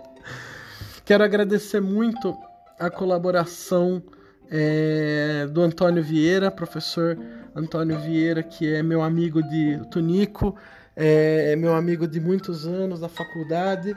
quero 1.05 1.23
agradecer 1.23 1.83
muito 1.83 2.35
a 2.79 2.89
colaboração 2.89 4.03
é, 4.51 5.47
do 5.51 5.61
Antônio 5.63 6.03
Vieira, 6.03 6.51
professor 6.51 7.19
Antônio 7.55 7.99
Vieira, 7.99 8.43
que 8.43 8.75
é 8.75 8.83
meu 8.83 9.03
amigo 9.03 9.43
de 9.43 9.81
Tunico, 9.91 10.57
é, 10.95 11.53
é 11.53 11.57
meu 11.57 11.75
amigo 11.75 12.07
de 12.07 12.21
muitos 12.21 12.67
anos 12.67 13.01
da 13.01 13.09
faculdade. 13.09 13.97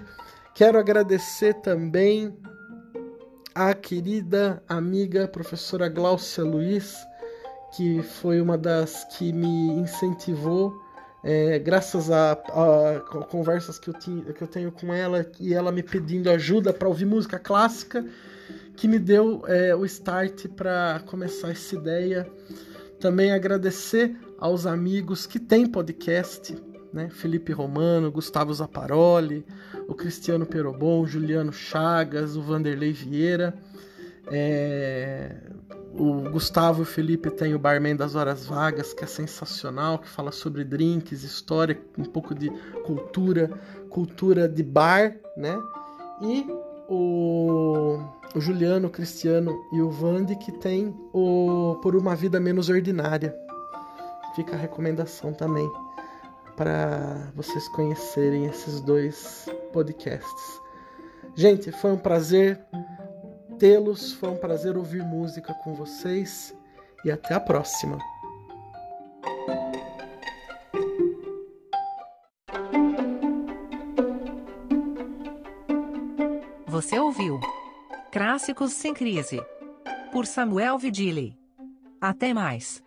Quero 0.54 0.78
agradecer 0.78 1.54
também 1.56 2.38
a 3.54 3.74
querida 3.74 4.64
amiga 4.68 5.28
professora 5.28 5.90
Gláucia 5.90 6.44
Luiz, 6.44 6.96
que 7.76 8.02
foi 8.02 8.42
uma 8.42 8.58
das 8.58 9.04
que 9.18 9.32
me 9.32 9.72
incentivou, 9.74 10.74
é, 11.24 11.60
graças 11.60 12.10
a, 12.10 12.32
a, 12.32 13.00
conversas 13.30 13.78
que 13.78 13.90
eu, 13.90 13.94
tinha, 13.94 14.34
que 14.34 14.42
eu 14.42 14.48
tenho 14.48 14.72
com 14.72 14.94
ela 14.94 15.30
e 15.40 15.54
ela 15.54 15.72
me 15.72 15.84
pedindo 15.84 16.30
ajuda 16.30 16.72
para 16.72 16.88
ouvir 16.88 17.06
música 17.06 17.38
clássica, 17.38 18.06
que 18.80 18.88
me 18.88 18.98
deu 18.98 19.44
é, 19.46 19.76
o 19.76 19.84
start 19.86 20.48
para 20.56 21.02
começar 21.06 21.50
essa 21.50 21.76
ideia. 21.76 22.26
Também 22.98 23.34
agradecer 23.34 24.16
aos 24.40 24.66
amigos 24.66 25.28
que 25.28 25.38
têm 25.38 25.68
podcast, 25.68 26.56
né? 26.94 27.10
Felipe 27.10 27.52
Romano, 27.52 28.10
Gustavo 28.10 28.54
Zaparoli, 28.54 29.46
o 29.86 29.94
Cristiano 29.94 30.46
Perobon, 30.46 31.06
Juliano 31.06 31.52
Chagas, 31.52 32.38
o 32.38 32.42
Vanderlei 32.42 32.94
Vieira. 32.94 33.54
É... 34.32 35.36
O 35.94 36.30
Gustavo 36.30 36.80
e 36.80 36.84
o 36.84 36.86
Felipe 36.86 37.30
tem 37.32 37.54
o 37.54 37.60
Barman 37.60 37.98
das 37.98 38.16
Horas 38.16 38.46
Vagas, 38.46 38.94
que 38.94 39.04
é 39.04 39.08
sensacional, 39.08 40.00
que 40.00 40.08
fala 40.08 40.32
sobre 40.32 40.64
drinks, 40.64 41.24
história, 41.24 41.78
um 41.98 42.06
pouco 42.06 42.34
de 42.34 42.50
cultura, 42.86 43.50
cultura 43.90 44.48
de 44.48 44.64
bar, 44.64 45.18
né? 45.36 45.60
E 46.22 46.46
o, 46.90 48.00
o 48.36 48.42
Juliano, 48.42 48.88
o 48.88 48.92
Cristiano 48.92 49.66
e 49.72 49.82
o 49.82 49.90
Vande, 49.90 50.36
que 50.36 50.52
tem 50.52 50.96
o 51.14 51.78
Por 51.82 51.96
Uma 51.96 52.16
Vida 52.16 52.40
Menos 52.40 52.70
Ordinária. 52.70 53.36
Fica 54.36 54.56
a 54.56 54.60
recomendação 54.60 55.34
também 55.34 55.70
para 56.58 57.32
vocês 57.36 57.68
conhecerem 57.70 58.46
esses 58.46 58.82
dois 58.82 59.48
podcasts. 59.72 60.62
Gente, 61.36 61.72
foi 61.72 61.92
um 61.92 61.98
prazer 61.98 62.60
tê-los, 63.58 64.14
foi 64.14 64.30
um 64.30 64.38
prazer 64.38 64.78
ouvir 64.78 65.04
música 65.04 65.54
com 65.64 65.74
vocês 65.74 66.54
e 67.06 67.12
até 67.12 67.34
a 67.34 67.40
próxima. 67.40 67.98
Você 76.80 76.98
ouviu 76.98 77.42
Clássicos 78.10 78.72
sem 78.72 78.94
Crise 78.94 79.42
por 80.14 80.26
Samuel 80.26 80.78
Vidili. 80.78 81.38
Até 82.00 82.34
mais. 82.34 82.82